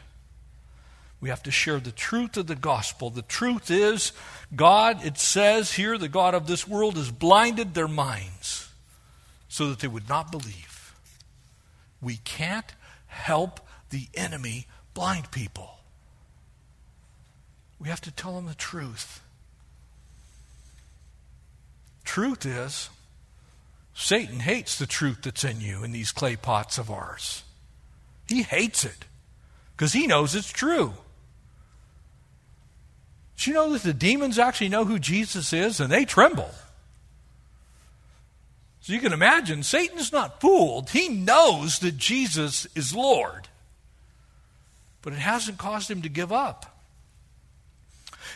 We 1.23 1.29
have 1.29 1.43
to 1.43 1.51
share 1.51 1.79
the 1.79 1.93
truth 1.93 2.35
of 2.35 2.47
the 2.47 2.55
gospel. 2.55 3.09
The 3.09 3.21
truth 3.21 3.71
is, 3.71 4.11
God, 4.53 5.05
it 5.05 5.17
says 5.17 5.71
here, 5.71 5.97
the 5.97 6.09
God 6.09 6.33
of 6.33 6.47
this 6.47 6.67
world 6.67 6.97
has 6.97 7.11
blinded 7.11 7.73
their 7.73 7.87
minds 7.87 8.67
so 9.47 9.69
that 9.69 9.79
they 9.79 9.87
would 9.87 10.09
not 10.09 10.33
believe. 10.33 10.93
We 12.01 12.17
can't 12.17 12.65
help 13.07 13.61
the 13.89 14.09
enemy 14.13 14.67
blind 14.93 15.31
people. 15.31 15.77
We 17.79 17.87
have 17.87 18.01
to 18.01 18.11
tell 18.11 18.35
them 18.35 18.47
the 18.47 18.53
truth. 18.53 19.21
Truth 22.03 22.45
is, 22.45 22.89
Satan 23.93 24.41
hates 24.41 24.77
the 24.77 24.87
truth 24.87 25.21
that's 25.21 25.45
in 25.45 25.61
you 25.61 25.85
in 25.85 25.93
these 25.93 26.11
clay 26.11 26.35
pots 26.35 26.77
of 26.77 26.91
ours. 26.91 27.43
He 28.27 28.43
hates 28.43 28.83
it 28.83 29.05
because 29.77 29.93
he 29.93 30.05
knows 30.05 30.35
it's 30.35 30.51
true. 30.51 30.95
Do 33.43 33.51
you 33.51 33.55
know 33.55 33.73
that 33.73 33.83
the 33.83 33.93
demons 33.93 34.39
actually 34.39 34.69
know 34.69 34.85
who 34.85 34.97
Jesus 34.97 35.51
is 35.51 35.81
and 35.81 35.91
they 35.91 36.05
tremble? 36.05 36.49
So 38.79 38.93
you 38.93 39.01
can 39.01 39.11
imagine, 39.11 39.63
Satan's 39.63 40.13
not 40.13 40.39
fooled. 40.39 40.91
He 40.91 41.09
knows 41.09 41.79
that 41.79 41.97
Jesus 41.97 42.67
is 42.73 42.95
Lord. 42.95 43.49
But 45.01 45.11
it 45.11 45.19
hasn't 45.19 45.57
caused 45.57 45.91
him 45.91 46.03
to 46.03 46.09
give 46.09 46.31
up. 46.31 46.79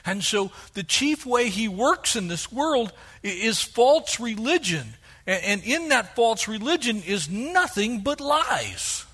And 0.06 0.22
so 0.22 0.52
the 0.74 0.84
chief 0.84 1.26
way 1.26 1.48
he 1.48 1.70
works 1.70 2.18
in 2.18 2.28
this 2.28 2.52
world 2.52 2.92
is 3.24 3.62
false 3.62 4.20
religion. 4.20 4.96
And 5.26 5.64
in 5.64 5.88
that 5.88 6.18
false 6.18 6.50
religion 6.50 7.02
is 7.02 7.30
nothing 7.30 8.02
but 8.02 8.20
lies. 8.20 9.06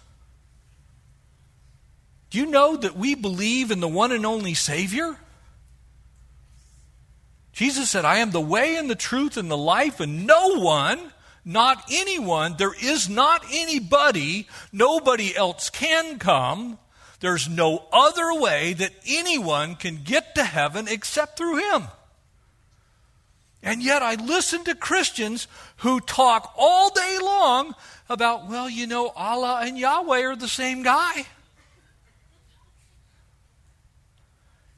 Do 2.32 2.40
you 2.40 2.48
know 2.48 2.78
that 2.78 2.98
we 2.98 3.14
believe 3.14 3.70
in 3.70 3.80
the 3.80 3.88
one 3.88 4.12
and 4.12 4.26
only 4.26 4.56
Savior? 4.56 5.20
Jesus 7.54 7.92
said, 7.92 8.04
I 8.04 8.18
am 8.18 8.32
the 8.32 8.42
way 8.42 8.76
and 8.76 8.89
the 8.89 8.96
truth 8.96 9.38
and 9.38 9.50
the 9.50 9.58
life, 9.58 10.00
and 10.00 10.26
no 10.26 10.60
one, 10.60 11.00
not 11.46 11.86
anyone, 11.92 12.56
there 12.58 12.74
is 12.74 13.08
not 13.08 13.46
anybody, 13.52 14.48
nobody 14.72 15.36
else 15.36 15.70
can 15.70 16.18
come. 16.18 16.80
There's 17.20 17.48
no 17.48 17.86
other 17.94 18.34
way 18.34 18.74
that 18.74 18.92
anyone 19.08 19.76
can 19.76 20.02
get 20.04 20.36
to 20.36 20.44
heaven 20.44 20.88
except 20.89 21.38
through 21.38 21.58
him. 21.58 21.84
And 23.62 23.82
yet 23.82 24.02
I 24.02 24.16
listen 24.16 24.66
to 24.66 24.76
Christians 24.76 25.48
who 25.78 26.02
talk 26.02 26.54
all 26.58 26.89
day 26.89 27.18
long 27.22 27.76
about, 28.10 28.50
well, 28.50 28.70
you 28.70 28.88
know, 28.88 29.13
Allah 29.16 29.62
and 29.63 29.78
Yahweh 29.78 30.24
are 30.24 30.36
the 30.36 30.50
same 30.50 30.84
guy. 30.84 31.26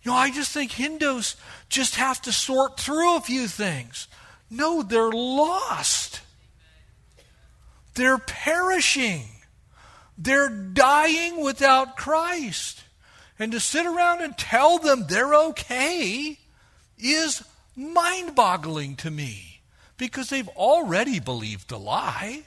You 0.04 0.12
know, 0.12 0.18
I 0.18 0.30
just 0.30 0.52
think 0.52 0.72
Hindus 0.72 1.36
just 1.70 1.96
have 1.96 2.22
to 2.24 2.32
sort 2.32 2.80
through 2.80 3.18
a 3.18 3.22
few 3.22 3.48
things. 3.48 4.08
No, 4.50 4.82
they're 4.82 5.12
lost. 5.12 6.22
They're 7.96 8.18
perishing. 8.18 9.28
They're 10.18 10.50
dying 10.50 11.42
without 11.42 11.98
Christ. 11.98 12.84
And 13.38 13.52
to 13.52 13.60
sit 13.60 13.86
around 13.86 14.22
and 14.22 14.38
tell 14.38 14.78
them 14.78 15.06
they're 15.08 15.36
okay 15.36 16.40
is 16.98 17.44
mind 17.76 18.36
boggling 18.36 18.96
to 18.98 19.12
me 19.12 19.62
because 19.98 20.30
they've 20.30 20.48
already 20.50 21.20
believed 21.20 21.70
the 21.70 21.80
lie. 21.80 22.44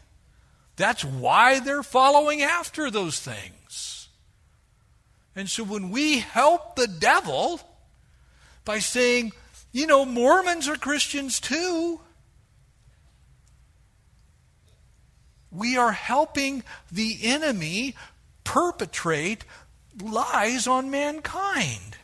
That's 0.76 1.04
why 1.04 1.60
they're 1.60 1.82
following 1.82 2.40
after 2.42 2.90
those 2.90 3.20
things. 3.20 4.08
And 5.34 5.48
so 5.48 5.64
when 5.64 5.90
we 5.90 6.18
help 6.18 6.76
the 6.76 6.86
devil, 6.86 7.60
by 8.68 8.78
saying, 8.80 9.32
You 9.72 9.86
know, 9.86 10.04
Mormons 10.04 10.68
are 10.68 10.76
Christians 10.76 11.40
too. 11.40 12.00
We 15.50 15.78
are 15.78 15.92
helping 15.92 16.62
the 16.92 17.18
enemy 17.22 17.94
perpetrate 18.44 19.46
lies 20.02 20.66
on 20.66 20.90
mankind. 20.90 21.96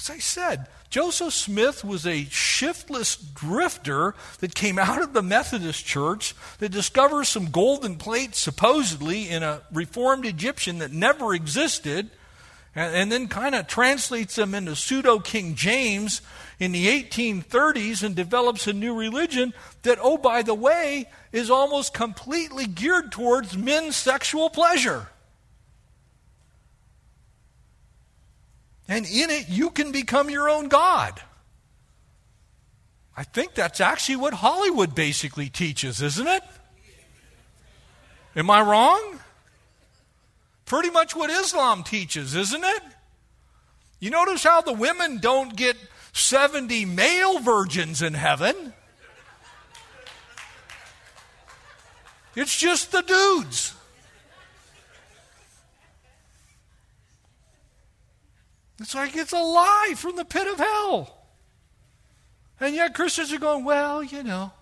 As 0.00 0.08
I 0.08 0.18
said, 0.18 0.68
Joseph 0.90 1.34
Smith 1.34 1.84
was 1.84 2.06
a 2.06 2.26
shiftless 2.26 3.16
drifter 3.16 4.14
that 4.38 4.54
came 4.54 4.78
out 4.78 5.02
of 5.02 5.12
the 5.12 5.22
Methodist 5.22 5.84
Church 5.84 6.36
that 6.58 6.70
discovers 6.70 7.28
some 7.28 7.50
golden 7.50 7.96
plates, 7.96 8.38
supposedly, 8.38 9.28
in 9.28 9.42
a 9.42 9.62
reformed 9.72 10.24
Egyptian 10.24 10.78
that 10.78 10.92
never 10.92 11.34
existed, 11.34 12.10
and, 12.74 13.12
then 13.12 13.28
kind 13.28 13.54
of 13.54 13.66
translates 13.66 14.36
them 14.36 14.54
into 14.54 14.74
pseudo 14.74 15.18
King 15.18 15.54
James 15.54 16.22
in 16.58 16.72
the 16.72 16.86
1830s 16.86 18.02
and 18.02 18.14
develops 18.14 18.66
a 18.66 18.72
new 18.72 18.94
religion 18.94 19.52
that, 19.82 19.98
oh, 20.00 20.16
by 20.16 20.42
the 20.42 20.54
way, 20.54 21.08
is 21.32 21.50
almost 21.50 21.92
completely 21.92 22.66
geared 22.66 23.12
towards 23.12 23.56
men's 23.56 23.96
sexual 23.96 24.48
pleasure. 24.48 25.08
And 28.88 29.04
in 29.06 29.30
it, 29.30 29.48
you 29.48 29.70
can 29.70 29.92
become 29.92 30.30
your 30.30 30.48
own 30.48 30.68
God. 30.68 31.20
I 33.16 33.24
think 33.24 33.54
that's 33.54 33.80
actually 33.80 34.16
what 34.16 34.34
Hollywood 34.34 34.94
basically 34.94 35.48
teaches, 35.50 36.00
isn't 36.00 36.26
it? 36.26 36.42
Am 38.34 38.48
I 38.50 38.62
wrong? 38.62 39.20
Pretty 40.72 40.88
much 40.88 41.14
what 41.14 41.28
Islam 41.28 41.82
teaches, 41.82 42.34
isn't 42.34 42.64
it? 42.64 42.82
You 44.00 44.08
notice 44.08 44.42
how 44.42 44.62
the 44.62 44.72
women 44.72 45.18
don't 45.18 45.54
get 45.54 45.76
70 46.14 46.86
male 46.86 47.40
virgins 47.40 48.00
in 48.00 48.14
heaven. 48.14 48.72
It's 52.34 52.58
just 52.58 52.90
the 52.90 53.02
dudes. 53.02 53.74
It's 58.80 58.94
like 58.94 59.14
it's 59.14 59.34
a 59.34 59.36
lie 59.36 59.92
from 59.94 60.16
the 60.16 60.24
pit 60.24 60.46
of 60.46 60.56
hell. 60.56 61.18
And 62.60 62.74
yet 62.74 62.94
Christians 62.94 63.30
are 63.30 63.38
going, 63.38 63.64
well, 63.64 64.02
you 64.02 64.22
know. 64.22 64.52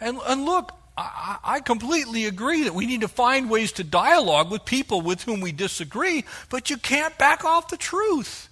And, 0.00 0.18
and 0.26 0.46
look, 0.46 0.72
I, 0.96 1.38
I 1.42 1.60
completely 1.60 2.26
agree 2.26 2.64
that 2.64 2.74
we 2.74 2.86
need 2.86 3.00
to 3.00 3.08
find 3.08 3.48
ways 3.48 3.72
to 3.72 3.84
dialogue 3.84 4.50
with 4.50 4.64
people 4.64 5.00
with 5.00 5.22
whom 5.22 5.40
we 5.40 5.52
disagree, 5.52 6.24
but 6.50 6.70
you 6.70 6.76
can't 6.76 7.16
back 7.16 7.44
off 7.44 7.68
the 7.68 7.76
truth. 7.76 8.48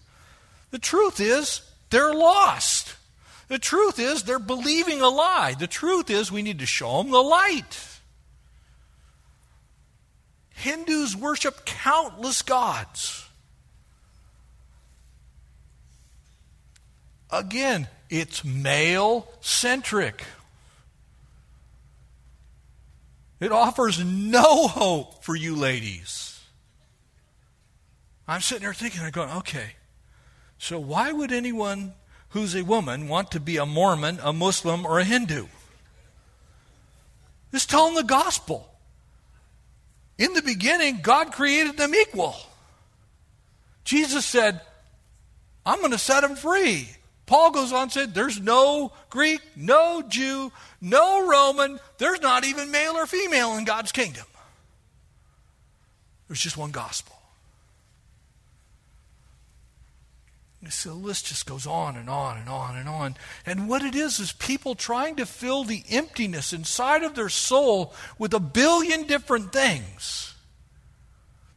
The 0.70 0.79
truth 0.79 1.20
is 1.20 1.62
they're 1.90 2.14
lost. 2.14 2.94
The 3.48 3.59
truth 3.59 3.98
is 3.98 4.22
they're 4.22 4.38
believing 4.38 5.00
a 5.03 5.09
lie. 5.09 5.55
The 5.59 5.66
truth 5.66 6.09
is 6.09 6.31
we 6.31 6.42
need 6.42 6.61
to 6.61 6.66
show 6.66 7.03
them 7.03 7.11
the 7.11 7.22
light. 7.22 7.87
Hindus 10.50 11.16
worship 11.16 11.64
countless 11.64 12.42
gods. 12.42 13.26
Again, 17.31 17.88
it's 18.09 18.44
male 18.44 19.29
centric. 19.40 20.24
It 23.40 23.53
offers 23.53 24.05
no 24.05 24.68
hope 24.68 25.24
for 25.24 25.35
you 25.35 25.57
ladies. 25.57 26.40
I'm 28.29 28.42
sitting 28.42 28.62
there 28.62 28.74
thinking, 28.74 29.00
I'm 29.00 29.11
going, 29.11 29.31
okay, 29.38 29.72
so 30.59 30.79
why 30.79 31.11
would 31.11 31.33
anyone 31.33 31.94
who's 32.29 32.55
a 32.55 32.62
woman 32.62 33.09
want 33.09 33.31
to 33.33 33.40
be 33.40 33.57
a 33.57 33.66
Mormon, 33.66 34.20
a 34.22 34.33
Muslim, 34.33 34.85
or 34.85 34.98
a 34.98 35.05
Hindu? 35.05 35.46
Just 37.50 37.70
tell 37.70 37.87
them 37.87 37.94
the 37.94 38.05
gospel. 38.05 38.68
In 40.18 40.35
the 40.35 40.42
beginning, 40.42 41.00
God 41.03 41.33
created 41.33 41.79
them 41.79 41.94
equal. 41.94 42.37
Jesus 43.85 44.26
said, 44.26 44.61
I'm 45.64 45.79
going 45.79 45.92
to 45.92 45.98
set 45.98 46.20
them 46.20 46.37
free. 46.37 46.90
Paul 47.26 47.53
goes 47.53 47.72
on 47.72 47.85
and 47.85 47.92
said, 47.92 48.14
There's 48.14 48.40
no 48.40 48.92
Greek, 49.09 49.40
no 49.57 50.03
Jew, 50.07 50.53
no 50.80 51.28
Roman, 51.28 51.78
there's 51.98 52.20
not 52.20 52.44
even 52.44 52.70
male 52.70 52.92
or 52.92 53.06
female 53.06 53.56
in 53.56 53.64
God's 53.64 53.92
kingdom. 53.92 54.24
There's 56.28 56.40
just 56.40 56.56
one 56.56 56.70
gospel. 56.70 57.16
So 60.68 60.90
the 60.90 60.94
list 60.94 61.26
just 61.26 61.46
goes 61.46 61.66
on 61.66 61.96
and 61.96 62.10
on 62.10 62.36
and 62.36 62.48
on 62.48 62.76
and 62.76 62.88
on. 62.88 63.16
And 63.46 63.68
what 63.68 63.82
it 63.82 63.94
is 63.94 64.20
is 64.20 64.32
people 64.32 64.74
trying 64.74 65.16
to 65.16 65.24
fill 65.24 65.64
the 65.64 65.82
emptiness 65.88 66.52
inside 66.52 67.02
of 67.02 67.14
their 67.14 67.30
soul 67.30 67.94
with 68.18 68.34
a 68.34 68.40
billion 68.40 69.04
different 69.04 69.52
things 69.52 70.34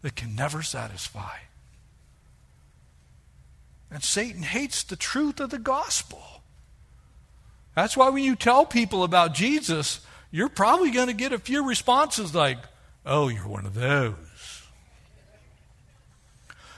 that 0.01 0.15
can 0.15 0.35
never 0.35 0.61
satisfy. 0.61 1.35
And 3.91 4.03
Satan 4.03 4.43
hates 4.43 4.83
the 4.83 4.95
truth 4.95 5.41
of 5.41 5.49
the 5.49 5.59
gospel. 5.59 6.32
That's 7.75 7.97
why 7.97 8.09
when 8.09 8.23
you 8.23 8.35
tell 8.35 8.65
people 8.65 9.03
about 9.03 9.33
Jesus, 9.33 10.01
you're 10.31 10.49
probably 10.49 10.91
going 10.91 11.07
to 11.07 11.13
get 11.13 11.33
a 11.33 11.39
few 11.39 11.67
responses 11.67 12.35
like, 12.35 12.57
oh, 13.05 13.27
you're 13.27 13.47
one 13.47 13.65
of 13.65 13.73
those. 13.73 14.15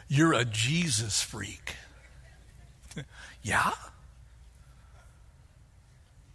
You're 0.08 0.34
a 0.34 0.46
Jesus 0.46 1.22
freak. 1.22 1.76
yeah? 3.44 3.72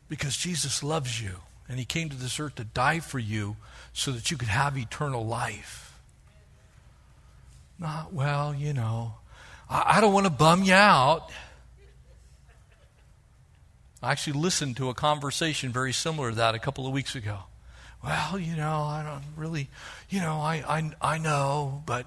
Because 0.08 0.36
Jesus 0.36 0.82
loves 0.82 1.22
you, 1.22 1.36
and 1.68 1.78
He 1.78 1.84
came 1.84 2.08
to 2.08 2.16
this 2.16 2.40
earth 2.40 2.56
to 2.56 2.64
die 2.64 3.00
for 3.00 3.18
you 3.18 3.56
so 3.92 4.12
that 4.12 4.30
you 4.30 4.36
could 4.36 4.48
have 4.48 4.76
eternal 4.76 5.24
life. 5.24 5.98
Not, 7.78 8.12
well, 8.12 8.54
you 8.54 8.72
know, 8.74 9.14
I, 9.68 9.96
I 9.96 10.00
don't 10.00 10.12
want 10.12 10.26
to 10.26 10.30
bum 10.30 10.64
you 10.64 10.74
out. 10.74 11.30
I 14.02 14.12
actually 14.12 14.40
listened 14.40 14.76
to 14.78 14.88
a 14.88 14.94
conversation 14.94 15.72
very 15.72 15.92
similar 15.92 16.30
to 16.30 16.36
that 16.36 16.54
a 16.54 16.58
couple 16.58 16.86
of 16.86 16.92
weeks 16.92 17.14
ago. 17.14 17.40
Well, 18.02 18.38
you 18.38 18.56
know, 18.56 18.82
I 18.82 19.02
don't 19.02 19.22
really, 19.36 19.68
you 20.08 20.20
know, 20.20 20.40
I, 20.40 20.64
I, 20.66 21.14
I 21.14 21.18
know, 21.18 21.82
but, 21.84 22.06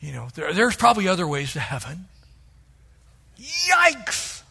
you 0.00 0.12
know, 0.12 0.28
there, 0.34 0.52
there's 0.52 0.74
probably 0.74 1.06
other 1.06 1.28
ways 1.28 1.52
to 1.52 1.60
heaven. 1.60 2.06
Yikes! 3.38 4.42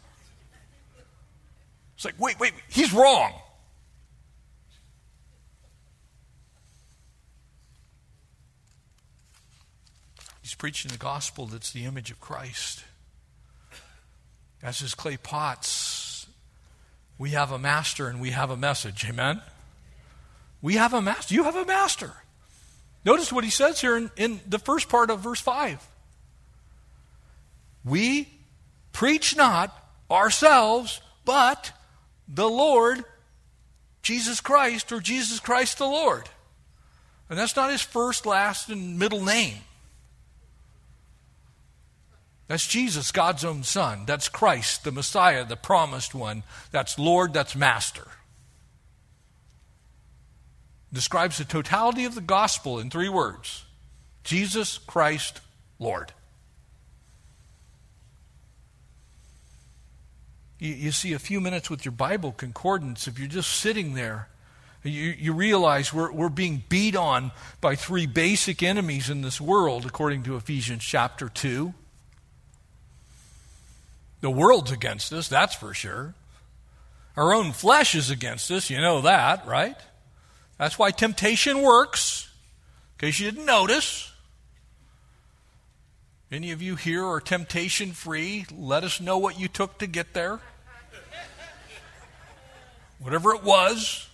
It's 1.96 2.06
like, 2.06 2.16
wait, 2.18 2.40
wait, 2.40 2.54
he's 2.70 2.94
wrong. 2.94 3.34
He's 10.42 10.56
preaching 10.56 10.90
the 10.90 10.98
gospel 10.98 11.48
that's 11.48 11.72
the 11.72 11.84
image 11.84 12.12
of 12.12 12.20
Christ. 12.20 12.84
As 14.64 14.80
his 14.80 14.96
clay 14.96 15.18
pots, 15.18 16.01
we 17.22 17.30
have 17.30 17.52
a 17.52 17.60
master 17.60 18.08
and 18.08 18.20
we 18.20 18.32
have 18.32 18.50
a 18.50 18.58
message. 18.58 19.06
Amen? 19.08 19.44
We 20.60 20.74
have 20.74 20.96
a 20.96 21.04
master. 21.04 21.36
You 21.36 21.44
have 21.44 21.56
a 21.56 21.66
master. 21.66 22.12
Notice 23.06 23.32
what 23.32 23.44
he 23.44 23.52
says 23.52 23.80
here 23.80 23.96
in, 23.96 24.10
in 24.18 24.40
the 24.50 24.58
first 24.58 24.90
part 24.90 25.12
of 25.12 25.20
verse 25.20 25.40
5. 25.40 25.88
We 27.86 28.28
preach 28.92 29.38
not 29.38 29.72
ourselves, 30.10 31.00
but 31.24 31.72
the 32.28 32.50
Lord 32.50 33.06
Jesus 34.02 34.42
Christ 34.42 34.92
or 34.92 35.00
Jesus 35.00 35.40
Christ 35.40 35.78
the 35.78 35.86
Lord. 35.86 36.28
And 37.30 37.38
that's 37.38 37.56
not 37.56 37.70
his 37.70 37.84
first, 37.84 38.26
last, 38.26 38.70
and 38.70 38.98
middle 38.98 39.24
name. 39.24 39.58
That's 42.52 42.68
Jesus, 42.68 43.14
God's 43.14 43.46
own 43.46 43.64
Son. 43.64 44.04
That's 44.06 44.28
Christ, 44.28 44.84
the 44.84 44.92
Messiah, 44.92 45.46
the 45.46 45.56
promised 45.56 46.14
one. 46.14 46.44
That's 46.72 47.00
Lord, 47.00 47.32
that's 47.32 47.56
Master. 47.56 48.06
Describes 50.92 51.38
the 51.38 51.46
totality 51.46 52.04
of 52.04 52.14
the 52.14 52.20
gospel 52.20 52.78
in 52.78 52.90
three 52.90 53.08
words 53.08 53.64
Jesus 54.26 54.80
Christ, 54.80 55.40
Lord. 55.80 56.12
You, 60.60 60.74
you, 60.74 60.92
see, 60.92 61.14
a 61.14 61.20
few 61.20 61.40
minutes 61.40 61.70
with 61.70 61.86
your 61.86 61.94
Bible 61.94 62.34
concordance, 62.34 63.08
if 63.08 63.18
you're 63.18 63.30
just 63.30 63.52
sitting 63.52 63.94
there, 63.94 64.28
you, 64.84 64.92
you 65.18 65.32
realize 65.32 65.94
we're, 65.94 66.12
we're 66.12 66.28
being 66.28 66.64
beat 66.68 66.98
on 66.98 67.32
by 67.62 67.76
three 67.78 68.08
basic 68.08 68.62
enemies 68.62 69.10
in 69.10 69.22
this 69.22 69.40
world, 69.40 69.86
according 69.86 70.24
to 70.24 70.36
Ephesians 70.36 70.84
chapter 70.84 71.30
2. 71.30 71.76
The 74.22 74.32
world's 74.32 74.72
against 74.72 75.12
us, 75.14 75.28
that's 75.28 75.56
for 75.56 75.74
sure. 75.74 76.14
Our 77.18 77.34
own 77.34 77.52
flesh 77.52 77.96
is 77.96 78.10
against 78.10 78.50
us, 78.52 78.70
you 78.70 78.80
know 78.80 79.02
that, 79.02 79.46
right? 79.46 79.76
That's 80.58 80.78
why 80.78 80.92
temptation 80.92 81.62
works, 81.62 82.30
in 82.94 83.08
case 83.08 83.20
you 83.20 83.30
didn't 83.30 83.46
notice. 83.46 84.12
Any 86.32 86.52
of 86.52 86.62
you 86.62 86.76
here 86.76 87.06
are 87.06 87.20
temptation 87.20 87.92
free? 87.92 88.46
Let 88.56 88.84
us 88.84 89.02
know 89.02 89.18
what 89.18 89.40
you 89.40 89.50
took 89.50 89.80
to 89.80 89.88
get 89.88 90.14
there. 90.14 90.40
Whatever 93.00 93.34
it 93.34 93.44
was. 93.44 94.08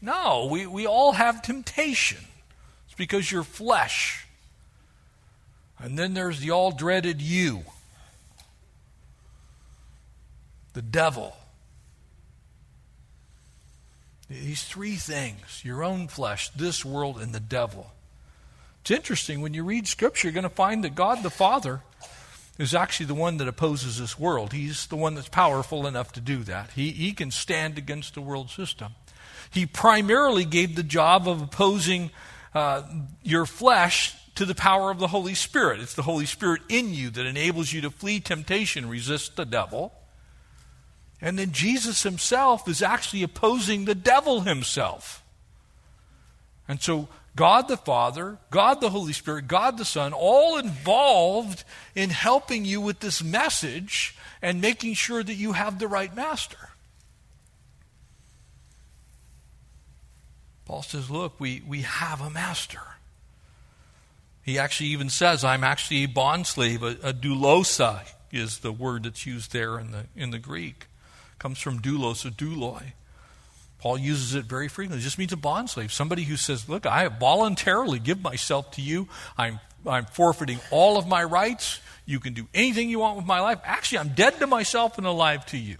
No, 0.00 0.46
we, 0.50 0.66
we 0.66 0.86
all 0.86 1.12
have 1.12 1.42
temptation. 1.42 2.18
It's 2.86 2.94
because 2.94 3.32
you're 3.32 3.42
flesh. 3.42 4.25
And 5.78 5.98
then 5.98 6.14
there's 6.14 6.40
the 6.40 6.50
all 6.50 6.70
dreaded 6.70 7.20
you, 7.20 7.64
the 10.72 10.82
devil. 10.82 11.36
These 14.28 14.64
three 14.64 14.96
things 14.96 15.62
your 15.64 15.84
own 15.84 16.08
flesh, 16.08 16.48
this 16.50 16.84
world, 16.84 17.20
and 17.20 17.32
the 17.32 17.40
devil. 17.40 17.92
It's 18.80 18.90
interesting 18.90 19.40
when 19.40 19.54
you 19.54 19.64
read 19.64 19.86
Scripture, 19.86 20.28
you're 20.28 20.32
going 20.32 20.44
to 20.44 20.48
find 20.50 20.84
that 20.84 20.94
God 20.94 21.22
the 21.22 21.30
Father 21.30 21.80
is 22.58 22.74
actually 22.74 23.06
the 23.06 23.14
one 23.14 23.36
that 23.36 23.48
opposes 23.48 23.98
this 23.98 24.18
world. 24.18 24.52
He's 24.52 24.86
the 24.86 24.96
one 24.96 25.14
that's 25.14 25.28
powerful 25.28 25.86
enough 25.86 26.12
to 26.12 26.20
do 26.20 26.38
that. 26.44 26.70
He, 26.70 26.92
he 26.92 27.12
can 27.12 27.30
stand 27.30 27.78
against 27.78 28.14
the 28.14 28.20
world 28.20 28.48
system. 28.48 28.94
He 29.50 29.66
primarily 29.66 30.44
gave 30.44 30.74
the 30.74 30.82
job 30.82 31.28
of 31.28 31.42
opposing 31.42 32.10
uh, 32.54 32.82
your 33.22 33.44
flesh 33.44 34.14
to 34.36 34.44
the 34.44 34.54
power 34.54 34.90
of 34.90 34.98
the 34.98 35.08
Holy 35.08 35.34
Spirit. 35.34 35.80
It's 35.80 35.94
the 35.94 36.02
Holy 36.02 36.26
Spirit 36.26 36.62
in 36.68 36.94
you 36.94 37.10
that 37.10 37.26
enables 37.26 37.72
you 37.72 37.80
to 37.80 37.90
flee 37.90 38.20
temptation, 38.20 38.88
resist 38.88 39.36
the 39.36 39.44
devil. 39.44 39.92
And 41.20 41.38
then 41.38 41.52
Jesus 41.52 42.02
himself 42.02 42.68
is 42.68 42.82
actually 42.82 43.22
opposing 43.22 43.84
the 43.84 43.94
devil 43.94 44.42
himself. 44.42 45.24
And 46.68 46.80
so 46.80 47.08
God 47.34 47.68
the 47.68 47.76
Father, 47.76 48.38
God 48.50 48.80
the 48.80 48.90
Holy 48.90 49.12
Spirit, 49.12 49.48
God 49.48 49.78
the 49.78 49.84
Son, 49.84 50.12
all 50.12 50.58
involved 50.58 51.64
in 51.94 52.10
helping 52.10 52.64
you 52.64 52.80
with 52.80 53.00
this 53.00 53.22
message 53.22 54.16
and 54.42 54.60
making 54.60 54.94
sure 54.94 55.22
that 55.22 55.34
you 55.34 55.52
have 55.52 55.78
the 55.78 55.88
right 55.88 56.14
master. 56.14 56.70
Paul 60.66 60.82
says, 60.82 61.10
Look, 61.10 61.38
we, 61.38 61.62
we 61.66 61.82
have 61.82 62.20
a 62.20 62.28
master. 62.28 62.80
He 64.46 64.60
actually 64.60 64.90
even 64.90 65.10
says, 65.10 65.42
I'm 65.42 65.64
actually 65.64 66.04
a 66.04 66.06
bond 66.06 66.46
slave. 66.46 66.84
A, 66.84 66.96
a 67.02 67.12
doulosa 67.12 68.02
is 68.30 68.60
the 68.60 68.70
word 68.70 69.02
that's 69.02 69.26
used 69.26 69.52
there 69.52 69.76
in 69.76 69.90
the, 69.90 70.06
in 70.14 70.30
the 70.30 70.38
Greek 70.38 70.86
comes 71.40 71.58
from 71.58 71.80
doulos 71.80 72.24
a 72.24 72.30
douloi. 72.30 72.92
Paul 73.80 73.98
uses 73.98 74.36
it 74.36 74.44
very 74.44 74.68
frequently. 74.68 75.00
It 75.00 75.04
just 75.04 75.18
means 75.18 75.32
a 75.32 75.36
bond 75.36 75.68
slave, 75.68 75.92
somebody 75.92 76.22
who 76.22 76.36
says, 76.36 76.68
Look, 76.68 76.86
I 76.86 77.08
voluntarily 77.08 77.98
give 77.98 78.22
myself 78.22 78.70
to 78.72 78.82
you. 78.82 79.08
I'm, 79.36 79.58
I'm 79.84 80.06
forfeiting 80.06 80.60
all 80.70 80.96
of 80.96 81.08
my 81.08 81.24
rights. 81.24 81.80
You 82.06 82.20
can 82.20 82.32
do 82.32 82.46
anything 82.54 82.88
you 82.88 83.00
want 83.00 83.16
with 83.16 83.26
my 83.26 83.40
life. 83.40 83.58
Actually, 83.64 83.98
I'm 83.98 84.10
dead 84.10 84.38
to 84.38 84.46
myself 84.46 84.96
and 84.96 85.08
alive 85.08 85.44
to 85.46 85.58
you. 85.58 85.76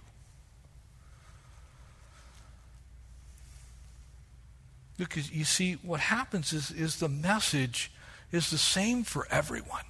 Because 4.97 5.31
you 5.31 5.45
see, 5.45 5.73
what 5.83 6.01
happens 6.01 6.51
is, 6.51 6.69
is 6.71 6.99
the 6.99 7.07
message 7.07 7.91
is 8.31 8.49
the 8.49 8.57
same 8.57 9.03
for 9.03 9.27
everyone. 9.29 9.83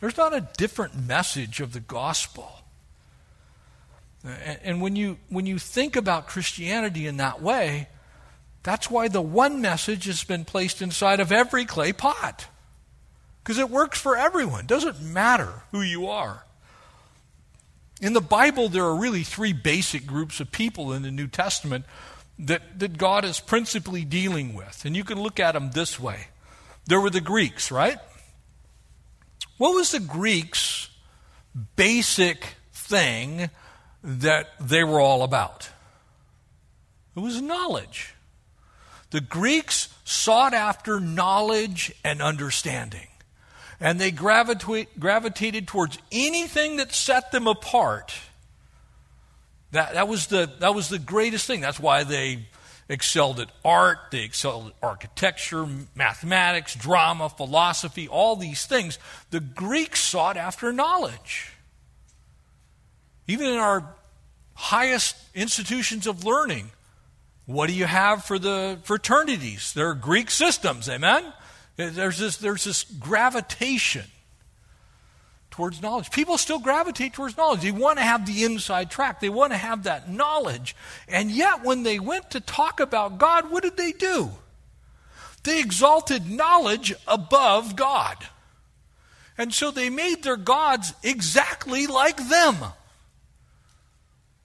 There's 0.00 0.16
not 0.16 0.34
a 0.34 0.48
different 0.56 0.96
message 1.06 1.60
of 1.60 1.72
the 1.72 1.80
gospel. 1.80 2.50
And 4.64 4.80
when 4.80 4.96
you, 4.96 5.18
when 5.28 5.46
you 5.46 5.58
think 5.58 5.96
about 5.96 6.26
Christianity 6.26 7.06
in 7.06 7.18
that 7.18 7.40
way, 7.40 7.88
that's 8.62 8.90
why 8.90 9.08
the 9.08 9.22
one 9.22 9.60
message 9.60 10.04
has 10.04 10.24
been 10.24 10.44
placed 10.44 10.82
inside 10.82 11.20
of 11.20 11.32
every 11.32 11.64
clay 11.64 11.92
pot. 11.92 12.46
Because 13.42 13.58
it 13.58 13.70
works 13.70 13.98
for 13.98 14.16
everyone. 14.16 14.60
It 14.60 14.66
doesn't 14.66 15.00
matter 15.00 15.62
who 15.70 15.80
you 15.80 16.08
are. 16.08 16.44
In 18.00 18.12
the 18.14 18.20
Bible, 18.20 18.68
there 18.68 18.84
are 18.84 18.96
really 18.96 19.22
three 19.22 19.52
basic 19.52 20.06
groups 20.06 20.40
of 20.40 20.52
people 20.52 20.92
in 20.92 21.02
the 21.02 21.10
New 21.10 21.26
Testament 21.26 21.84
that, 22.38 22.78
that 22.78 22.96
God 22.96 23.24
is 23.24 23.40
principally 23.40 24.04
dealing 24.04 24.54
with. 24.54 24.84
And 24.84 24.96
you 24.96 25.04
can 25.04 25.20
look 25.20 25.38
at 25.38 25.52
them 25.52 25.70
this 25.72 26.00
way. 26.00 26.28
There 26.90 27.00
were 27.00 27.08
the 27.08 27.22
Greeks, 27.22 27.70
right? 27.70 27.96
What 29.56 29.74
was 29.74 29.92
the 29.92 30.00
Greeks' 30.00 30.90
basic 31.76 32.56
thing 32.72 33.50
that 34.02 34.48
they 34.60 34.84
were 34.84 35.00
all 35.00 35.22
about. 35.22 35.70
It 37.16 37.20
was 37.20 37.40
knowledge. 37.40 38.14
The 39.10 39.20
Greeks 39.20 39.88
sought 40.04 40.54
after 40.54 41.00
knowledge 41.00 41.92
and 42.04 42.22
understanding. 42.22 43.08
And 43.80 43.98
they 43.98 44.10
gravitated 44.10 45.66
towards 45.66 45.98
anything 46.12 46.76
that 46.76 46.92
set 46.92 47.32
them 47.32 47.46
apart. 47.46 48.14
That, 49.72 49.94
that, 49.94 50.08
was 50.08 50.26
the, 50.26 50.50
that 50.60 50.74
was 50.74 50.88
the 50.88 50.98
greatest 50.98 51.46
thing. 51.46 51.60
That's 51.60 51.80
why 51.80 52.04
they 52.04 52.46
excelled 52.90 53.38
at 53.38 53.48
art, 53.64 53.98
they 54.10 54.24
excelled 54.24 54.66
at 54.66 54.72
architecture, 54.82 55.66
mathematics, 55.94 56.74
drama, 56.74 57.28
philosophy, 57.28 58.08
all 58.08 58.36
these 58.36 58.66
things. 58.66 58.98
The 59.30 59.40
Greeks 59.40 60.00
sought 60.00 60.36
after 60.36 60.72
knowledge. 60.72 61.52
Even 63.26 63.46
in 63.46 63.56
our 63.56 63.94
highest 64.54 65.16
institutions 65.34 66.08
of 66.08 66.24
learning, 66.24 66.72
what 67.46 67.68
do 67.68 67.74
you 67.74 67.86
have 67.86 68.24
for 68.24 68.38
the 68.38 68.78
fraternities? 68.82 69.72
They're 69.72 69.94
Greek 69.94 70.30
systems, 70.30 70.88
amen? 70.88 71.32
There's 71.76 72.18
this, 72.18 72.36
there's 72.38 72.64
this 72.64 72.82
gravitation 72.84 74.04
towards 75.50 75.82
knowledge. 75.82 76.10
People 76.10 76.38
still 76.38 76.58
gravitate 76.58 77.12
towards 77.12 77.36
knowledge. 77.36 77.62
They 77.62 77.72
want 77.72 77.98
to 77.98 78.04
have 78.04 78.26
the 78.26 78.44
inside 78.44 78.90
track, 78.90 79.20
they 79.20 79.28
want 79.28 79.52
to 79.52 79.58
have 79.58 79.84
that 79.84 80.08
knowledge. 80.08 80.76
And 81.08 81.30
yet, 81.30 81.64
when 81.64 81.82
they 81.82 81.98
went 81.98 82.30
to 82.32 82.40
talk 82.40 82.80
about 82.80 83.18
God, 83.18 83.50
what 83.50 83.62
did 83.62 83.76
they 83.76 83.92
do? 83.92 84.30
They 85.42 85.60
exalted 85.60 86.30
knowledge 86.30 86.94
above 87.06 87.74
God. 87.76 88.16
And 89.38 89.54
so 89.54 89.70
they 89.70 89.88
made 89.88 90.22
their 90.22 90.36
gods 90.36 90.92
exactly 91.02 91.86
like 91.86 92.28
them. 92.28 92.56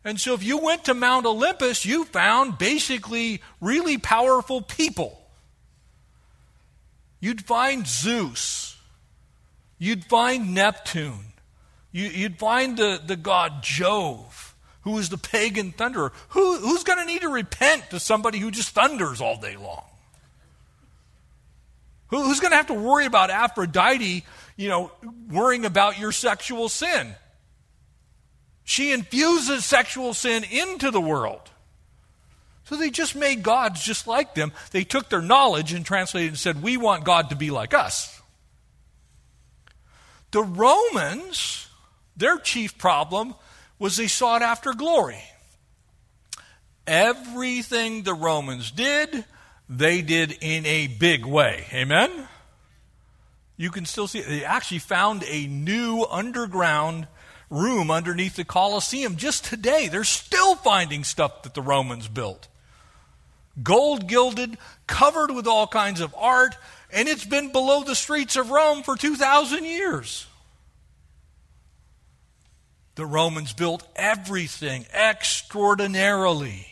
And 0.06 0.22
so 0.22 0.34
if 0.36 0.44
you 0.44 0.60
went 0.60 0.86
to 0.86 0.94
Mount 0.94 1.26
Olympus, 1.26 1.84
you 1.84 2.06
found 2.06 2.58
basically 2.58 3.42
really 3.60 3.98
powerful 3.98 4.62
people. 4.62 5.20
You'd 7.20 7.44
find 7.44 7.86
Zeus. 7.88 8.65
You'd 9.78 10.06
find 10.06 10.54
Neptune. 10.54 11.34
You, 11.92 12.24
would 12.24 12.38
find 12.38 12.78
the, 12.78 13.02
the 13.06 13.16
god 13.16 13.64
Jove, 13.64 14.56
who 14.82 14.98
is 14.98 15.10
the 15.10 15.18
pagan 15.18 15.72
thunderer. 15.72 16.12
Who, 16.30 16.58
who's 16.58 16.84
going 16.84 17.00
to 17.00 17.06
need 17.06 17.22
to 17.22 17.30
repent 17.30 17.90
to 17.92 18.00
somebody 18.00 18.40
who 18.40 18.52
just 18.52 18.70
thunders 18.72 19.22
all 19.22 19.38
day 19.38 19.56
long? 19.56 19.86
Who, 22.08 22.22
who's 22.24 22.40
going 22.40 22.52
to 22.52 22.58
have 22.58 22.68
to 22.68 22.74
worry 22.74 23.06
about 23.06 23.30
Aphrodite, 23.30 24.26
you 24.58 24.70
know, 24.70 24.92
worrying 25.30 25.66
about 25.66 25.98
your 25.98 26.12
sexual 26.12 26.70
sin? 26.70 27.16
She 28.66 28.92
infuses 28.92 29.64
sexual 29.64 30.14
sin 30.14 30.44
into 30.44 30.92
the 30.92 31.02
world. 31.02 31.52
So 32.66 32.76
they 32.76 32.90
just 32.90 33.16
made 33.16 33.44
gods 33.44 33.84
just 33.84 34.08
like 34.08 34.34
them. 34.34 34.52
They 34.72 34.84
took 34.84 35.10
their 35.10 35.22
knowledge 35.22 35.72
and 35.72 35.86
translated 35.86 36.30
and 36.30 36.38
said, 36.38 36.64
We 36.64 36.78
want 36.78 37.04
God 37.04 37.30
to 37.30 37.36
be 37.36 37.52
like 37.52 37.74
us. 37.74 38.15
The 40.36 40.44
Romans, 40.44 41.70
their 42.18 42.38
chief 42.38 42.78
problem 42.78 43.36
was 43.80 43.96
they 43.96 44.08
sought 44.08 44.42
after 44.42 44.74
glory. 44.74 45.24
Everything 46.86 48.04
the 48.04 48.14
Romans 48.14 48.70
did, 48.70 49.24
they 49.70 50.02
did 50.02 50.38
in 50.42 50.66
a 50.66 50.88
big 50.88 51.26
way. 51.26 51.68
Amen? 51.72 52.28
You 53.56 53.72
can 53.72 53.86
still 53.86 54.08
see 54.08 54.20
it. 54.20 54.28
They 54.28 54.44
actually 54.44 54.80
found 54.80 55.24
a 55.26 55.48
new 55.48 56.06
underground 56.12 57.08
room 57.50 57.90
underneath 57.90 58.36
the 58.36 58.44
Colosseum 58.44 59.16
just 59.16 59.46
today. 59.46 59.88
They're 59.88 60.04
still 60.04 60.56
finding 60.56 61.06
stuff 61.06 61.44
that 61.44 61.54
the 61.54 61.62
Romans 61.62 62.10
built. 62.10 62.50
Gold 63.64 64.10
gilded, 64.10 64.58
covered 64.86 65.32
with 65.32 65.48
all 65.48 65.66
kinds 65.66 66.02
of 66.02 66.14
art, 66.18 66.58
and 66.96 67.10
it's 67.10 67.26
been 67.26 67.52
below 67.52 67.84
the 67.84 67.94
streets 67.94 68.38
of 68.38 68.50
Rome 68.50 68.82
for 68.82 68.96
2,000 68.96 69.66
years. 69.66 70.26
The 72.96 73.06
Romans 73.06 73.52
built 73.52 73.86
everything 73.98 74.86
extraordinarily. 74.94 76.68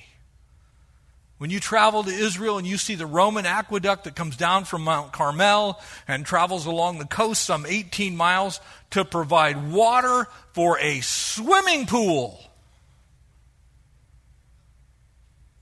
When 1.40 1.50
you 1.50 1.60
travel 1.60 2.06
to 2.06 2.10
Israel 2.10 2.58
and 2.58 2.66
you 2.66 2.78
see 2.78 2.96
the 2.96 3.06
Roman 3.06 3.46
aqueduct 3.46 4.06
that 4.06 4.16
comes 4.16 4.38
down 4.38 4.64
from 4.64 4.86
Mount 4.86 5.12
Carmel 5.12 5.78
and 6.08 6.26
travels 6.26 6.66
along 6.66 7.00
the 7.00 7.06
coast 7.06 7.44
some 7.44 7.66
18 7.66 8.16
miles 8.16 8.62
to 8.92 9.04
provide 9.04 9.74
water 9.74 10.28
for 10.54 10.80
a 10.80 11.02
swimming 11.02 11.86
pool. 11.86 12.40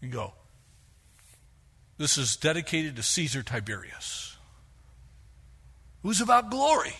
You 0.01 0.09
go, 0.09 0.33
this 1.97 2.19
is 2.19 2.35
dedicated 2.35 2.97
to 2.97 3.03
Caesar 3.03 3.41
Tiberius. 3.41 4.30
It 6.03 6.07
was 6.07 6.21
about 6.21 6.49
glory. 6.49 6.95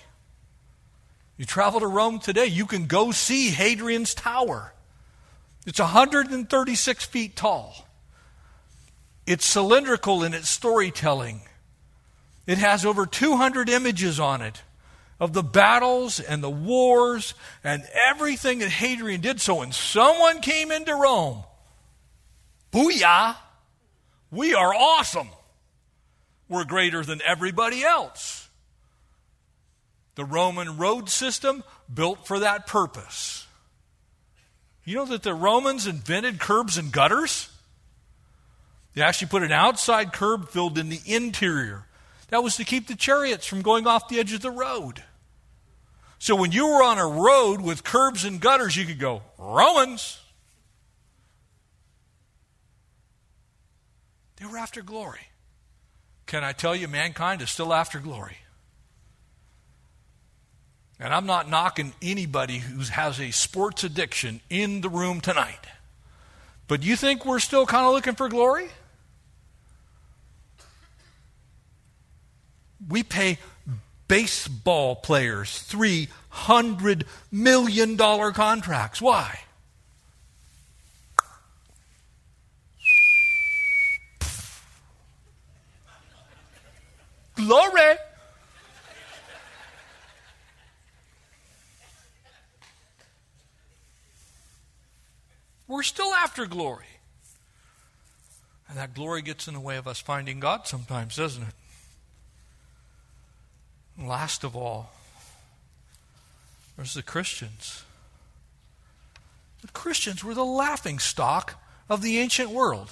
You 1.37 1.45
travel 1.45 1.79
to 1.79 1.87
Rome 1.87 2.19
today, 2.19 2.45
you 2.45 2.65
can 2.65 2.85
go 2.85 3.11
see 3.11 3.49
Hadrian's 3.49 4.13
Tower. 4.13 4.73
It's 5.65 5.79
136 5.79 7.05
feet 7.05 7.35
tall. 7.35 7.87
It's 9.25 9.45
cylindrical 9.45 10.23
in 10.23 10.33
its 10.33 10.49
storytelling. 10.49 11.41
It 12.47 12.57
has 12.57 12.85
over 12.85 13.05
200 13.05 13.69
images 13.69 14.19
on 14.19 14.41
it 14.41 14.61
of 15.19 15.33
the 15.33 15.43
battles 15.43 16.19
and 16.19 16.43
the 16.43 16.49
wars 16.49 17.35
and 17.63 17.83
everything 17.93 18.59
that 18.59 18.69
Hadrian 18.69 19.21
did. 19.21 19.39
So 19.39 19.59
when 19.59 19.71
someone 19.71 20.41
came 20.41 20.71
into 20.71 20.95
Rome, 20.95 21.43
booyah, 22.71 23.35
we 24.31 24.53
are 24.55 24.73
awesome. 24.73 25.29
We're 26.49 26.65
greater 26.65 27.03
than 27.03 27.21
everybody 27.25 27.83
else. 27.83 28.49
The 30.21 30.25
Roman 30.25 30.77
road 30.77 31.09
system 31.09 31.63
built 31.91 32.27
for 32.27 32.37
that 32.37 32.67
purpose. 32.67 33.47
You 34.83 34.97
know 34.97 35.05
that 35.05 35.23
the 35.23 35.33
Romans 35.33 35.87
invented 35.87 36.39
curbs 36.39 36.77
and 36.77 36.91
gutters? 36.91 37.49
They 38.93 39.01
actually 39.01 39.29
put 39.29 39.41
an 39.41 39.51
outside 39.51 40.13
curb 40.13 40.49
filled 40.49 40.77
in 40.77 40.89
the 40.89 40.99
interior. 41.07 41.87
That 42.27 42.43
was 42.43 42.55
to 42.57 42.63
keep 42.63 42.85
the 42.85 42.95
chariots 42.95 43.47
from 43.47 43.63
going 43.63 43.87
off 43.87 44.09
the 44.09 44.19
edge 44.19 44.31
of 44.31 44.41
the 44.41 44.51
road. 44.51 45.01
So 46.19 46.35
when 46.35 46.51
you 46.51 46.67
were 46.67 46.83
on 46.83 46.99
a 46.99 47.07
road 47.07 47.59
with 47.59 47.83
curbs 47.83 48.23
and 48.23 48.39
gutters, 48.39 48.77
you 48.77 48.85
could 48.85 48.99
go, 48.99 49.23
Romans. 49.39 50.19
They 54.35 54.45
were 54.45 54.59
after 54.59 54.83
glory. 54.83 55.29
Can 56.27 56.43
I 56.43 56.51
tell 56.51 56.75
you, 56.75 56.87
mankind 56.87 57.41
is 57.41 57.49
still 57.49 57.73
after 57.73 57.97
glory? 57.97 58.37
And 61.01 61.15
I'm 61.15 61.25
not 61.25 61.49
knocking 61.49 61.93
anybody 61.99 62.59
who 62.59 62.83
has 62.83 63.19
a 63.19 63.31
sports 63.31 63.83
addiction 63.83 64.39
in 64.51 64.81
the 64.81 64.89
room 64.89 65.19
tonight. 65.19 65.65
But 66.67 66.83
you 66.83 66.95
think 66.95 67.25
we're 67.25 67.39
still 67.39 67.65
kind 67.65 67.87
of 67.87 67.93
looking 67.93 68.13
for 68.13 68.29
glory? 68.29 68.67
We 72.87 73.01
pay 73.01 73.39
baseball 74.07 74.95
players 74.95 75.67
$300 75.71 77.03
million 77.31 77.97
contracts. 77.97 79.01
Why? 79.01 79.39
Glory. 87.35 87.97
We're 95.71 95.83
still 95.83 96.13
after 96.13 96.47
glory. 96.47 96.83
And 98.67 98.77
that 98.77 98.93
glory 98.93 99.21
gets 99.21 99.47
in 99.47 99.53
the 99.53 99.59
way 99.61 99.77
of 99.77 99.87
us 99.87 100.01
finding 100.01 100.41
God 100.41 100.67
sometimes, 100.67 101.15
doesn't 101.15 101.43
it? 101.43 101.53
And 103.97 104.05
last 104.05 104.43
of 104.43 104.53
all, 104.53 104.91
there's 106.75 106.93
the 106.93 107.01
Christians. 107.01 107.85
The 109.61 109.69
Christians 109.69 110.25
were 110.25 110.33
the 110.33 110.43
laughing 110.43 110.99
stock 110.99 111.63
of 111.89 112.01
the 112.01 112.19
ancient 112.19 112.49
world. 112.49 112.89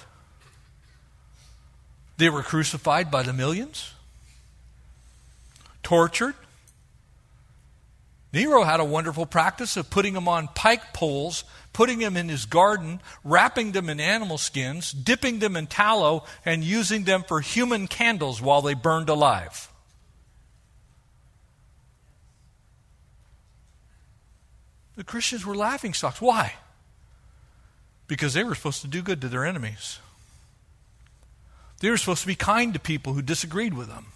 They 2.16 2.30
were 2.30 2.42
crucified 2.42 3.10
by 3.10 3.24
the 3.24 3.34
millions, 3.34 3.92
tortured, 5.82 6.34
Nero 8.32 8.62
had 8.62 8.78
a 8.78 8.84
wonderful 8.84 9.26
practice 9.26 9.76
of 9.76 9.90
putting 9.90 10.14
them 10.14 10.28
on 10.28 10.48
pike 10.48 10.92
poles, 10.92 11.44
putting 11.72 11.98
them 11.98 12.16
in 12.16 12.28
his 12.28 12.46
garden, 12.46 13.00
wrapping 13.24 13.72
them 13.72 13.88
in 13.88 14.00
animal 14.00 14.38
skins, 14.38 14.92
dipping 14.92 15.38
them 15.38 15.56
in 15.56 15.66
tallow, 15.66 16.24
and 16.44 16.64
using 16.64 17.04
them 17.04 17.22
for 17.22 17.40
human 17.40 17.86
candles 17.86 18.42
while 18.42 18.62
they 18.62 18.74
burned 18.74 19.08
alive. 19.08 19.68
The 24.96 25.04
Christians 25.04 25.46
were 25.46 25.54
laughing 25.54 25.94
stocks. 25.94 26.20
Why? 26.20 26.54
Because 28.06 28.34
they 28.34 28.44
were 28.44 28.54
supposed 28.54 28.82
to 28.82 28.88
do 28.88 29.00
good 29.00 29.20
to 29.22 29.28
their 29.28 29.46
enemies. 29.46 29.98
They 31.78 31.88
were 31.88 31.96
supposed 31.96 32.20
to 32.20 32.26
be 32.26 32.34
kind 32.34 32.74
to 32.74 32.80
people 32.80 33.14
who 33.14 33.22
disagreed 33.22 33.72
with 33.72 33.88
them. 33.88 34.06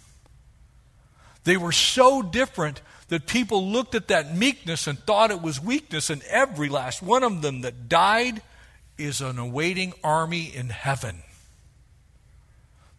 They 1.45 1.57
were 1.57 1.73
so 1.73 2.23
different 2.23 2.81
that 3.09 3.27
people 3.27 3.71
looked 3.71 3.95
at 3.95 4.09
that 4.09 4.35
meekness 4.35 4.87
and 4.87 4.99
thought 4.99 5.31
it 5.31 5.43
was 5.43 5.63
weakness, 5.63 6.11
and 6.11 6.23
every 6.25 6.69
last 6.69 7.03
one 7.03 7.23
of 7.23 7.43
them 7.43 7.61
that 7.61 7.89
died 7.89 8.43
is 8.97 9.21
an 9.21 9.39
awaiting 9.39 9.93
army 10.03 10.51
in 10.55 10.71
heaven 10.71 11.23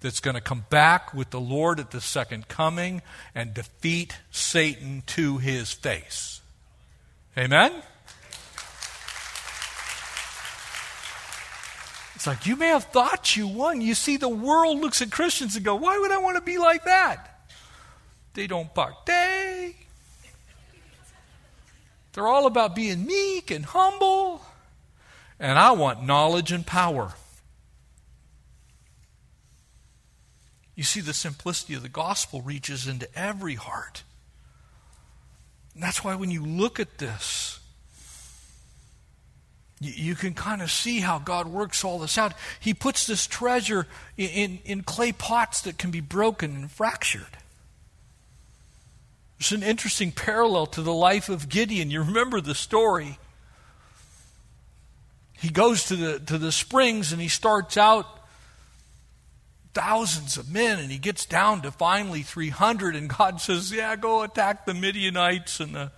that's 0.01 0.19
going 0.19 0.35
to 0.35 0.41
come 0.41 0.65
back 0.69 1.13
with 1.13 1.31
the 1.31 1.39
Lord 1.39 1.79
at 1.79 1.91
the 1.91 2.01
second 2.01 2.47
coming 2.47 3.01
and 3.33 3.53
defeat 3.53 4.15
Satan 4.29 5.01
to 5.07 5.37
his 5.39 5.71
face. 5.71 6.41
Amen? 7.37 7.71
It's 12.13 12.27
like 12.27 12.45
you 12.45 12.55
may 12.55 12.67
have 12.67 12.85
thought 12.85 13.35
you 13.35 13.47
won. 13.47 13.81
You 13.81 13.95
see, 13.95 14.17
the 14.17 14.29
world 14.29 14.79
looks 14.79 15.01
at 15.01 15.11
Christians 15.11 15.55
and 15.55 15.65
go, 15.65 15.75
Why 15.75 15.97
would 15.97 16.11
I 16.11 16.17
want 16.19 16.37
to 16.37 16.41
be 16.41 16.57
like 16.57 16.85
that? 16.85 17.34
They 18.35 18.47
don't 18.47 18.71
partake. 18.73 19.87
They're 22.13 22.27
all 22.27 22.45
about 22.45 22.75
being 22.75 23.05
meek 23.05 23.49
and 23.49 23.65
humble. 23.65 24.41
And 25.39 25.57
I 25.57 25.71
want 25.71 26.03
knowledge 26.03 26.51
and 26.51 26.65
power. 26.65 27.13
You 30.75 30.83
see, 30.83 30.99
the 30.99 31.13
simplicity 31.13 31.73
of 31.73 31.81
the 31.81 31.89
gospel 31.89 32.41
reaches 32.41 32.87
into 32.87 33.07
every 33.17 33.55
heart. 33.55 34.03
And 35.73 35.81
that's 35.81 36.03
why 36.03 36.15
when 36.15 36.31
you 36.31 36.45
look 36.45 36.79
at 36.79 36.97
this, 36.97 37.59
you, 39.79 39.93
you 39.95 40.15
can 40.15 40.33
kind 40.33 40.61
of 40.61 40.69
see 40.69 40.99
how 40.99 41.19
God 41.19 41.47
works 41.47 41.83
all 41.85 41.99
this 41.99 42.17
out. 42.17 42.33
He 42.59 42.73
puts 42.73 43.07
this 43.07 43.27
treasure 43.27 43.87
in, 44.17 44.29
in, 44.29 44.59
in 44.65 44.83
clay 44.83 45.13
pots 45.13 45.61
that 45.61 45.77
can 45.77 45.91
be 45.91 46.01
broken 46.01 46.55
and 46.55 46.71
fractured. 46.71 47.37
There's 49.39 49.51
an 49.51 49.63
interesting 49.63 50.11
parallel 50.11 50.67
to 50.67 50.81
the 50.81 50.93
life 50.93 51.29
of 51.29 51.49
Gideon. 51.49 51.91
You 51.91 52.03
remember 52.03 52.41
the 52.41 52.55
story. 52.55 53.19
He 55.33 55.49
goes 55.49 55.85
to 55.85 55.95
the, 55.95 56.19
to 56.19 56.37
the 56.37 56.51
springs 56.51 57.11
and 57.11 57.21
he 57.21 57.27
starts 57.27 57.77
out 57.77 58.07
thousands 59.73 60.37
of 60.37 60.49
men 60.49 60.79
and 60.79 60.89
he 60.89 60.97
gets 60.97 61.25
down 61.25 61.61
to 61.63 61.71
finally 61.71 62.21
300 62.21 62.95
and 62.95 63.09
God 63.09 63.41
says, 63.41 63.71
Yeah, 63.71 63.95
go 63.97 64.23
attack 64.23 64.65
the 64.65 64.73
Midianites 64.73 65.59
and 65.59 65.75
the 65.75 65.91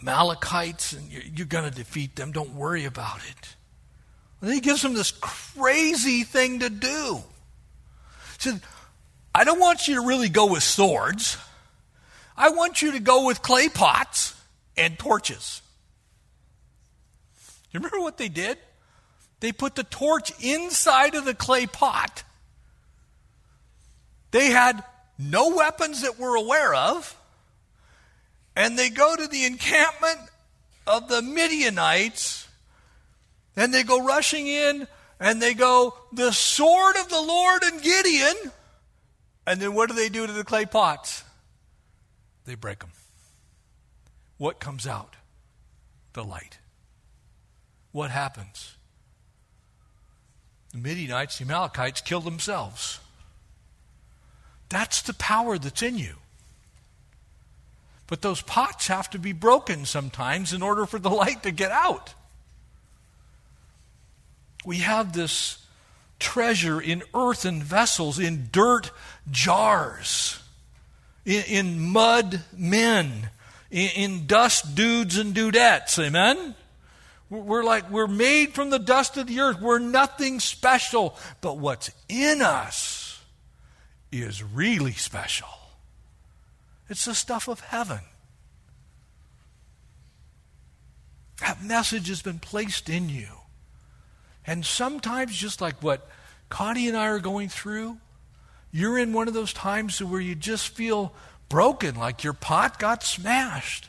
Amalekites 0.00 0.92
and 0.92 1.10
you're, 1.10 1.22
you're 1.22 1.46
going 1.46 1.68
to 1.68 1.76
defeat 1.76 2.14
them. 2.14 2.30
Don't 2.30 2.54
worry 2.54 2.84
about 2.84 3.18
it. 3.28 3.56
And 4.40 4.52
he 4.52 4.60
gives 4.60 4.82
him 4.82 4.94
this 4.94 5.10
crazy 5.10 6.22
thing 6.22 6.60
to 6.60 6.70
do. 6.70 7.16
He 7.16 8.50
said, 8.50 8.60
I 9.34 9.44
don't 9.44 9.60
want 9.60 9.88
you 9.88 9.94
to 9.96 10.00
really 10.00 10.28
go 10.28 10.46
with 10.46 10.62
swords. 10.62 11.36
I 12.36 12.50
want 12.50 12.82
you 12.82 12.92
to 12.92 13.00
go 13.00 13.26
with 13.26 13.42
clay 13.42 13.68
pots 13.68 14.34
and 14.76 14.98
torches. 14.98 15.62
You 17.70 17.78
remember 17.78 18.00
what 18.00 18.18
they 18.18 18.28
did? 18.28 18.58
They 19.40 19.52
put 19.52 19.74
the 19.74 19.84
torch 19.84 20.32
inside 20.40 21.14
of 21.14 21.24
the 21.24 21.34
clay 21.34 21.66
pot. 21.66 22.24
They 24.30 24.46
had 24.46 24.82
no 25.18 25.54
weapons 25.54 26.02
that 26.02 26.18
we're 26.18 26.36
aware 26.36 26.74
of. 26.74 27.16
And 28.56 28.78
they 28.78 28.90
go 28.90 29.16
to 29.16 29.26
the 29.26 29.44
encampment 29.44 30.18
of 30.86 31.08
the 31.08 31.22
Midianites 31.22 32.48
and 33.56 33.72
they 33.72 33.82
go 33.82 34.04
rushing 34.04 34.46
in 34.46 34.88
and 35.18 35.40
they 35.40 35.54
go, 35.54 35.94
The 36.12 36.32
sword 36.32 36.96
of 36.96 37.08
the 37.08 37.20
Lord 37.20 37.62
and 37.62 37.82
Gideon. 37.82 38.52
And 39.50 39.60
then 39.60 39.74
what 39.74 39.88
do 39.88 39.96
they 39.96 40.08
do 40.08 40.28
to 40.28 40.32
the 40.32 40.44
clay 40.44 40.64
pots? 40.64 41.24
They 42.44 42.54
break 42.54 42.78
them. 42.78 42.92
What 44.38 44.60
comes 44.60 44.86
out? 44.86 45.16
The 46.12 46.22
light. 46.22 46.58
What 47.90 48.12
happens? 48.12 48.76
The 50.70 50.78
Midianites, 50.78 51.38
the 51.38 51.46
Amalekites, 51.46 52.00
kill 52.00 52.20
themselves. 52.20 53.00
That's 54.68 55.02
the 55.02 55.14
power 55.14 55.58
that's 55.58 55.82
in 55.82 55.98
you. 55.98 56.14
But 58.06 58.22
those 58.22 58.42
pots 58.42 58.86
have 58.86 59.10
to 59.10 59.18
be 59.18 59.32
broken 59.32 59.84
sometimes 59.84 60.52
in 60.52 60.62
order 60.62 60.86
for 60.86 61.00
the 61.00 61.10
light 61.24 61.42
to 61.42 61.50
get 61.50 61.72
out. 61.72 62.14
We 64.64 64.76
have 64.76 65.12
this 65.12 65.58
treasure 66.20 66.80
in 66.80 67.02
earthen 67.14 67.62
vessels, 67.62 68.20
in 68.20 68.48
dirt 68.52 68.92
jars. 69.30 70.40
in, 71.24 71.42
in 71.44 71.80
mud 71.80 72.42
men, 72.56 73.30
in, 73.70 73.90
in 73.96 74.26
dust 74.26 74.74
dudes 74.74 75.16
and 75.18 75.34
dudettes. 75.34 75.98
Amen? 75.98 76.54
We're 77.28 77.62
like, 77.62 77.90
we're 77.90 78.08
made 78.08 78.54
from 78.54 78.70
the 78.70 78.78
dust 78.78 79.16
of 79.16 79.28
the 79.28 79.38
earth. 79.40 79.60
We're 79.60 79.78
nothing 79.78 80.40
special. 80.40 81.16
But 81.40 81.58
what's 81.58 81.90
in 82.08 82.42
us 82.42 83.22
is 84.10 84.42
really 84.42 84.92
special. 84.92 85.48
It's 86.88 87.04
the 87.04 87.14
stuff 87.14 87.46
of 87.46 87.60
heaven. 87.60 88.00
That 91.40 91.62
message 91.62 92.08
has 92.08 92.20
been 92.20 92.40
placed 92.40 92.90
in 92.90 93.08
you. 93.08 93.28
And 94.50 94.66
sometimes, 94.66 95.36
just 95.36 95.60
like 95.60 95.80
what 95.80 96.08
Connie 96.48 96.88
and 96.88 96.96
I 96.96 97.06
are 97.06 97.20
going 97.20 97.48
through, 97.48 97.98
you're 98.72 98.98
in 98.98 99.12
one 99.12 99.28
of 99.28 99.34
those 99.34 99.52
times 99.52 100.02
where 100.02 100.20
you 100.20 100.34
just 100.34 100.70
feel 100.70 101.14
broken, 101.48 101.94
like 101.94 102.24
your 102.24 102.32
pot 102.32 102.80
got 102.80 103.04
smashed. 103.04 103.88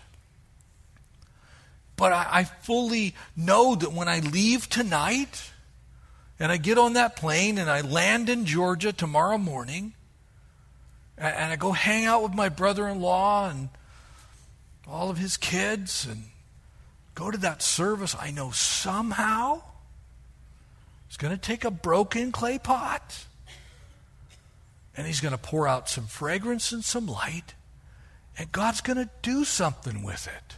But 1.95 2.11
I, 2.11 2.27
I 2.31 2.43
fully 2.43 3.15
know 3.35 3.73
that 3.73 3.91
when 3.91 4.07
I 4.07 4.19
leave 4.19 4.69
tonight 4.69 5.49
and 6.39 6.51
I 6.51 6.57
get 6.57 6.77
on 6.77 6.93
that 6.93 7.15
plane 7.15 7.57
and 7.57 7.67
I 7.67 7.81
land 7.81 8.29
in 8.29 8.45
Georgia 8.45 8.93
tomorrow 8.93 9.39
morning 9.39 9.93
and, 11.17 11.51
I 11.51 11.55
go 11.55 11.71
hang 11.71 12.05
out 12.05 12.21
with 12.21 12.35
my 12.35 12.49
brother 12.49 12.87
in 12.87 13.01
law 13.01 13.49
and 13.49 13.69
all 14.87 15.09
of 15.09 15.17
his 15.17 15.37
kids 15.37 16.05
and 16.05 16.25
go 17.15 17.31
to 17.31 17.37
that 17.39 17.63
service, 17.63 18.15
I 18.19 18.29
know 18.29 18.51
somehow 18.51 19.63
he's 21.11 21.17
going 21.17 21.33
to 21.33 21.37
take 21.37 21.65
a 21.65 21.71
broken 21.71 22.31
clay 22.31 22.57
pot 22.57 23.25
and 24.95 25.05
he's 25.05 25.19
going 25.19 25.33
to 25.33 25.37
pour 25.37 25.67
out 25.67 25.89
some 25.89 26.05
fragrance 26.05 26.71
and 26.71 26.85
some 26.85 27.05
light, 27.05 27.53
and 28.37 28.49
God's 28.51 28.79
going 28.79 28.95
to 28.95 29.09
do 29.21 29.43
something 29.43 30.03
with 30.03 30.25
it. 30.27 30.55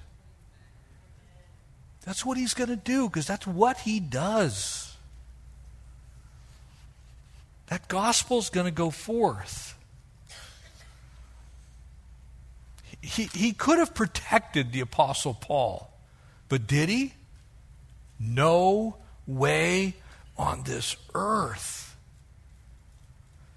That's 2.05 2.23
what 2.23 2.37
he's 2.37 2.53
going 2.53 2.69
to 2.69 2.75
do 2.75 3.09
because 3.09 3.25
that's 3.25 3.47
what 3.47 3.79
he 3.79 3.99
does. 3.99 4.95
That 7.67 7.87
gospel's 7.87 8.51
going 8.51 8.65
to 8.65 8.71
go 8.71 8.91
forth. 8.91 9.75
He, 13.01 13.23
he 13.33 13.53
could 13.53 13.79
have 13.79 13.95
protected 13.95 14.71
the 14.71 14.81
Apostle 14.81 15.33
Paul, 15.33 15.91
but 16.47 16.67
did 16.67 16.89
he? 16.89 17.13
No 18.19 18.97
way 19.25 19.95
on 20.37 20.63
this 20.63 20.95
earth. 21.13 21.95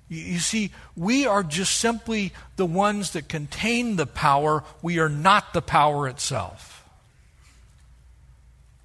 You, 0.08 0.18
you 0.18 0.38
see, 0.38 0.70
we 0.96 1.26
are 1.26 1.42
just 1.42 1.76
simply 1.76 2.32
the 2.56 2.66
ones 2.66 3.12
that 3.12 3.28
contain 3.28 3.96
the 3.96 4.06
power. 4.06 4.64
We 4.82 4.98
are 4.98 5.08
not 5.08 5.52
the 5.52 5.62
power 5.62 6.08
itself. 6.08 6.76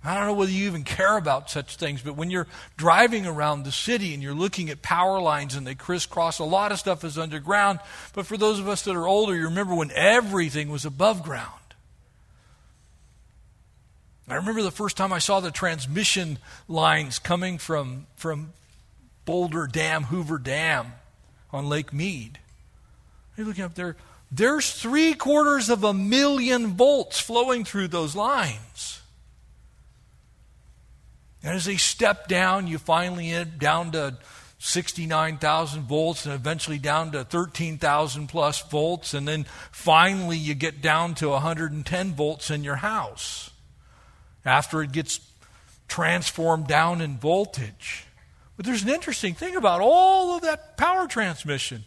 I 0.03 0.17
don't 0.17 0.25
know 0.25 0.33
whether 0.33 0.51
you 0.51 0.65
even 0.65 0.83
care 0.83 1.15
about 1.15 1.51
such 1.51 1.75
things, 1.75 2.01
but 2.01 2.15
when 2.15 2.31
you're 2.31 2.47
driving 2.75 3.27
around 3.27 3.63
the 3.63 3.71
city 3.71 4.15
and 4.15 4.23
you're 4.23 4.33
looking 4.33 4.71
at 4.71 4.81
power 4.81 5.21
lines 5.21 5.53
and 5.53 5.65
they 5.65 5.75
crisscross, 5.75 6.39
a 6.39 6.43
lot 6.43 6.71
of 6.71 6.79
stuff 6.79 7.03
is 7.03 7.19
underground. 7.19 7.79
But 8.13 8.25
for 8.25 8.35
those 8.35 8.59
of 8.59 8.67
us 8.67 8.81
that 8.83 8.95
are 8.95 9.07
older, 9.07 9.35
you 9.35 9.43
remember 9.43 9.75
when 9.75 9.91
everything 9.91 10.69
was 10.69 10.85
above 10.85 11.21
ground. 11.21 11.60
I 14.27 14.35
remember 14.35 14.61
the 14.61 14.71
first 14.71 14.97
time 14.97 15.11
I 15.11 15.19
saw 15.19 15.39
the 15.39 15.51
transmission 15.51 16.37
lines 16.67 17.19
coming 17.19 17.57
from, 17.57 18.07
from 18.15 18.53
Boulder 19.25 19.67
Dam, 19.67 20.03
Hoover 20.03 20.37
Dam 20.37 20.93
on 21.51 21.67
Lake 21.67 21.91
Mead. 21.91 22.39
You're 23.35 23.47
looking 23.47 23.63
up 23.63 23.75
there, 23.75 23.97
there's 24.31 24.71
three 24.71 25.13
quarters 25.13 25.69
of 25.69 25.83
a 25.83 25.93
million 25.93 26.67
volts 26.67 27.19
flowing 27.19 27.65
through 27.65 27.89
those 27.89 28.15
lines. 28.15 29.01
And 31.43 31.55
as 31.55 31.65
they 31.65 31.77
step 31.77 32.27
down, 32.27 32.67
you 32.67 32.77
finally 32.77 33.31
end 33.31 33.59
down 33.59 33.91
to 33.93 34.17
69,000 34.59 35.81
volts 35.83 36.25
and 36.25 36.35
eventually 36.35 36.77
down 36.77 37.11
to 37.13 37.23
13,000 37.23 38.27
plus 38.27 38.61
volts. 38.69 39.15
And 39.15 39.27
then 39.27 39.45
finally 39.71 40.37
you 40.37 40.53
get 40.53 40.81
down 40.81 41.15
to 41.15 41.29
110 41.29 42.13
volts 42.13 42.51
in 42.51 42.63
your 42.63 42.75
house 42.77 43.50
after 44.45 44.81
it 44.81 44.91
gets 44.91 45.19
transformed 45.87 46.67
down 46.67 47.01
in 47.01 47.17
voltage. 47.17 48.05
But 48.57 48.65
there's 48.65 48.83
an 48.83 48.89
interesting 48.89 49.33
thing 49.33 49.55
about 49.55 49.81
all 49.81 50.35
of 50.35 50.43
that 50.43 50.77
power 50.77 51.07
transmission. 51.07 51.83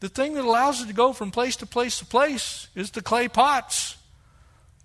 The 0.00 0.08
thing 0.08 0.34
that 0.34 0.44
allows 0.44 0.82
it 0.82 0.86
to 0.86 0.94
go 0.94 1.12
from 1.12 1.30
place 1.30 1.56
to 1.56 1.66
place 1.66 1.98
to 1.98 2.06
place 2.06 2.68
is 2.74 2.90
the 2.90 3.02
clay 3.02 3.28
pots 3.28 3.96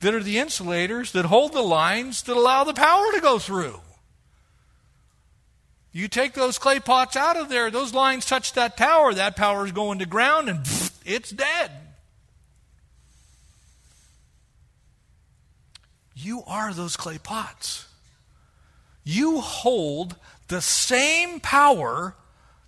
that 0.02 0.14
are 0.14 0.24
the 0.24 0.38
insulators 0.38 1.14
that 1.14 1.26
hold 1.26 1.54
the 1.54 1.62
lines 1.62 2.24
that 2.24 2.36
allow 2.36 2.64
the 2.64 2.74
power 2.74 3.12
to 3.14 3.22
go 3.22 3.40
through. 3.40 3.80
You 5.94 6.10
take 6.10 6.34
those 6.34 6.58
clay 6.58 6.82
pots 6.82 7.16
out 7.16 7.38
of 7.38 7.48
there, 7.48 7.72
those 7.72 7.94
lines 7.94 8.26
touch 8.26 8.52
that 8.54 8.76
tower, 8.76 9.14
that 9.14 9.38
power 9.38 9.66
is 9.66 9.72
going 9.72 10.00
to 10.00 10.06
ground, 10.06 10.50
and 10.50 10.60
it's 11.06 11.30
dead. 11.30 11.72
You 16.16 16.44
are 16.48 16.74
those 16.74 16.96
clay 16.96 17.18
pots. 17.18 17.88
You 19.04 19.42
hold 19.42 20.16
the 20.48 20.62
same 20.62 21.40
power 21.40 22.16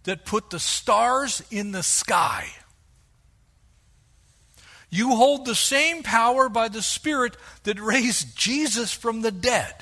that 0.04 0.26
put 0.26 0.50
the 0.50 0.60
stars 0.60 1.42
in 1.50 1.72
the 1.72 1.84
sky. 1.84 2.48
You 4.90 5.16
hold 5.16 5.46
the 5.46 5.56
same 5.56 6.04
power 6.04 6.50
by 6.50 6.68
the 6.68 6.82
Spirit 6.82 7.36
that 7.64 7.80
raised 7.80 8.38
Jesus 8.38 8.92
from 8.94 9.22
the 9.22 9.32
dead. 9.32 9.74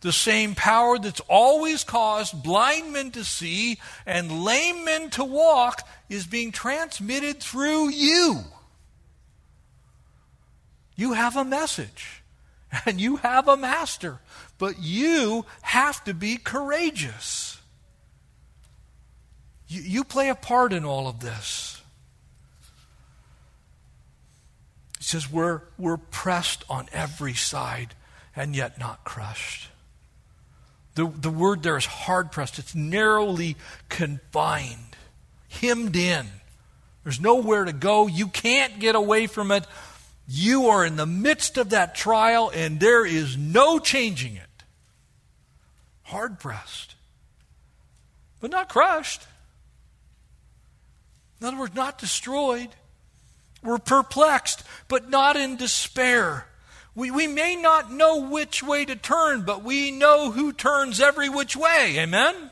The 0.00 0.12
same 0.12 0.54
power 0.54 0.98
that's 0.98 1.20
always 1.28 1.84
caused 1.84 2.42
blind 2.42 2.92
men 2.92 3.12
to 3.12 3.24
see 3.24 3.78
and 4.04 4.44
lame 4.44 4.84
men 4.84 5.10
to 5.10 5.24
walk 5.24 5.86
is 6.08 6.26
being 6.26 6.50
transmitted 6.50 7.40
through 7.40 7.90
you. 7.90 8.40
You 10.96 11.12
have 11.12 11.36
a 11.36 11.44
message 11.44 12.21
and 12.86 13.00
you 13.00 13.16
have 13.16 13.48
a 13.48 13.56
master, 13.56 14.18
but 14.58 14.80
you 14.80 15.44
have 15.62 16.02
to 16.04 16.14
be 16.14 16.36
courageous. 16.36 17.60
You, 19.68 19.82
you 19.82 20.04
play 20.04 20.28
a 20.28 20.34
part 20.34 20.72
in 20.72 20.84
all 20.84 21.08
of 21.08 21.20
this. 21.20 21.80
He 24.98 25.04
says, 25.04 25.30
we're, 25.30 25.62
we're 25.78 25.96
pressed 25.96 26.64
on 26.70 26.88
every 26.92 27.34
side 27.34 27.94
and 28.36 28.54
yet 28.54 28.78
not 28.78 29.04
crushed. 29.04 29.68
The, 30.94 31.06
the 31.06 31.30
word 31.30 31.62
there 31.62 31.76
is 31.76 31.86
hard 31.86 32.32
pressed, 32.32 32.58
it's 32.58 32.74
narrowly 32.74 33.56
confined, 33.88 34.96
hemmed 35.48 35.96
in. 35.96 36.26
There's 37.02 37.20
nowhere 37.20 37.64
to 37.64 37.72
go. 37.72 38.06
You 38.06 38.28
can't 38.28 38.78
get 38.78 38.94
away 38.94 39.26
from 39.26 39.50
it. 39.50 39.66
You 40.28 40.68
are 40.68 40.84
in 40.84 40.96
the 40.96 41.06
midst 41.06 41.58
of 41.58 41.70
that 41.70 41.94
trial, 41.94 42.50
and 42.54 42.78
there 42.78 43.04
is 43.04 43.36
no 43.36 43.78
changing 43.78 44.36
it. 44.36 44.64
Hard 46.02 46.38
pressed, 46.38 46.94
but 48.40 48.50
not 48.50 48.68
crushed. 48.68 49.22
In 51.40 51.46
other 51.46 51.58
words, 51.58 51.74
not 51.74 51.98
destroyed. 51.98 52.68
We're 53.62 53.78
perplexed, 53.78 54.62
but 54.88 55.10
not 55.10 55.36
in 55.36 55.56
despair. 55.56 56.46
We, 56.94 57.10
we 57.10 57.26
may 57.26 57.56
not 57.56 57.90
know 57.90 58.28
which 58.28 58.62
way 58.62 58.84
to 58.84 58.96
turn, 58.96 59.42
but 59.42 59.64
we 59.64 59.90
know 59.90 60.30
who 60.30 60.52
turns 60.52 61.00
every 61.00 61.28
which 61.28 61.56
way. 61.56 61.98
Amen? 61.98 62.50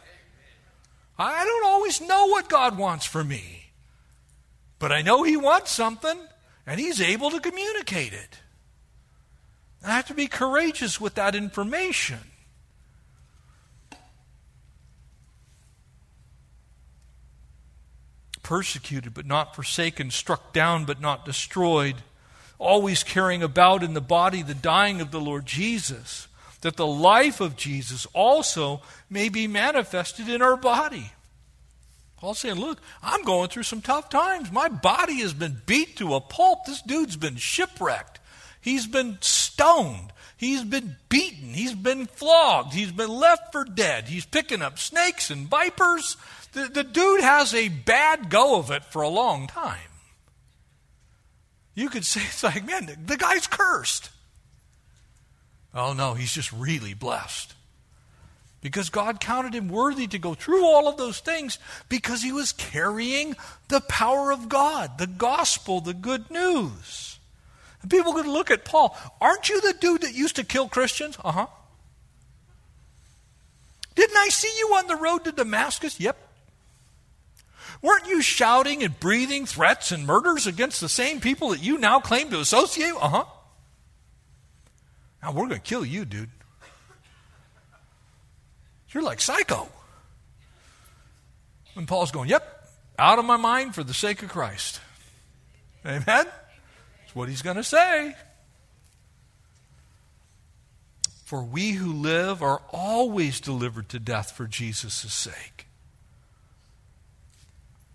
I 1.19 1.45
don't 1.45 1.67
always 1.67 2.01
know 2.01 2.27
what 2.27 2.49
God 2.49 2.79
wants 2.79 3.05
for 3.05 3.23
me, 3.23 3.67
but 4.79 4.91
I 4.91 5.03
know 5.03 5.23
He 5.23 5.37
wants 5.37 5.71
something, 5.71 6.19
and 6.71 6.79
He's 6.79 7.01
able 7.01 7.33
to 7.33 7.41
communicate 7.41 8.13
it. 8.13 8.39
I 9.85 9.97
have 9.97 10.07
to 10.07 10.15
be 10.15 10.29
courageous 10.29 11.01
with 11.01 11.17
that 11.17 11.35
information. 11.35 12.21
persecuted 18.43 19.15
but 19.15 19.27
not 19.27 19.55
forsaken, 19.55 20.11
struck 20.11 20.53
down 20.53 20.85
but 20.85 21.01
not 21.01 21.25
destroyed, 21.25 21.95
always 22.59 23.05
carrying 23.05 23.45
about 23.45 23.85
in 23.85 23.95
the 23.95 24.01
body 24.01 24.43
the 24.43 24.55
dying 24.55 25.01
of 25.01 25.13
the 25.13 25.21
Lord 25.21 25.47
Jesus, 25.47 26.27
that 26.63 26.75
the 26.75 26.87
life 26.87 27.41
of 27.41 27.55
Jesus 27.55 28.07
also 28.13 28.83
may 29.09 29.29
be 29.29 29.47
manifested 29.47 30.29
in 30.29 30.43
our 30.43 30.57
body. 30.57 31.13
Paul's 32.21 32.39
saying, 32.39 32.57
Look, 32.57 32.81
I'm 33.03 33.23
going 33.23 33.49
through 33.49 33.63
some 33.63 33.81
tough 33.81 34.11
times. 34.11 34.53
My 34.53 34.69
body 34.69 35.21
has 35.21 35.33
been 35.33 35.63
beat 35.67 35.97
to 35.97 36.15
a 36.15 36.21
pulp. 36.21 36.67
This 36.67 36.83
dude's 36.83 37.17
been 37.17 37.37
shipwrecked. 37.37 38.21
He's 38.61 38.87
been 38.87 39.19
stoned. 39.23 40.13
He's 40.37 40.63
been 40.63 40.97
beaten. 41.09 41.55
He's 41.55 41.75
been 41.75 42.07
flogged. 42.07 42.75
He's 42.75 42.93
been 42.93 43.11
left 43.11 43.53
for 43.53 43.65
dead. 43.65 44.09
He's 44.09 44.27
picking 44.27 44.63
up 44.63 44.79
snakes 44.79 45.31
and 45.31 45.49
vipers. 45.49 46.17
The, 46.53 46.67
the 46.67 46.85
dude 46.85 47.23
has 47.23 47.55
a 47.55 47.69
bad 47.69 48.29
go 48.29 48.59
of 48.59 48.71
it 48.71 48.85
for 48.85 49.03
a 49.03 49.09
long 49.09 49.47
time. 49.47 49.79
You 51.75 51.89
could 51.89 52.05
say, 52.05 52.21
it's 52.25 52.43
like, 52.43 52.67
man, 52.67 53.05
the 53.07 53.17
guy's 53.17 53.47
cursed. 53.47 54.11
Oh, 55.75 55.93
no, 55.93 56.15
he's 56.15 56.33
just 56.33 56.53
really 56.53 56.95
blessed. 56.95 57.55
Because 58.61 58.91
God 58.91 59.21
counted 59.21 59.55
him 59.55 59.69
worthy 59.69 60.07
to 60.09 60.19
go 60.19 60.35
through 60.35 60.67
all 60.67 60.87
of 60.87 60.99
those 60.99 61.21
things 61.21 61.59
because 61.89 62.23
he 62.23 62.33
was 62.33 62.53
carrying 62.53 63.35
the 63.69 63.81
power 63.81 64.31
of 64.31 64.51
God, 64.51 64.99
the 64.99 65.07
gospel, 65.07 65.81
the 65.81 65.95
good 65.95 66.31
news. 66.31 67.19
And 67.81 67.91
people 67.91 68.13
could 68.13 68.27
look 68.27 68.51
at 68.51 68.67
Paul. 68.67 68.97
Aren't 69.21 69.49
you 69.49 69.61
the 69.63 69.73
dude 69.81 70.03
that 70.03 70.15
used 70.15 70.37
to 70.37 70.45
kill 70.45 70.69
Christians? 70.69 71.17
Uh 71.25 71.33
huh. 71.33 71.47
Didn't 73.95 74.17
I 74.17 74.29
see 74.29 74.53
you 74.59 74.75
on 74.77 74.87
the 74.87 74.97
road 74.97 75.25
to 75.25 75.33
Damascus? 75.33 75.99
Yep. 75.99 76.17
Weren't 77.83 78.07
you 78.09 78.21
shouting 78.21 78.83
and 78.83 78.99
breathing 79.01 79.47
threats 79.47 79.91
and 79.91 80.07
murders 80.07 80.47
against 80.47 80.83
the 80.83 80.89
same 80.89 81.21
people 81.21 81.51
that 81.51 81.63
you 81.63 81.79
now 81.79 81.99
claim 81.99 82.31
to 82.31 82.41
associate? 82.41 82.93
Uh 83.01 83.09
huh. 83.09 83.25
Now 85.23 85.33
we're 85.33 85.49
going 85.49 85.61
to 85.61 85.61
kill 85.61 85.85
you, 85.85 86.05
dude. 86.05 86.31
You're 88.93 89.03
like 89.03 89.21
psycho. 89.21 89.69
And 91.77 91.87
Paul's 91.87 92.11
going, 92.11 92.29
Yep, 92.29 92.69
out 92.99 93.19
of 93.19 93.25
my 93.25 93.37
mind 93.37 93.75
for 93.75 93.85
the 93.85 93.95
sake 93.95 94.23
of 94.23 94.29
Christ. 94.29 94.81
Amen? 95.85 96.05
That's 96.07 97.15
what 97.15 97.29
he's 97.29 97.43
going 97.43 97.57
to 97.57 97.65
say. 97.65 98.15
For 101.25 101.43
we 101.43 101.73
who 101.73 101.93
live 101.93 102.43
are 102.43 102.61
always 102.73 103.41
delivered 103.41 103.89
to 103.91 103.99
death 103.99 104.33
for 104.33 104.47
Jesus' 104.47 104.95
sake. 104.95 105.67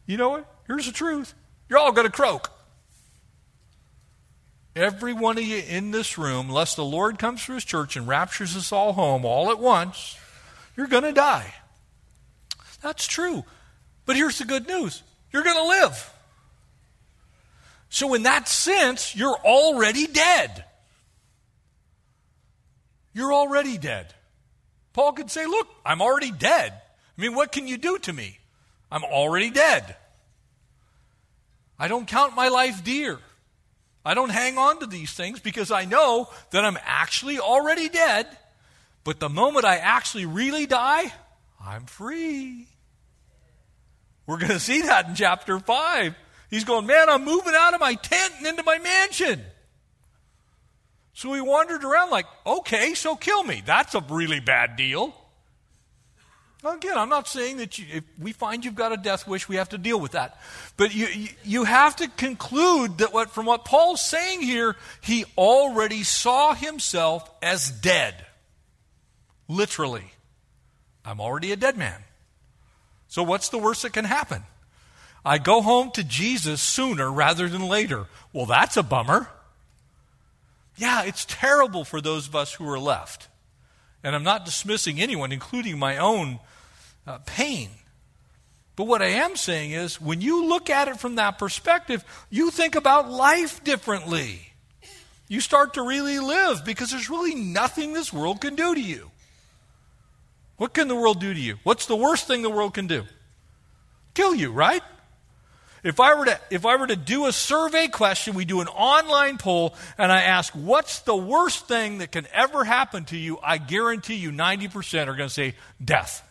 You 0.06 0.18
know 0.18 0.30
what? 0.30 0.54
Here's 0.68 0.86
the 0.86 0.94
truth. 0.94 1.34
You're 1.70 1.80
all 1.80 1.92
going 1.92 2.08
to 2.08 2.12
croak. 2.12 2.50
Every 4.76 5.14
one 5.14 5.38
of 5.38 5.44
you 5.44 5.58
in 5.58 5.92
this 5.92 6.18
room, 6.18 6.50
unless 6.50 6.76
the 6.76 6.86
Lord 6.86 7.18
comes 7.18 7.44
through 7.44 7.56
his 7.56 7.66
church 7.66 7.96
and 7.96 8.08
raptures 8.08 8.56
us 8.56 8.72
all 8.72 8.94
home 8.94 9.26
all 9.26 9.52
at 9.52 9.60
once, 9.60 10.18
you're 10.76 10.88
going 10.88 11.04
to 11.04 11.12
die. 11.12 11.54
That's 12.82 13.08
true. 13.08 13.44
But 14.06 14.16
here's 14.16 14.38
the 14.38 14.46
good 14.46 14.68
news 14.68 15.02
you're 15.32 15.44
going 15.44 15.58
to 15.58 15.68
live. 15.68 16.12
So, 17.90 18.14
in 18.14 18.24
that 18.24 18.48
sense, 18.48 19.16
you're 19.16 19.38
already 19.38 20.08
dead. 20.08 20.66
You're 23.14 23.34
already 23.34 23.78
dead. 23.78 24.14
Paul 24.94 25.14
could 25.14 25.32
say, 25.32 25.46
Look, 25.46 25.68
I'm 25.86 26.02
already 26.02 26.32
dead. 26.32 26.74
I 27.18 27.22
mean, 27.22 27.36
what 27.36 27.52
can 27.52 27.68
you 27.68 27.78
do 27.78 27.98
to 28.00 28.14
me? 28.14 28.38
I'm 28.92 29.04
already 29.04 29.50
dead. 29.50 29.96
I 31.80 31.88
don't 31.88 32.08
count 32.08 32.36
my 32.36 32.50
life 32.50 32.84
dear. 32.84 33.20
I 34.06 34.14
don't 34.14 34.30
hang 34.30 34.58
on 34.58 34.80
to 34.82 34.86
these 34.86 35.12
things 35.12 35.40
because 35.40 35.72
I 35.72 35.86
know 35.86 36.30
that 36.52 36.64
I'm 36.64 36.78
actually 36.84 37.40
already 37.40 37.90
dead 37.90 38.28
but 39.06 39.22
the 39.22 39.30
moment 39.30 39.64
I 39.64 39.78
actually 39.78 40.26
really 40.26 40.66
die, 40.66 41.14
I'm 41.64 41.86
free. 41.86 42.68
We're 44.28 44.40
going 44.40 44.52
to 44.52 44.60
see 44.60 44.82
that 44.82 45.08
in 45.08 45.16
chapter 45.16 45.60
5. 45.60 46.16
He's 46.50 46.64
going, 46.64 46.88
Man, 46.88 47.10
I'm 47.10 47.24
moving 47.24 47.54
out 47.56 47.74
of 47.76 47.80
my 47.80 47.94
tent 47.94 48.34
and 48.40 48.48
into 48.48 48.64
my 48.64 48.80
mansion. 48.80 49.42
So 51.14 51.32
he 51.34 51.40
wandered 51.40 51.84
around 51.84 52.10
like, 52.10 52.26
Okay, 52.46 52.96
so 52.96 53.16
kill 53.16 53.44
me. 53.44 53.62
That's 53.64 53.94
a 53.94 54.02
really 54.10 54.40
bad 54.40 54.76
deal. 54.76 55.14
Again, 56.64 56.98
I'm 56.98 57.10
not 57.10 57.28
saying 57.28 57.58
that 57.58 57.78
you, 57.78 57.86
if 57.94 58.04
we 58.20 58.32
find 58.32 58.66
you've 58.66 58.74
got 58.74 58.92
a 58.92 58.98
death 58.98 59.28
wish, 59.28 59.48
we 59.48 59.58
have 59.58 59.70
to 59.70 59.78
deal 59.78 60.00
with 60.00 60.14
that. 60.14 60.42
But 60.78 60.96
you, 60.96 61.28
you, 61.44 61.64
have 61.64 61.98
to 61.98 62.08
conclude 62.08 62.98
that 62.98 63.14
what, 63.14 63.30
from 63.30 63.46
what 63.46 63.66
Paul's 63.66 64.02
saying 64.02 64.42
here, 64.42 64.76
he 65.02 65.26
already 65.38 66.02
saw 66.02 66.56
himself 66.56 67.30
as 67.44 67.70
dead. 67.70 68.25
Literally. 69.48 70.12
I'm 71.04 71.22
already 71.22 71.52
a 71.52 71.56
dead 71.56 71.78
man. 71.78 72.02
So, 73.08 73.24
what's 73.24 73.50
the 73.50 73.60
worst 73.60 73.84
that 73.84 73.94
can 73.94 74.06
happen? 74.06 74.44
I 75.24 75.38
go 75.38 75.62
home 75.62 75.92
to 75.92 76.04
Jesus 76.04 76.62
sooner 76.62 77.12
rather 77.12 77.48
than 77.48 77.68
later. 77.68 78.06
Well, 78.34 78.46
that's 78.46 78.78
a 78.78 78.84
bummer. 78.84 79.30
Yeah, 80.78 81.04
it's 81.04 81.26
terrible 81.26 81.84
for 81.84 82.02
those 82.02 82.28
of 82.28 82.36
us 82.36 82.54
who 82.54 82.70
are 82.70 82.80
left. 82.80 83.28
And 84.04 84.16
I'm 84.16 84.24
not 84.24 84.46
dismissing 84.46 85.00
anyone, 85.00 85.32
including 85.32 85.80
my 85.80 85.98
own 85.98 86.40
uh, 87.08 87.20
pain. 87.26 87.70
But 88.76 88.86
what 88.86 89.02
I 89.02 89.08
am 89.08 89.36
saying 89.36 89.72
is, 89.72 90.02
when 90.02 90.22
you 90.22 90.46
look 90.46 90.70
at 90.70 90.88
it 90.88 91.00
from 91.00 91.16
that 91.16 91.40
perspective, 91.40 92.04
you 92.30 92.52
think 92.52 92.76
about 92.76 93.10
life 93.10 93.64
differently. 93.64 94.42
You 95.28 95.40
start 95.40 95.76
to 95.76 95.82
really 95.82 96.20
live 96.20 96.66
because 96.66 96.92
there's 96.92 97.10
really 97.10 97.34
nothing 97.34 97.94
this 97.94 98.12
world 98.12 98.42
can 98.42 98.56
do 98.56 98.76
to 98.76 98.82
you. 98.82 99.10
What 100.58 100.74
can 100.74 100.88
the 100.88 100.96
world 100.96 101.20
do 101.20 101.34
to 101.34 101.40
you? 101.40 101.58
What's 101.64 101.86
the 101.86 101.96
worst 101.96 102.28
thing 102.28 102.42
the 102.42 102.50
world 102.50 102.74
can 102.74 102.88
do? 102.88 103.04
Kill 104.14 104.34
you, 104.34 104.52
right? 104.52 104.82
If 105.84 106.00
I 106.00 106.16
were 106.16 106.26
to 106.26 106.40
if 106.50 106.66
I 106.66 106.78
were 106.78 106.88
to 106.88 106.96
do 106.96 107.28
a 107.28 107.32
survey 107.32 107.88
question, 107.88 108.34
we 108.34 108.44
do 108.44 108.60
an 108.62 108.68
online 108.68 109.38
poll 109.38 109.76
and 110.00 110.12
I 110.12 110.24
ask 110.24 110.52
what's 110.54 111.02
the 111.02 111.16
worst 111.16 111.68
thing 111.68 112.00
that 112.00 112.12
can 112.12 112.26
ever 112.34 112.64
happen 112.64 113.06
to 113.06 113.18
you, 113.18 113.38
I 113.44 113.60
guarantee 113.60 114.16
you 114.16 114.32
90% 114.32 115.08
are 115.08 115.16
going 115.16 115.30
to 115.30 115.34
say 115.34 115.54
death. 115.84 116.28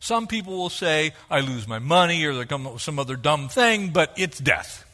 Some 0.00 0.26
people 0.26 0.56
will 0.56 0.68
say 0.68 1.12
I 1.30 1.40
lose 1.40 1.68
my 1.68 1.78
money 1.78 2.24
or 2.24 2.34
they 2.34 2.44
come 2.44 2.66
up 2.66 2.72
with 2.72 2.82
some 2.82 2.98
other 2.98 3.14
dumb 3.14 3.48
thing, 3.48 3.90
but 3.90 4.14
it's 4.16 4.38
death. 4.38 4.84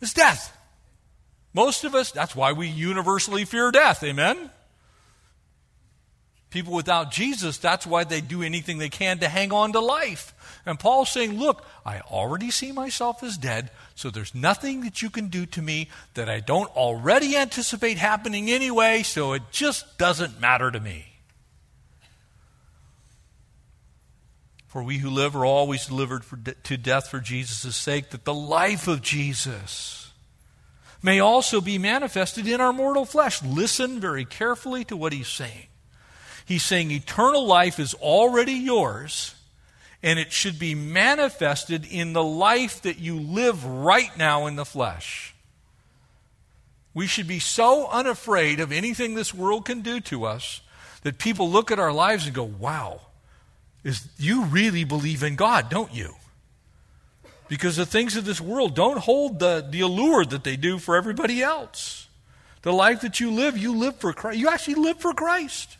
It's 0.00 0.14
death. 0.14 0.53
Most 1.54 1.84
of 1.84 1.94
us, 1.94 2.10
that's 2.10 2.34
why 2.34 2.52
we 2.52 2.66
universally 2.66 3.44
fear 3.44 3.70
death. 3.70 4.02
Amen? 4.02 4.50
People 6.50 6.74
without 6.74 7.10
Jesus, 7.10 7.58
that's 7.58 7.86
why 7.86 8.04
they 8.04 8.20
do 8.20 8.42
anything 8.42 8.78
they 8.78 8.88
can 8.88 9.20
to 9.20 9.28
hang 9.28 9.52
on 9.52 9.72
to 9.72 9.80
life. 9.80 10.34
And 10.66 10.78
Paul's 10.78 11.10
saying, 11.10 11.38
Look, 11.38 11.64
I 11.84 12.00
already 12.00 12.50
see 12.50 12.72
myself 12.72 13.22
as 13.22 13.36
dead, 13.36 13.70
so 13.94 14.10
there's 14.10 14.34
nothing 14.34 14.82
that 14.82 15.02
you 15.02 15.10
can 15.10 15.28
do 15.28 15.46
to 15.46 15.62
me 15.62 15.88
that 16.14 16.28
I 16.28 16.40
don't 16.40 16.74
already 16.76 17.36
anticipate 17.36 17.98
happening 17.98 18.50
anyway, 18.50 19.02
so 19.02 19.32
it 19.32 19.42
just 19.50 19.98
doesn't 19.98 20.40
matter 20.40 20.70
to 20.70 20.80
me. 20.80 21.06
For 24.66 24.82
we 24.82 24.98
who 24.98 25.10
live 25.10 25.36
are 25.36 25.44
always 25.44 25.86
delivered 25.86 26.24
de- 26.42 26.54
to 26.54 26.76
death 26.76 27.08
for 27.08 27.20
Jesus' 27.20 27.76
sake, 27.76 28.10
that 28.10 28.24
the 28.24 28.34
life 28.34 28.88
of 28.88 29.02
Jesus 29.02 30.03
may 31.04 31.20
also 31.20 31.60
be 31.60 31.76
manifested 31.76 32.48
in 32.48 32.62
our 32.62 32.72
mortal 32.72 33.04
flesh. 33.04 33.42
Listen 33.42 34.00
very 34.00 34.24
carefully 34.24 34.86
to 34.86 34.96
what 34.96 35.12
he's 35.12 35.28
saying. 35.28 35.66
He's 36.46 36.62
saying 36.62 36.90
eternal 36.90 37.46
life 37.46 37.78
is 37.78 37.92
already 37.92 38.54
yours, 38.54 39.34
and 40.02 40.18
it 40.18 40.32
should 40.32 40.58
be 40.58 40.74
manifested 40.74 41.86
in 41.90 42.14
the 42.14 42.24
life 42.24 42.80
that 42.82 42.98
you 42.98 43.20
live 43.20 43.66
right 43.66 44.16
now 44.16 44.46
in 44.46 44.56
the 44.56 44.64
flesh. 44.64 45.34
We 46.94 47.06
should 47.06 47.28
be 47.28 47.38
so 47.38 47.86
unafraid 47.88 48.58
of 48.58 48.72
anything 48.72 49.14
this 49.14 49.34
world 49.34 49.66
can 49.66 49.82
do 49.82 50.00
to 50.00 50.24
us 50.24 50.62
that 51.02 51.18
people 51.18 51.50
look 51.50 51.70
at 51.70 51.78
our 51.78 51.92
lives 51.92 52.24
and 52.24 52.34
go, 52.34 52.44
wow, 52.44 53.02
is, 53.82 54.08
you 54.16 54.44
really 54.44 54.84
believe 54.84 55.22
in 55.22 55.36
God, 55.36 55.68
don't 55.68 55.94
you? 55.94 56.14
Because 57.48 57.76
the 57.76 57.86
things 57.86 58.16
of 58.16 58.24
this 58.24 58.40
world 58.40 58.74
don't 58.74 58.98
hold 58.98 59.38
the, 59.38 59.66
the 59.68 59.80
allure 59.80 60.24
that 60.24 60.44
they 60.44 60.56
do 60.56 60.78
for 60.78 60.96
everybody 60.96 61.42
else. 61.42 62.08
The 62.62 62.72
life 62.72 63.02
that 63.02 63.20
you 63.20 63.30
live, 63.30 63.58
you 63.58 63.76
live 63.76 63.96
for 63.96 64.12
Christ. 64.12 64.38
You 64.38 64.48
actually 64.48 64.76
live 64.76 64.98
for 64.98 65.12
Christ. 65.12 65.76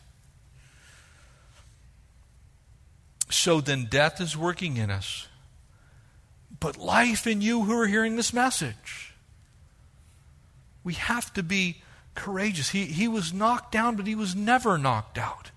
So 3.31 3.61
then 3.61 3.87
death 3.87 4.21
is 4.21 4.37
working 4.37 4.77
in 4.77 4.91
us. 4.91 5.27
But 6.61 6.77
life 6.77 7.27
in 7.27 7.41
you 7.41 7.65
who 7.65 7.79
are 7.79 7.87
hearing 7.87 8.17
this 8.17 8.33
message. 8.33 9.15
We 10.83 10.95
have 10.95 11.33
to 11.35 11.43
be 11.43 11.83
courageous. 12.15 12.71
He, 12.71 12.85
he 12.85 13.09
was 13.09 13.33
knocked 13.33 13.73
down, 13.73 13.97
but 13.97 14.07
he 14.07 14.15
was 14.15 14.37
never 14.37 14.77
knocked 14.77 15.19
out. 15.19 15.51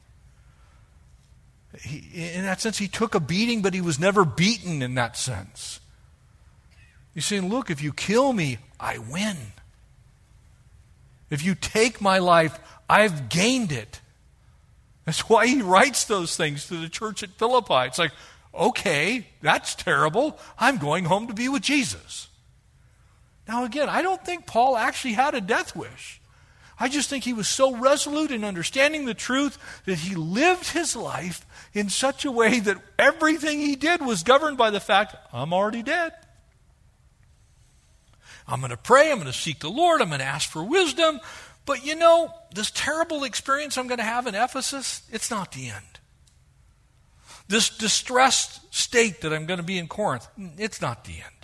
He, 1.81 2.33
in 2.33 2.43
that 2.43 2.61
sense, 2.61 2.77
he 2.77 2.87
took 2.87 3.13
a 3.13 3.19
beating, 3.19 3.61
but 3.61 3.73
he 3.73 3.81
was 3.81 3.99
never 3.99 4.23
beaten 4.25 4.81
in 4.81 4.95
that 4.95 5.17
sense. 5.17 5.81
He's 7.17 7.25
saying, 7.25 7.49
Look, 7.49 7.71
if 7.71 7.81
you 7.81 7.93
kill 7.93 8.31
me, 8.31 8.59
I 8.79 8.99
win. 8.99 9.37
If 11.31 11.43
you 11.43 11.55
take 11.55 11.99
my 11.99 12.19
life, 12.19 12.59
I've 12.87 13.27
gained 13.27 13.71
it. 13.71 14.01
That's 15.03 15.27
why 15.27 15.47
he 15.47 15.63
writes 15.63 16.03
those 16.03 16.37
things 16.37 16.67
to 16.67 16.79
the 16.79 16.87
church 16.87 17.23
at 17.23 17.31
Philippi. 17.31 17.87
It's 17.87 17.97
like, 17.97 18.11
okay, 18.53 19.25
that's 19.41 19.73
terrible. 19.73 20.37
I'm 20.59 20.77
going 20.77 21.05
home 21.05 21.25
to 21.25 21.33
be 21.33 21.49
with 21.49 21.63
Jesus. 21.63 22.27
Now, 23.47 23.63
again, 23.63 23.89
I 23.89 24.03
don't 24.03 24.23
think 24.23 24.45
Paul 24.45 24.77
actually 24.77 25.13
had 25.13 25.33
a 25.33 25.41
death 25.41 25.75
wish. 25.75 26.21
I 26.79 26.87
just 26.87 27.09
think 27.09 27.23
he 27.23 27.33
was 27.33 27.47
so 27.47 27.75
resolute 27.75 28.29
in 28.29 28.43
understanding 28.43 29.05
the 29.05 29.15
truth 29.15 29.57
that 29.85 29.97
he 29.97 30.13
lived 30.13 30.69
his 30.69 30.95
life 30.95 31.47
in 31.73 31.89
such 31.89 32.25
a 32.25 32.31
way 32.31 32.59
that 32.59 32.77
everything 32.99 33.59
he 33.59 33.75
did 33.75 34.05
was 34.05 34.21
governed 34.21 34.59
by 34.59 34.69
the 34.69 34.79
fact, 34.79 35.15
I'm 35.33 35.51
already 35.51 35.81
dead. 35.81 36.13
I'm 38.47 38.59
going 38.59 38.71
to 38.71 38.77
pray, 38.77 39.11
I'm 39.11 39.17
going 39.17 39.31
to 39.31 39.37
seek 39.37 39.59
the 39.59 39.69
Lord, 39.69 40.01
I'm 40.01 40.09
going 40.09 40.19
to 40.19 40.25
ask 40.25 40.49
for 40.49 40.63
wisdom. 40.63 41.19
But 41.65 41.85
you 41.85 41.95
know, 41.95 42.33
this 42.53 42.71
terrible 42.71 43.25
experience 43.25 43.77
I'm 43.77 43.87
going 43.87 43.97
to 43.97 44.03
have 44.03 44.25
in 44.25 44.35
Ephesus, 44.35 45.01
it's 45.11 45.29
not 45.29 45.51
the 45.51 45.69
end. 45.69 45.85
This 47.49 47.69
distressed 47.69 48.73
state 48.73 49.21
that 49.21 49.33
I'm 49.33 49.45
going 49.45 49.59
to 49.59 49.65
be 49.65 49.77
in 49.77 49.87
Corinth, 49.87 50.27
it's 50.57 50.81
not 50.81 51.03
the 51.03 51.13
end. 51.13 51.37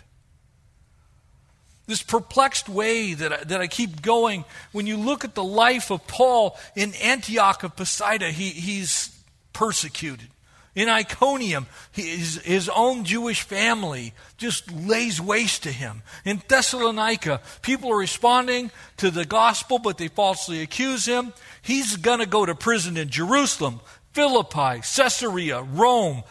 This 1.86 2.02
perplexed 2.02 2.70
way 2.70 3.14
that 3.14 3.34
I, 3.34 3.44
that 3.44 3.60
I 3.60 3.68
keep 3.68 4.02
going, 4.02 4.46
when 4.72 4.88
you 4.88 4.96
look 4.96 5.26
at 5.26 5.36
the 5.36 5.44
life 5.44 5.92
of 5.92 6.08
Paul 6.08 6.58
in 6.76 6.94
Antioch 6.96 7.64
of 7.64 7.76
Pisidia, 7.76 8.32
he, 8.32 8.50
he's 8.50 9.14
persecuted. 9.52 10.30
In 10.76 10.90
Iconium, 10.90 11.68
his, 11.92 12.42
his 12.44 12.68
own 12.68 13.04
Jewish 13.04 13.44
family 13.44 14.14
just 14.38 14.72
lays 14.72 15.22
waste 15.22 15.64
to 15.64 15.72
him. 15.72 16.02
In 16.26 16.42
Thessalonica, 16.48 17.42
people 17.62 17.92
are 17.92 17.98
responding 17.98 18.72
to 18.98 19.12
the 19.12 19.26
gospel, 19.26 19.78
but 19.78 20.00
they 20.00 20.08
falsely 20.08 20.62
accuse 20.62 21.06
him. 21.06 21.32
He's 21.62 21.96
going 21.96 22.20
to 22.20 22.26
go 22.26 22.44
to 22.46 22.56
prison 22.56 22.98
in 22.98 23.10
Jerusalem, 23.10 23.82
Philippi, 24.14 24.82
Caesarea, 24.82 25.62
Rome, 25.62 26.24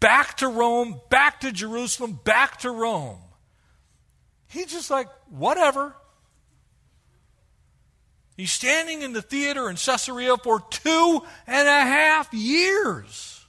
back 0.00 0.38
to 0.38 0.48
Rome, 0.48 1.00
back 1.10 1.40
to 1.40 1.52
Jerusalem, 1.52 2.18
back 2.24 2.60
to 2.60 2.70
Rome. 2.70 3.18
He's 4.48 4.72
just 4.72 4.90
like, 4.90 5.08
whatever. 5.28 5.94
He's 8.38 8.52
standing 8.52 9.02
in 9.02 9.12
the 9.12 9.22
theater 9.22 9.68
in 9.68 9.76
Caesarea 9.76 10.38
for 10.38 10.60
two 10.60 11.22
and 11.46 11.68
a 11.68 11.80
half 11.82 12.32
years. 12.32 13.41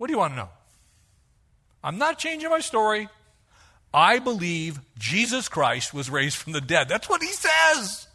What 0.00 0.06
do 0.06 0.14
you 0.14 0.18
want 0.18 0.32
to 0.32 0.36
know? 0.38 0.48
I'm 1.84 1.98
not 1.98 2.18
changing 2.18 2.48
my 2.48 2.60
story. 2.60 3.10
I 3.92 4.18
believe 4.18 4.80
Jesus 4.98 5.46
Christ 5.46 5.92
was 5.92 6.08
raised 6.08 6.38
from 6.38 6.54
the 6.54 6.62
dead. 6.62 6.88
That's 6.88 7.06
what 7.06 7.20
he 7.20 7.28
says. 7.28 8.08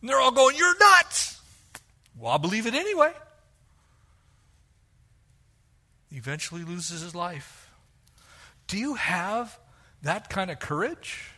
And 0.00 0.08
they're 0.08 0.18
all 0.18 0.32
going, 0.32 0.56
You're 0.56 0.78
nuts. 0.78 1.38
Well, 2.18 2.32
I'll 2.32 2.38
believe 2.38 2.66
it 2.66 2.72
anyway. 2.72 3.12
He 6.10 6.16
eventually 6.16 6.64
loses 6.64 7.02
his 7.02 7.14
life. 7.14 7.68
Do 8.66 8.78
you 8.78 8.94
have 8.94 9.58
that 10.00 10.30
kind 10.30 10.50
of 10.50 10.58
courage? 10.58 11.32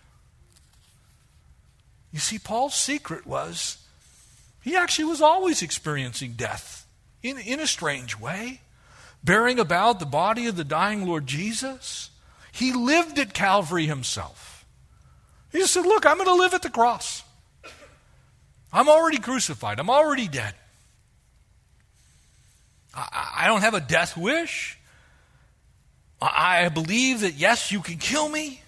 You 2.12 2.20
see, 2.20 2.38
Paul's 2.38 2.76
secret 2.76 3.26
was 3.26 3.78
he 4.62 4.76
actually 4.76 5.06
was 5.06 5.20
always 5.20 5.60
experiencing 5.60 6.34
death 6.34 6.86
in, 7.24 7.36
in 7.40 7.58
a 7.58 7.66
strange 7.66 8.16
way, 8.16 8.60
bearing 9.22 9.58
about 9.58 10.00
the 10.00 10.06
body 10.06 10.46
of 10.46 10.56
the 10.56 10.64
dying 10.64 11.06
Lord 11.06 11.26
Jesus. 11.26 12.10
He 12.52 12.72
lived 12.72 13.18
at 13.18 13.34
Calvary 13.34 13.86
himself. 13.86 14.64
He 15.52 15.58
just 15.58 15.72
said, 15.72 15.84
Look, 15.84 16.06
I'm 16.06 16.16
going 16.16 16.28
to 16.28 16.34
live 16.34 16.54
at 16.54 16.62
the 16.62 16.70
cross. 16.70 17.22
I'm 18.72 18.88
already 18.88 19.18
crucified, 19.18 19.78
I'm 19.78 19.90
already 19.90 20.28
dead. 20.28 20.54
I, 22.94 23.32
I 23.38 23.46
don't 23.46 23.60
have 23.60 23.74
a 23.74 23.80
death 23.80 24.16
wish. 24.16 24.78
I 26.20 26.70
believe 26.70 27.20
that, 27.20 27.34
yes, 27.34 27.70
you 27.70 27.80
can 27.80 27.98
kill 27.98 28.28
me. 28.28 28.62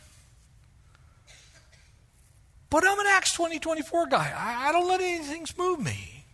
But 2.71 2.85
I'm 2.87 2.99
an 2.99 3.07
Acts 3.09 3.33
20 3.33 3.59
24 3.59 4.09
guy. 4.09 4.33
I, 4.37 4.69
I 4.69 4.73
don't 4.73 4.87
let 4.87 5.01
anything 5.01 5.47
move 5.57 5.81
me. 5.81 6.25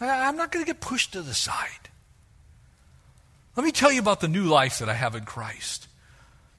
I, 0.00 0.28
I'm 0.28 0.36
not 0.36 0.52
going 0.52 0.64
to 0.64 0.70
get 0.70 0.80
pushed 0.80 1.12
to 1.12 1.22
the 1.22 1.34
side. 1.34 1.88
Let 3.56 3.64
me 3.64 3.72
tell 3.72 3.92
you 3.92 4.00
about 4.00 4.20
the 4.20 4.28
new 4.28 4.44
life 4.44 4.80
that 4.80 4.88
I 4.88 4.94
have 4.94 5.14
in 5.14 5.24
Christ. 5.24 5.88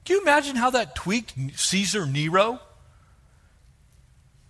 Can 0.04 0.16
you 0.16 0.22
imagine 0.22 0.56
how 0.56 0.70
that 0.70 0.94
tweaked 0.94 1.34
Caesar 1.56 2.06
Nero? 2.06 2.60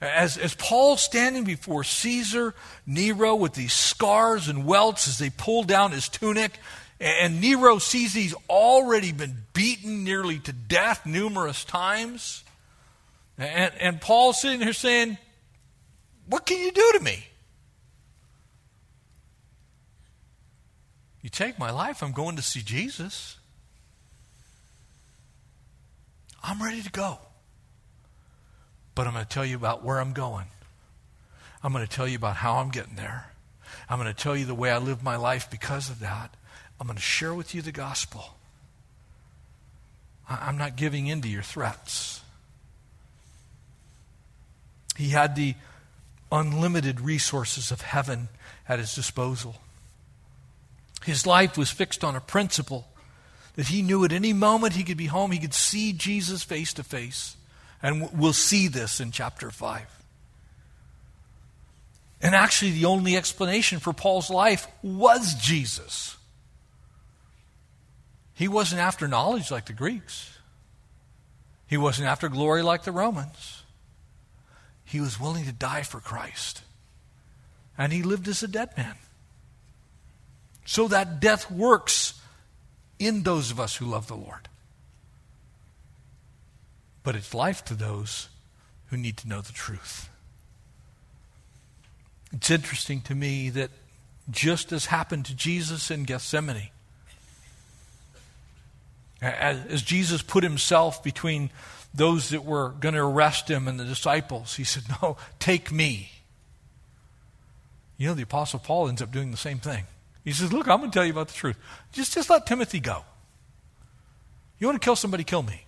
As, 0.01 0.37
as 0.37 0.55
Paul's 0.55 1.01
standing 1.01 1.45
before 1.45 1.83
Caesar 1.83 2.55
Nero 2.87 3.35
with 3.35 3.55
these 3.55 3.73
scars 3.73 4.49
and 4.49 4.67
welts 4.67 5.09
as 5.09 5.19
they 5.19 5.31
pull 5.31 5.65
down 5.65 5.93
his 5.93 6.09
tunic, 6.09 6.59
and 7.01 7.41
Nero 7.41 7.79
sees 7.79 8.13
he's 8.13 8.35
already 8.49 9.13
been 9.13 9.45
beaten 9.53 10.05
nearly 10.05 10.39
to 10.41 10.53
death 10.53 11.05
numerous 11.07 11.65
times. 11.65 12.45
And, 13.39 13.73
and 13.81 14.01
Paul's 14.01 14.41
sitting 14.41 14.61
here 14.61 14.73
saying, 14.73 15.19
What 16.27 16.47
can 16.47 16.59
you 16.59 16.73
do 16.73 16.93
to 16.99 17.01
me? 17.01 17.27
You 21.27 21.31
take 21.31 21.59
my 21.59 21.73
life, 21.73 22.05
I'm 22.05 22.13
going 22.13 22.37
to 22.37 22.43
see 22.43 22.63
Jesus. 22.63 23.37
I'm 26.41 26.63
ready 26.63 26.81
to 26.83 26.91
go. 26.93 27.19
But 28.95 29.09
I'm 29.09 29.13
going 29.15 29.25
to 29.25 29.29
tell 29.29 29.45
you 29.45 29.57
about 29.57 29.85
where 29.85 29.99
I'm 29.99 30.13
going. 30.13 30.45
I'm 31.65 31.73
going 31.73 31.85
to 31.85 31.91
tell 31.91 32.07
you 32.07 32.15
about 32.15 32.37
how 32.37 32.59
I'm 32.59 32.69
getting 32.69 32.95
there. 32.95 33.33
I'm 33.91 33.99
going 33.99 34.07
to 34.07 34.15
tell 34.15 34.37
you 34.37 34.45
the 34.45 34.55
way 34.55 34.71
I 34.71 34.79
live 34.79 35.03
my 35.03 35.17
life 35.17 35.51
because 35.51 35.91
of 35.91 35.99
that. 35.99 36.33
I'm 36.79 36.87
going 36.87 36.97
to 36.97 37.03
share 37.03 37.35
with 37.35 37.57
you 37.57 37.61
the 37.61 37.73
gospel. 37.73 38.37
I'm 40.31 40.57
not 40.57 40.77
giving 40.77 41.09
in 41.09 41.23
to 41.23 41.29
your 41.29 41.43
threats. 41.43 42.21
He 44.97 45.09
had 45.09 45.35
the 45.35 45.57
unlimited 46.31 47.01
resources 47.01 47.73
of 47.73 47.81
heaven 47.81 48.29
at 48.69 48.79
his 48.79 48.95
disposal. 48.95 49.57
His 51.07 51.25
life 51.25 51.57
was 51.57 51.71
fixed 51.71 52.03
on 52.03 52.17
a 52.17 52.21
principle 52.21 52.85
that 53.55 53.69
he 53.69 53.81
knew 53.81 54.05
at 54.05 54.11
any 54.11 54.33
moment 54.33 54.75
he 54.75 54.83
could 54.83 54.97
be 54.97 55.07
home, 55.07 55.31
he 55.31 55.39
could 55.39 55.55
see 55.55 55.93
Jesus 55.93 56.43
face 56.43 56.73
to 56.75 56.83
face. 56.83 57.37
And 57.81 58.11
we'll 58.13 58.33
see 58.33 58.67
this 58.67 58.99
in 58.99 59.13
chapter 59.13 59.53
5. 59.53 59.87
And 62.21 62.35
actually, 62.35 62.73
the 62.73 62.87
only 62.87 63.17
explanation 63.17 63.79
for 63.79 63.93
Paul's 63.93 64.31
life 64.31 64.67
was 64.83 65.35
Jesus. 65.35 66.17
He 68.35 68.49
wasn't 68.49 68.81
after 68.81 69.07
knowledge 69.07 69.53
like 69.53 69.67
the 69.67 69.75
Greeks, 69.75 70.37
he 71.69 71.77
wasn't 71.77 72.09
after 72.09 72.29
glory 72.29 72.63
like 72.63 72.83
the 72.83 72.91
Romans. 72.91 73.63
He 74.85 75.01
was 75.01 75.21
willing 75.21 75.45
to 75.45 75.53
die 75.53 75.83
for 75.83 76.01
Christ. 76.01 76.63
And 77.79 77.93
he 77.93 78.03
lived 78.03 78.27
as 78.27 78.43
a 78.43 78.49
dead 78.49 78.77
man. 78.77 78.97
So 80.67 80.89
that 80.89 81.21
death 81.21 81.51
works 81.51 82.21
in 82.99 83.23
those 83.23 83.51
of 83.51 83.61
us 83.61 83.77
who 83.77 83.87
love 83.87 84.09
the 84.09 84.17
Lord. 84.17 84.49
But 87.05 87.15
it's 87.15 87.33
life 87.33 87.65
to 87.67 87.75
those 87.75 88.29
who 88.89 88.97
need 88.97 89.17
to 89.19 89.29
know 89.29 89.41
the 89.41 89.53
truth. 89.53 90.11
It's 92.33 92.51
interesting 92.51 93.01
to 93.03 93.15
me 93.15 93.49
that 93.51 93.71
just 94.29 94.73
as 94.73 94.87
happened 94.87 95.27
to 95.27 95.35
Jesus 95.37 95.91
in 95.91 96.03
Gethsemane, 96.03 96.71
as, 99.23 99.83
Jesus 99.83 100.21
put 100.21 100.43
himself 100.43 101.03
between 101.03 101.51
those 101.95 102.31
that 102.31 102.45
were 102.45 102.71
going 102.71 102.95
to 102.95 103.01
arrest 103.01 103.49
him 103.49 103.69
and 103.69 103.79
the 103.79 103.85
disciples, 103.85 104.57
he 104.57 104.65
said, 104.65 104.83
No, 105.01 105.17
take 105.39 105.71
me. 105.71 106.11
You 107.97 108.09
know, 108.09 108.15
the 108.15 108.23
Apostle 108.23 108.59
Paul 108.59 108.89
ends 108.89 109.01
up 109.01 109.13
doing 109.13 109.31
the 109.31 109.37
same 109.37 109.59
thing. 109.59 109.85
He 110.27 110.33
says, 110.33 110.53
Look, 110.53 110.67
I'm 110.69 110.79
going 110.81 110.91
to 110.91 110.95
tell 110.95 111.05
you 111.05 111.13
about 111.13 111.29
the 111.29 111.35
truth. 111.35 111.57
Just, 111.93 112.13
just 112.13 112.29
let 112.29 112.47
Timothy 112.47 112.81
go. 112.81 113.05
You 114.59 114.67
want 114.67 114.83
to 114.83 114.85
kill 114.85 114.97
somebody, 114.97 115.23
kill 115.23 115.45
me. 115.45 115.65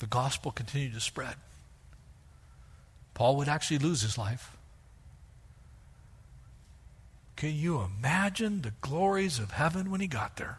The 0.00 0.06
gospel 0.06 0.50
continued 0.50 0.92
to 0.92 1.00
spread. 1.00 1.36
Paul 3.14 3.36
would 3.36 3.48
actually 3.48 3.78
lose 3.78 4.02
his 4.02 4.18
life. 4.18 4.54
Can 7.36 7.54
you 7.54 7.80
imagine 7.80 8.60
the 8.60 8.72
glories 8.82 9.38
of 9.38 9.52
heaven 9.52 9.90
when 9.90 10.02
he 10.02 10.06
got 10.06 10.36
there? 10.36 10.58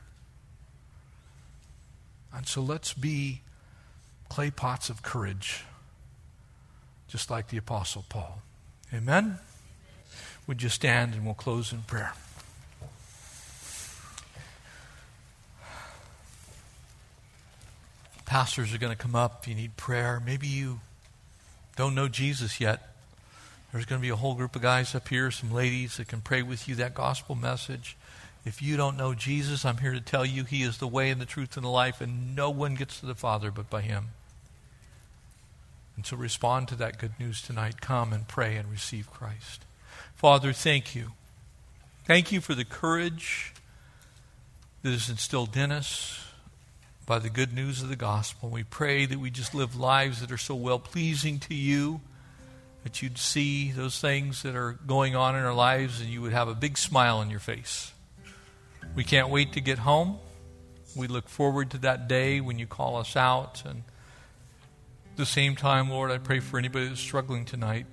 And 2.34 2.48
so 2.48 2.60
let's 2.60 2.94
be 2.94 3.42
clay 4.30 4.50
pots 4.50 4.90
of 4.90 5.04
courage, 5.04 5.64
just 7.08 7.30
like 7.30 7.50
the 7.50 7.58
Apostle 7.58 8.04
Paul. 8.10 8.42
Amen? 8.92 9.38
Would 10.48 10.62
you 10.62 10.70
stand 10.70 11.14
and 11.14 11.26
we'll 11.26 11.34
close 11.34 11.72
in 11.72 11.82
prayer? 11.82 12.14
Pastors 18.26 18.74
are 18.74 18.78
going 18.78 18.96
to 18.96 19.02
come 19.02 19.16
up. 19.16 19.40
If 19.42 19.48
you 19.48 19.56
need 19.56 19.78
prayer, 19.78 20.22
maybe 20.24 20.48
you 20.48 20.80
don't 21.76 21.96
know 21.96 22.08
Jesus 22.08 22.60
yet. 22.60 22.96
There's 23.72 23.86
going 23.86 24.00
to 24.00 24.06
be 24.06 24.10
a 24.10 24.16
whole 24.16 24.36
group 24.36 24.56
of 24.56 24.62
guys 24.62 24.96
up 24.96 25.08
here, 25.10 25.32
some 25.32 25.52
ladies 25.52 25.98
that 25.98 26.08
can 26.08 26.22
pray 26.22 26.42
with 26.42 26.68
you 26.68 26.76
that 26.76 26.94
gospel 26.94 27.36
message. 27.36 27.98
If 28.46 28.62
you 28.62 28.78
don't 28.78 28.98
know 28.98 29.14
Jesus, 29.14 29.66
I'm 29.66 29.78
here 29.78 29.94
to 29.94 30.02
tell 30.02 30.26
you 30.26 30.44
He 30.44 30.62
is 30.64 30.78
the 30.78 30.88
way 30.88 31.10
and 31.10 31.20
the 31.20 31.26
truth 31.26 31.58
and 31.58 31.66
the 31.66 31.70
life, 31.70 32.00
and 32.00 32.36
no 32.36 32.50
one 32.50 32.76
gets 32.76 33.00
to 33.00 33.06
the 33.06 33.16
Father 33.16 33.52
but 33.52 33.70
by 33.70 33.82
Him. 33.82 34.10
And 35.96 36.06
so 36.06 36.16
respond 36.16 36.68
to 36.70 36.76
that 36.76 37.00
good 37.00 37.20
news 37.20 37.42
tonight. 37.42 37.82
Come 37.82 38.14
and 38.14 38.28
pray 38.28 38.56
and 38.56 38.72
receive 38.72 39.12
Christ. 39.12 39.66
Father, 40.16 40.54
thank 40.54 40.96
you. 40.96 41.12
Thank 42.06 42.32
you 42.32 42.42
for 42.42 42.54
the 42.54 42.66
courage 42.66 43.54
that 44.84 44.92
is 44.92 45.10
instilled 45.10 45.58
in 45.58 45.72
us 45.72 46.26
by 47.06 47.20
the 47.20 47.30
good 47.30 47.54
news 47.54 47.82
of 47.82 47.90
the 47.90 47.96
gospel. 47.96 48.50
We 48.50 48.64
pray 48.64 49.06
that 49.06 49.20
we 49.20 49.30
just 49.30 49.54
live 49.54 49.76
lives 49.76 50.22
that 50.22 50.32
are 50.32 50.38
so 50.38 50.56
well 50.56 50.80
pleasing 50.80 51.40
to 51.40 51.54
you 51.54 52.02
that 52.84 53.02
you'd 53.02 53.18
see 53.18 53.72
those 53.72 54.00
things 54.00 54.44
that 54.44 54.56
are 54.56 54.74
going 54.86 55.16
on 55.16 55.36
in 55.36 55.44
our 55.44 55.54
lives 55.54 56.02
and 56.02 56.10
you 56.10 56.22
would 56.22 56.34
have 56.34 56.48
a 56.48 56.54
big 56.54 56.78
smile 56.78 57.18
on 57.18 57.32
your 57.32 57.40
face. 57.40 57.92
We 58.96 59.04
can't 59.04 59.30
wait 59.30 59.54
to 59.54 59.62
get 59.62 59.80
home. 59.80 60.20
We 60.96 61.08
look 61.08 61.28
forward 61.28 61.72
to 61.72 61.78
that 61.80 62.08
day 62.08 62.40
when 62.40 62.60
you 62.60 62.68
call 62.68 62.98
us 62.98 63.16
out. 63.16 63.64
And 63.66 63.84
at 65.12 65.18
the 65.18 65.26
same 65.26 65.56
time, 65.56 65.90
Lord, 65.90 66.12
I 66.12 66.20
pray 66.20 66.40
for 66.40 66.60
anybody 66.60 66.88
that's 66.88 67.02
struggling 67.02 67.44
tonight. 67.44 67.88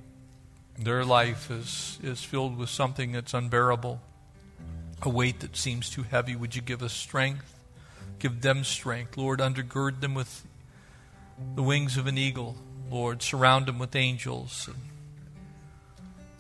Their 0.85 1.05
life 1.05 1.51
is, 1.51 1.99
is 2.03 2.25
filled 2.25 2.57
with 2.57 2.69
something 2.69 3.13
that's 3.13 3.35
unbearable, 3.35 4.01
a 5.03 5.09
weight 5.09 5.41
that 5.41 5.57
seems 5.57 5.89
too 5.89 6.03
heavy. 6.03 6.35
Would 6.35 6.57
you 6.57 6.63
give 6.63 6.83
us 6.83 6.93
strength? 6.93 7.55
Give 8.19 8.41
them 8.41 8.65
strength. 8.65 9.17
Lord, 9.17 9.39
undergird 9.41 10.01
them 10.01 10.15
with 10.15 10.45
the 11.55 11.63
wings 11.63 11.97
of 11.97 12.07
an 12.07 12.19
eagle. 12.19 12.57
Lord, 12.91 13.23
surround 13.23 13.67
them 13.67 13.79
with 13.79 13.95
angels. 13.95 14.69
And 14.69 14.77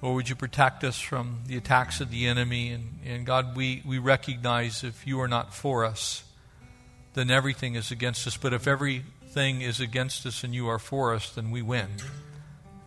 Lord, 0.01 0.17
would 0.17 0.29
you 0.29 0.35
protect 0.35 0.83
us 0.83 0.99
from 0.99 1.43
the 1.47 1.57
attacks 1.57 2.01
of 2.01 2.11
the 2.11 2.27
enemy? 2.27 2.71
And, 2.71 2.99
and 3.05 3.27
God, 3.27 3.57
we, 3.57 3.83
we 3.87 3.99
recognize 3.99 4.83
if 4.83 5.07
you 5.07 5.21
are 5.21 5.29
not 5.29 5.55
for 5.55 5.85
us, 5.85 6.25
then 7.15 7.31
everything 7.31 7.77
is 7.77 7.93
against 7.93 8.27
us. 8.27 8.37
But 8.37 8.53
if 8.53 8.67
everything 8.67 9.61
is 9.61 9.79
against 9.79 10.27
us 10.27 10.43
and 10.43 10.53
you 10.53 10.69
are 10.69 10.81
for 10.81 11.15
us, 11.15 11.31
then 11.31 11.53
we 11.53 11.63
win. 11.63 11.89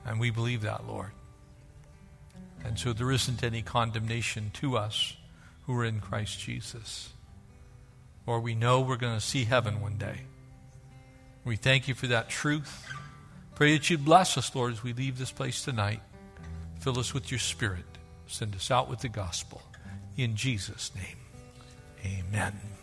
And 0.05 0.19
we 0.19 0.29
believe 0.29 0.61
that, 0.61 0.85
Lord. 0.85 1.11
And 2.65 2.79
so 2.79 2.93
there 2.93 3.11
isn't 3.11 3.43
any 3.43 3.61
condemnation 3.61 4.49
to 4.55 4.75
us 4.77 5.15
who 5.65 5.77
are 5.77 5.85
in 5.85 5.99
Christ 5.99 6.39
Jesus. 6.39 7.09
Or 8.25 8.39
we 8.39 8.55
know 8.55 8.81
we're 8.81 8.97
going 8.97 9.17
to 9.17 9.25
see 9.25 9.45
heaven 9.45 9.81
one 9.81 9.97
day. 9.97 10.21
We 11.43 11.55
thank 11.57 11.87
you 11.87 11.93
for 11.93 12.07
that 12.07 12.27
truth. 12.27 12.87
Pray 13.53 13.73
that 13.73 13.89
you'd 13.89 14.03
bless 14.03 14.37
us, 14.37 14.53
Lord, 14.55 14.73
as 14.73 14.83
we 14.83 14.93
leave 14.93 15.17
this 15.17 15.31
place 15.31 15.63
tonight. 15.63 16.01
Fill 16.79 16.99
us 16.99 17.13
with 17.13 17.31
your 17.31 17.39
Spirit. 17.39 17.85
Send 18.27 18.55
us 18.55 18.71
out 18.71 18.89
with 18.89 18.99
the 18.99 19.09
gospel. 19.09 19.61
In 20.17 20.35
Jesus' 20.35 20.91
name, 20.95 21.17
amen. 22.03 22.74